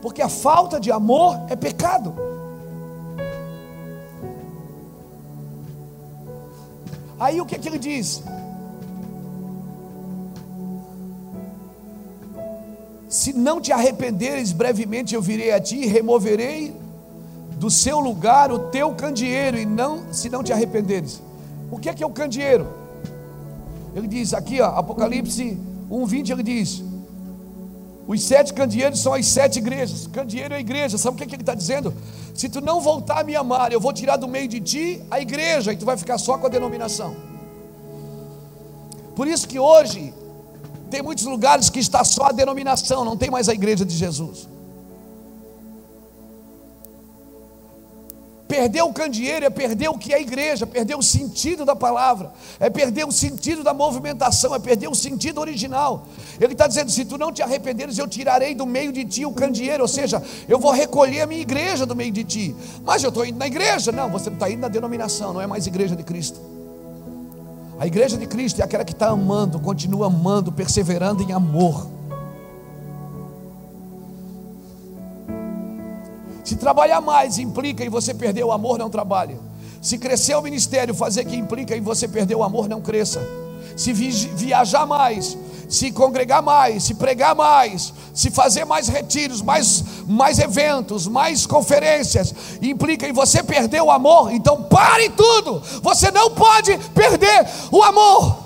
[0.00, 2.14] Porque a falta de amor é pecado.
[7.18, 8.22] Aí o que, é que ele diz?
[13.10, 16.72] Se não te arrependeres, brevemente eu virei a ti e removerei
[17.56, 21.20] do seu lugar o teu candeeiro, e não, se não te arrependeres.
[21.72, 22.68] O que é que é o candeeiro?
[23.96, 25.58] Ele diz aqui, ó, Apocalipse
[25.90, 26.84] 1:20, ele diz:
[28.06, 30.06] os sete candeeiros são as sete igrejas.
[30.06, 30.96] Candeeiro é a igreja.
[30.96, 31.92] Sabe o que, é que ele está dizendo?
[32.32, 35.20] Se tu não voltar a me amar, eu vou tirar do meio de ti a
[35.20, 37.14] igreja e tu vai ficar só com a denominação.
[39.16, 40.14] Por isso que hoje
[40.90, 44.48] tem muitos lugares que está só a denominação, não tem mais a igreja de Jesus.
[48.50, 52.68] Perder o candeeiro é perder o que é igreja, perder o sentido da palavra, é
[52.68, 56.04] perder o sentido da movimentação, é perder o sentido original.
[56.40, 59.30] Ele está dizendo: se tu não te arrependeres, eu tirarei do meio de ti o
[59.30, 62.56] candeeiro, ou seja, eu vou recolher a minha igreja do meio de ti.
[62.82, 63.92] Mas eu estou indo na igreja.
[63.92, 66.40] Não, você não está indo na denominação, não é mais igreja de Cristo.
[67.80, 71.88] A igreja de Cristo é aquela que está amando, continua amando, perseverando em amor.
[76.44, 79.34] Se trabalhar mais implica em você perder o amor, não trabalhe.
[79.80, 83.26] Se crescer o ministério, fazer que implica em você perder o amor, não cresça.
[83.74, 90.40] Se viajar mais, se congregar mais, se pregar mais, se fazer mais retiros, mais, mais
[90.40, 95.62] eventos, mais conferências, implica em você perder o amor, então pare tudo.
[95.82, 98.36] Você não pode perder o amor,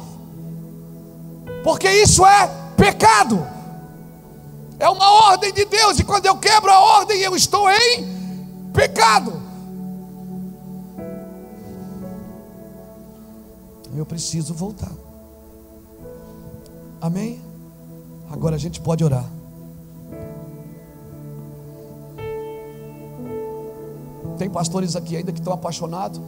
[1.62, 3.46] porque isso é pecado,
[4.78, 9.42] é uma ordem de Deus, e quando eu quebro a ordem, eu estou em pecado.
[13.96, 14.90] Eu preciso voltar.
[17.00, 17.40] Amém?
[18.30, 19.33] Agora a gente pode orar.
[24.38, 26.20] Tem pastores aqui ainda que estão apaixonados,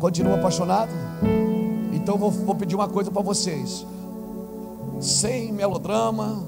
[0.00, 0.94] continuam apaixonados.
[1.92, 3.86] Então vou, vou pedir uma coisa para vocês,
[5.00, 6.44] sem melodrama.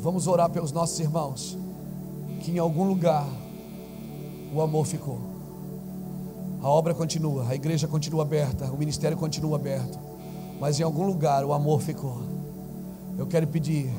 [0.00, 1.58] Vamos orar pelos nossos irmãos,
[2.40, 3.26] que em algum lugar
[4.54, 5.18] o amor ficou.
[6.62, 10.06] A obra continua, a igreja continua aberta, o ministério continua aberto
[10.60, 12.22] mas em algum lugar o amor ficou.
[13.18, 13.92] Eu quero pedir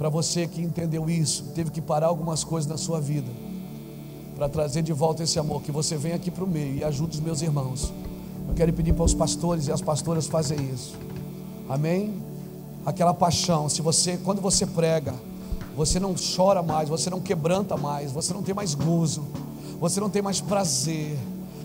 [0.00, 3.30] para você que entendeu isso, teve que parar algumas coisas na sua vida,
[4.34, 7.18] para trazer de volta esse amor, que você venha aqui para o meio e ajude
[7.18, 7.92] os meus irmãos.
[8.48, 10.96] Eu quero pedir para os pastores e as pastoras fazerem isso.
[11.68, 12.14] Amém?
[12.86, 15.12] Aquela paixão, se você, quando você prega,
[15.76, 19.26] você não chora mais, você não quebranta mais, você não tem mais gozo,
[19.78, 21.14] você não tem mais prazer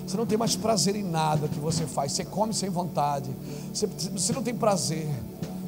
[0.06, 2.12] você não tem mais prazer em nada que você faz.
[2.12, 3.28] Você come sem vontade.
[3.74, 5.10] Você, você não tem prazer.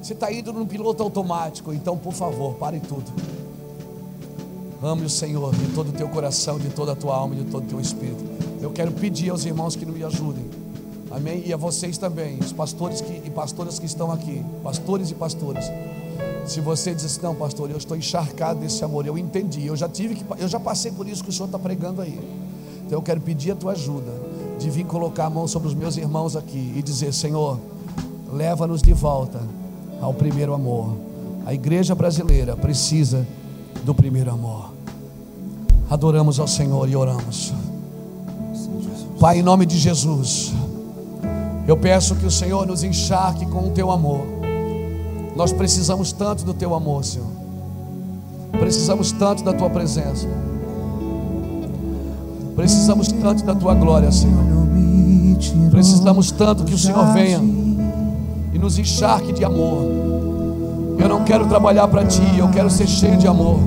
[0.07, 1.73] Você está indo no piloto automático.
[1.73, 3.11] Então, por favor, pare tudo.
[4.81, 7.65] Ame o Senhor de todo o teu coração, de toda a tua alma de todo
[7.65, 8.23] o teu espírito.
[8.61, 10.45] Eu quero pedir aos irmãos que me ajudem.
[11.11, 11.43] Amém?
[11.45, 14.41] E a vocês também, os pastores que, e pastoras que estão aqui.
[14.63, 15.65] Pastores e pastoras.
[16.45, 19.89] Se você diz assim, não, pastor, eu estou encharcado desse amor, eu entendi, eu já
[19.89, 22.17] tive que, eu já passei por isso que o senhor está pregando aí.
[22.85, 24.13] Então eu quero pedir a tua ajuda
[24.57, 27.59] de vir colocar a mão sobre os meus irmãos aqui e dizer: Senhor,
[28.31, 29.41] leva-nos de volta
[30.01, 30.95] ao primeiro amor.
[31.45, 33.25] A igreja brasileira precisa
[33.83, 34.73] do primeiro amor.
[35.89, 37.53] Adoramos ao Senhor e oramos.
[39.19, 40.53] Pai, em nome de Jesus,
[41.67, 44.25] eu peço que o Senhor nos encharque com o teu amor.
[45.35, 47.27] Nós precisamos tanto do teu amor, Senhor.
[48.59, 50.27] Precisamos tanto da tua presença.
[52.55, 54.43] Precisamos tanto da tua glória, Senhor.
[55.71, 57.39] Precisamos tanto que o Senhor venha
[58.57, 59.85] e nos encharque de amor.
[60.97, 63.59] Eu não quero trabalhar para ti, eu quero ser cheio de amor.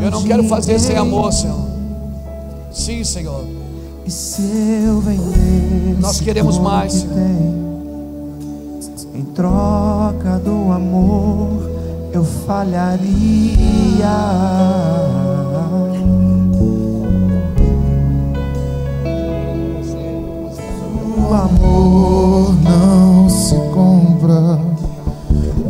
[0.00, 1.68] Eu não quero fazer sem amor, Senhor.
[2.72, 3.44] Sim, Senhor.
[6.00, 7.16] Nós queremos mais, Senhor.
[9.14, 11.70] Em troca do amor,
[12.10, 12.88] eu falharia.
[21.30, 23.17] O amor não
[24.28, 24.58] compra,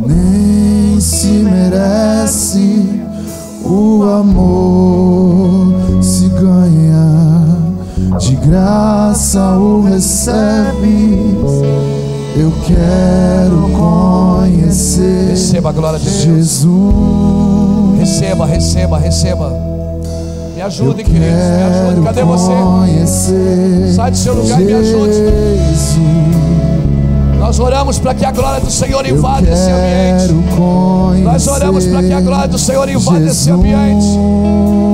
[0.05, 2.99] nem se merece.
[3.63, 7.57] O amor se ganha,
[8.19, 11.37] de graça o recebe.
[12.35, 16.21] Eu quero conhecer receba a glória de Deus.
[16.21, 16.69] Jesus.
[17.99, 19.53] Receba, receba, receba.
[20.55, 21.27] Me ajude, queridos.
[21.27, 22.01] Me ajude.
[22.01, 22.53] Cadê você?
[23.93, 26.28] Sai do seu lugar e me ajude.
[27.49, 31.23] Nós oramos para que a glória do Senhor invada esse ambiente.
[31.23, 34.05] Nós oramos para que a glória do Senhor invada esse ambiente.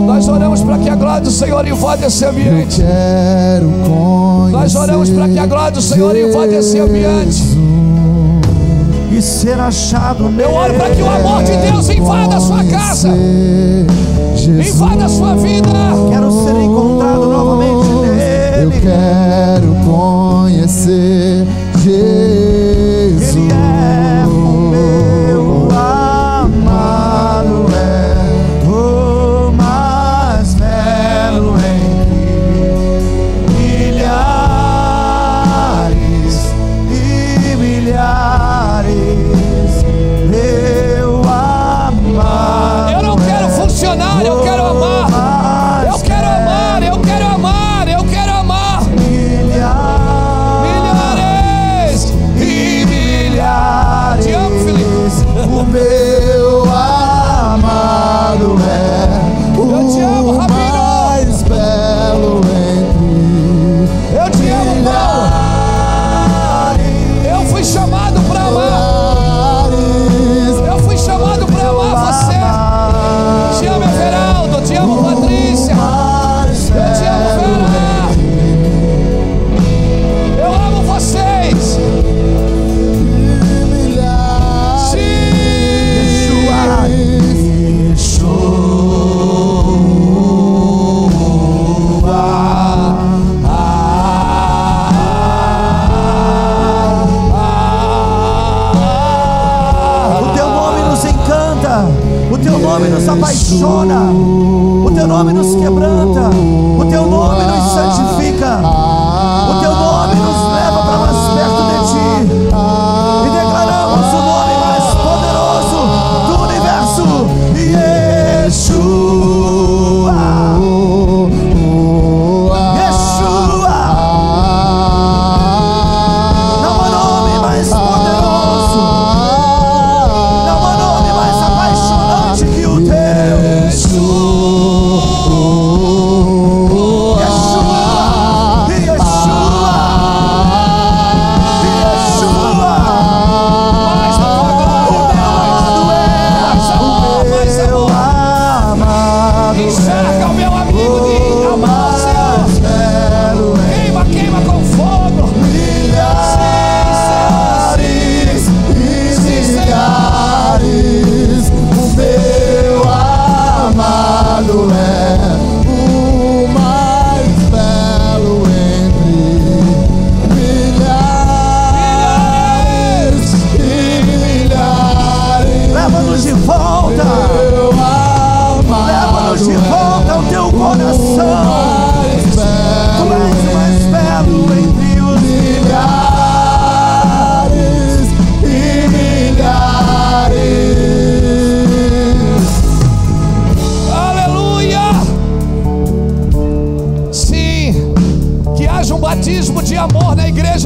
[0.07, 2.81] Nós oramos para que a glória do Senhor invada esse ambiente.
[4.51, 7.43] Nós oramos para que a glória do Senhor invada esse ambiente.
[9.11, 13.09] E ser achado Eu oro para que o amor de Deus invada a sua casa.
[14.65, 15.69] Invada a sua vida.
[16.09, 18.75] Quero ser encontrado novamente nele.
[18.77, 21.45] Eu quero conhecer
[21.85, 22.54] Jesus.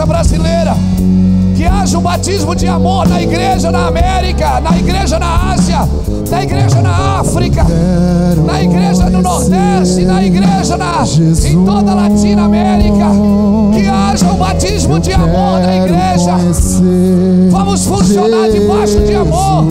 [0.10, 0.76] Brasileira.
[1.56, 5.88] Que haja um batismo de amor na igreja na América, na igreja na Ásia,
[6.30, 7.66] na igreja na África,
[8.46, 11.04] na igreja no Nordeste, na igreja na,
[11.46, 13.06] em toda a Latina América.
[13.74, 16.36] Que haja um batismo de amor na igreja.
[17.52, 19.66] Vamos funcionar debaixo de amor.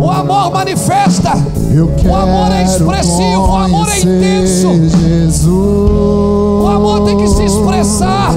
[0.00, 1.32] O amor manifesta.
[1.76, 4.68] O amor é expressivo, o amor é intenso.
[6.62, 8.30] O amor tem que se expressar,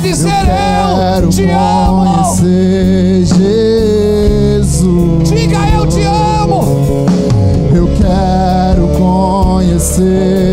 [0.00, 2.04] dizer eu Quero te amo.
[2.04, 5.28] conhecer Jesus.
[5.28, 7.06] Diga eu te amo.
[7.74, 10.49] Eu quero conhecer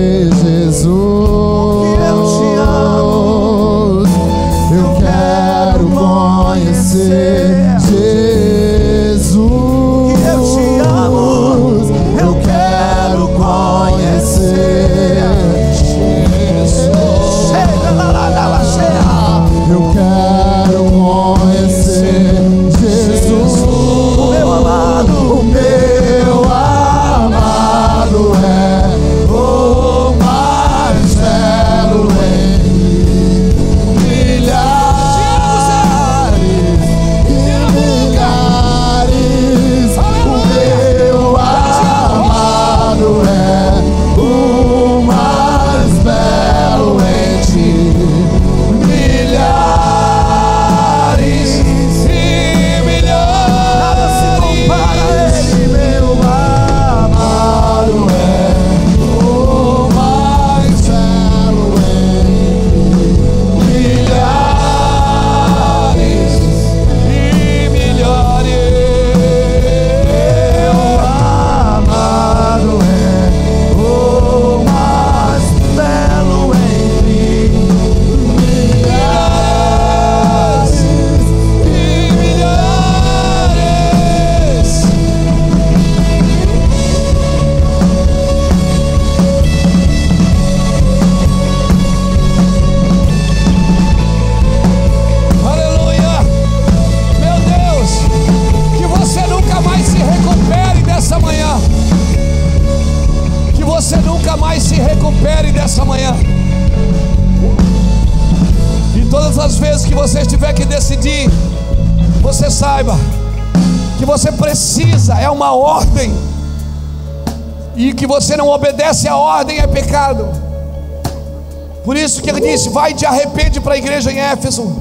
[122.47, 124.75] disse: Vai e te arrepende para a igreja em Éfeso.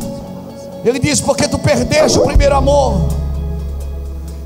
[0.84, 3.08] Ele disse: Porque tu perdeste o primeiro amor.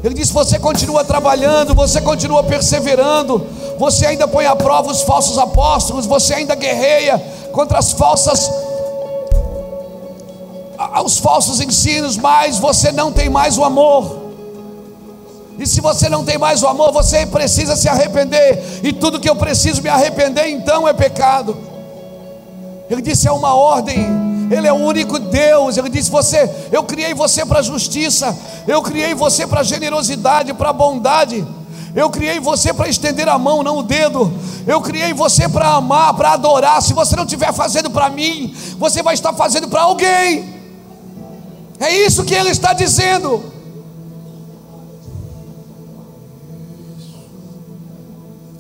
[0.03, 3.47] Ele disse: Você continua trabalhando, você continua perseverando,
[3.79, 7.23] você ainda põe à prova os falsos apóstolos, você ainda guerreia
[7.53, 8.51] contra as falsas.
[11.05, 14.19] Os falsos ensinos, mas você não tem mais o amor.
[15.59, 18.81] E se você não tem mais o amor, você precisa se arrepender.
[18.83, 21.55] E tudo que eu preciso me arrepender, então é pecado.
[22.91, 24.29] Ele disse: é uma ordem.
[24.51, 25.77] Ele é o único Deus.
[25.77, 28.37] Ele disse: Você, eu criei você para justiça,
[28.67, 31.47] eu criei você para generosidade, para bondade.
[31.95, 34.33] Eu criei você para estender a mão, não o dedo.
[34.67, 36.83] Eu criei você para amar, para adorar.
[36.83, 40.61] Se você não estiver fazendo para mim, você vai estar fazendo para alguém.
[41.81, 43.43] É isso que ele está dizendo.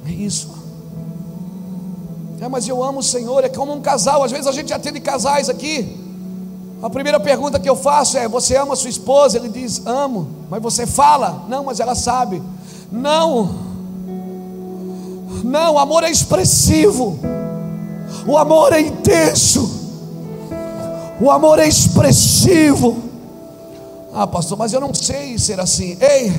[0.06, 0.59] É isso.
[2.40, 4.24] É, mas eu amo o Senhor, é como um casal.
[4.24, 5.96] Às vezes a gente atende casais aqui.
[6.82, 9.36] A primeira pergunta que eu faço é: Você ama sua esposa?
[9.36, 10.28] Ele diz: Amo.
[10.48, 11.44] Mas você fala?
[11.48, 12.42] Não, mas ela sabe.
[12.90, 13.68] Não.
[15.44, 17.18] Não, amor é expressivo.
[18.26, 19.78] O amor é intenso.
[21.20, 22.96] O amor é expressivo.
[24.14, 25.96] Ah, pastor, mas eu não sei ser assim.
[26.00, 26.32] Ei,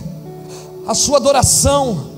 [0.88, 2.11] a sua adoração,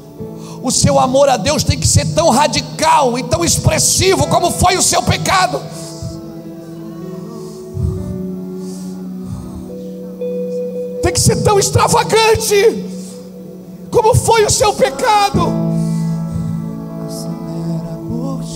[0.64, 4.77] o seu amor a Deus tem que ser tão radical e tão expressivo como foi
[4.77, 5.61] o seu pecado.
[11.02, 12.56] Tem que ser tão extravagante
[13.91, 15.52] como foi o seu pecado.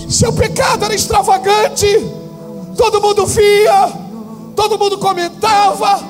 [0.08, 1.86] Seu pecado era extravagante,
[2.74, 3.92] todo mundo via,
[4.56, 6.00] todo mundo comentava.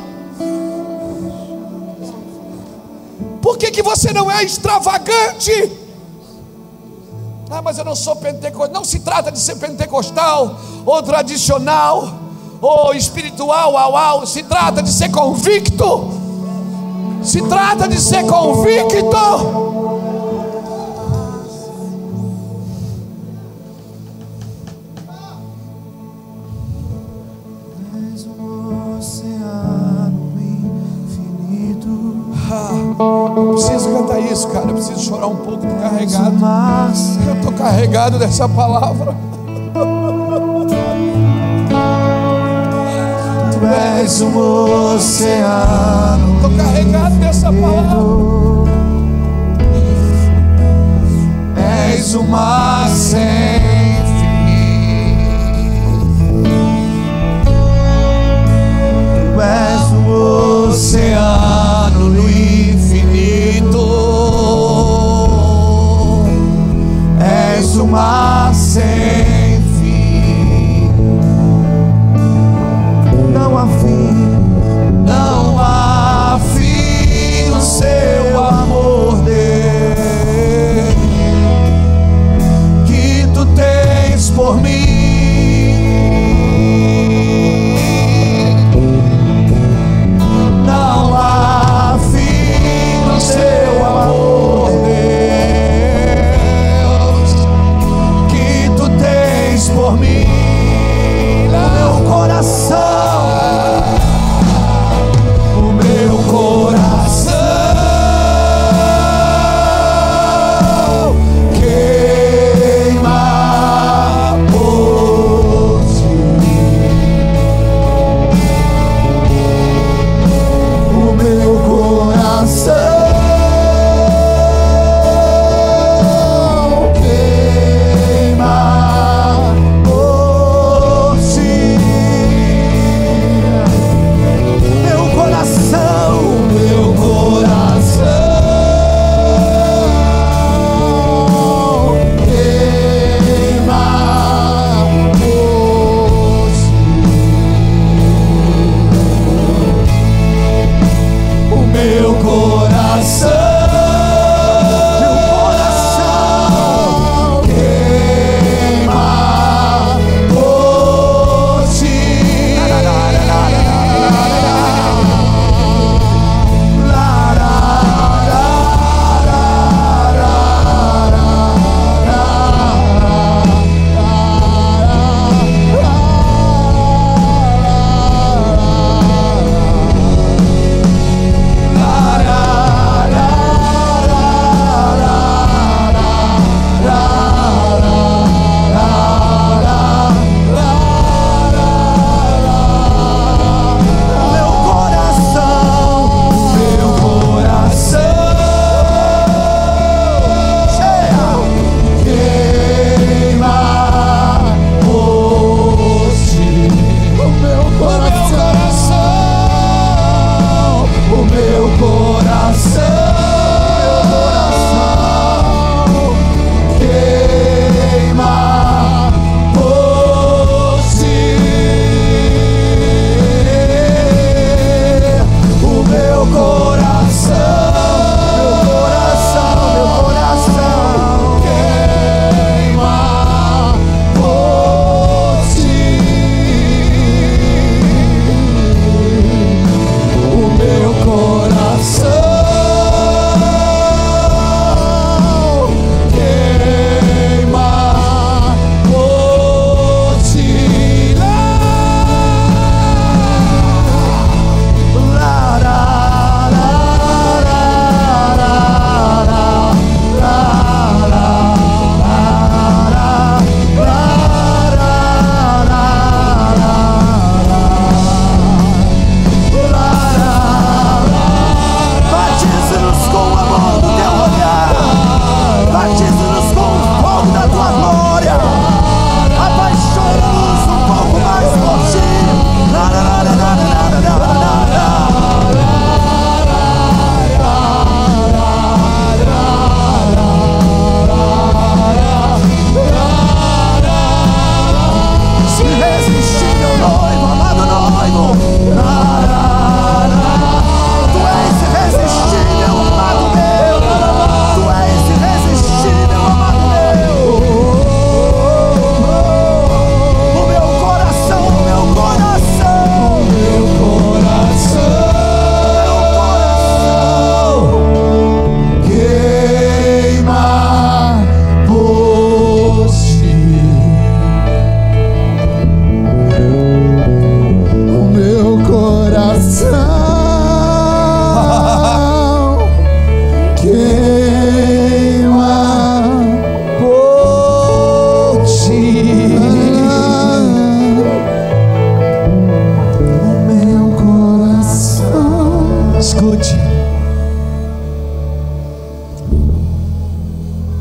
[3.43, 5.88] Por que, que você não é extravagante?
[7.51, 8.75] Ah, mas eu não sou pentecostal.
[8.75, 12.09] Não se trata de ser pentecostal, ou tradicional,
[12.61, 14.27] ou espiritual, au, au.
[14.27, 16.11] Se trata de ser convicto.
[17.23, 19.78] Se trata de ser convicto.
[33.39, 34.66] Ah, preciso cantar isso, cara.
[34.66, 36.36] Eu preciso chorar um pouco, tô carregado.
[37.27, 39.15] Eu estou carregado dessa palavra.
[43.52, 44.36] tu és um
[44.94, 48.70] oceano Estou carregado dessa palavra.
[51.94, 53.20] És o mar sem
[54.19, 55.19] fim.
[59.35, 62.28] Tu és o oceano no
[67.90, 69.38] És o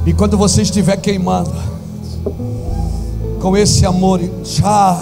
[0.08, 1.52] E quando você estiver queimando,
[3.42, 4.98] com esse amor, já,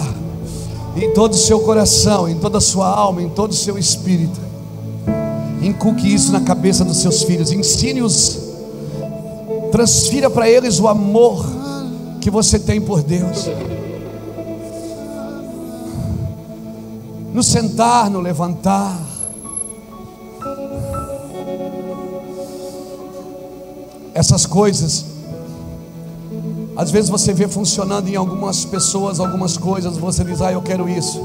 [0.96, 4.40] em todo o seu coração, em toda a sua alma, em todo o seu espírito,
[5.62, 8.40] inculque isso na cabeça dos seus filhos, ensine-os,
[9.72, 11.46] transfira para eles o amor
[12.20, 13.48] que você tem por Deus.
[17.32, 19.00] No sentar, no levantar,
[24.16, 25.06] essas coisas.
[26.76, 30.90] Às vezes você vê funcionando em algumas pessoas, algumas coisas, você diz, ah, eu quero
[30.90, 31.22] isso.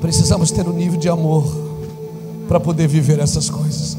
[0.00, 1.44] Precisamos ter um nível de amor
[2.46, 3.96] para poder viver essas coisas.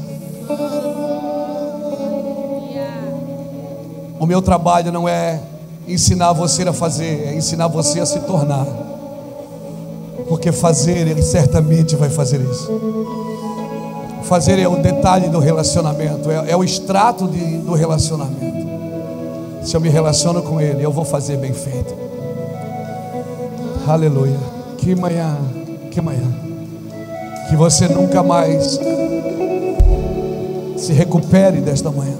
[4.18, 5.40] O meu trabalho não é
[5.86, 8.66] ensinar você a fazer, é ensinar você a se tornar.
[10.28, 13.37] Porque fazer, ele certamente vai fazer isso.
[14.28, 18.68] Fazer é o detalhe do relacionamento, é, é o extrato de, do relacionamento.
[19.62, 21.94] Se eu me relaciono com Ele, eu vou fazer bem feito.
[23.86, 24.36] Aleluia.
[24.76, 25.34] Que manhã,
[25.90, 26.30] que manhã.
[27.48, 28.78] Que você nunca mais
[30.76, 32.16] se recupere desta manhã.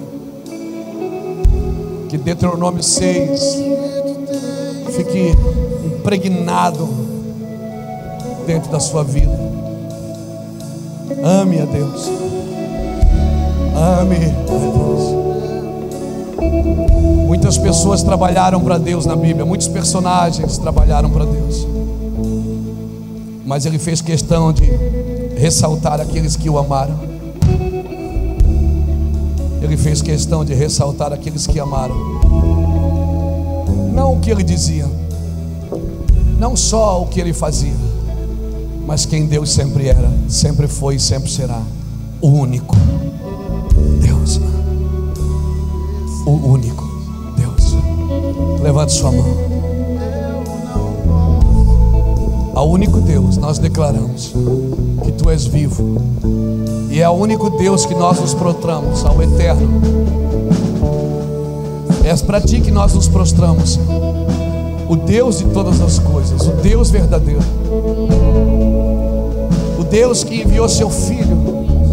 [2.08, 3.56] Que Deuteronômio 6
[4.96, 5.34] fique
[5.84, 6.88] impregnado
[8.46, 9.47] dentro da sua vida.
[11.22, 12.08] Ame a Deus.
[13.74, 14.78] Ame a Deus.
[17.26, 21.66] Muitas pessoas trabalharam para Deus na Bíblia, muitos personagens trabalharam para Deus.
[23.44, 24.64] Mas ele fez questão de
[25.36, 26.98] ressaltar aqueles que o amaram.
[29.60, 31.96] Ele fez questão de ressaltar aqueles que amaram.
[33.92, 34.86] Não o que ele dizia,
[36.38, 37.87] não só o que ele fazia,
[38.88, 41.60] mas quem Deus sempre era, sempre foi e sempre será.
[42.22, 42.74] O único
[44.00, 44.40] Deus.
[46.24, 46.88] O único
[47.36, 47.76] Deus.
[48.62, 49.26] Levante sua mão.
[52.54, 54.32] Ao único Deus nós declaramos
[55.04, 56.00] que tu és vivo.
[56.90, 59.82] E é ao único Deus que nós nos prostramos, ao eterno.
[62.02, 63.78] É para ti que nós nos prostramos.
[64.88, 67.42] O Deus de todas as coisas, o Deus verdadeiro.
[69.90, 71.36] Deus que enviou seu Filho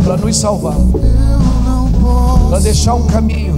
[0.03, 0.76] para nos salvar,
[2.49, 3.55] para deixar um caminho.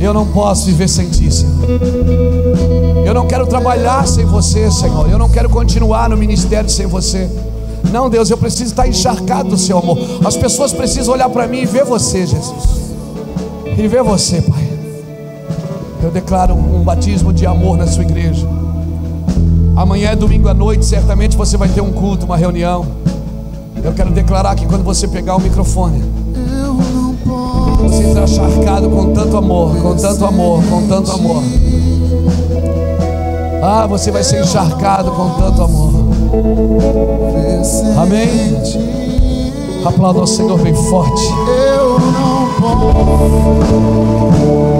[0.00, 1.52] Eu não posso viver sem Ti, Senhor.
[3.04, 5.10] Eu não quero trabalhar sem você, Senhor.
[5.10, 7.28] Eu não quero continuar no ministério sem você.
[7.92, 9.98] Não, Deus, eu preciso estar encharcado do Seu amor.
[10.24, 12.80] As pessoas precisam olhar para mim e ver você, Jesus.
[13.76, 14.70] E ver você, Pai.
[16.02, 18.48] Eu declaro um batismo de amor na sua igreja.
[19.80, 22.84] Amanhã é domingo à noite, certamente você vai ter um culto, uma reunião.
[23.82, 26.04] Eu quero declarar que quando você pegar o microfone,
[27.80, 31.42] você será charcado com tanto amor, com tanto amor, com tanto amor.
[33.62, 35.92] Ah, você vai ser encharcado com tanto amor.
[38.02, 38.28] Amém?
[39.82, 41.24] Aplauda o Senhor bem forte.
[41.24, 42.50] Eu não
[44.60, 44.79] posso.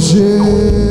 [0.00, 0.89] Yeah.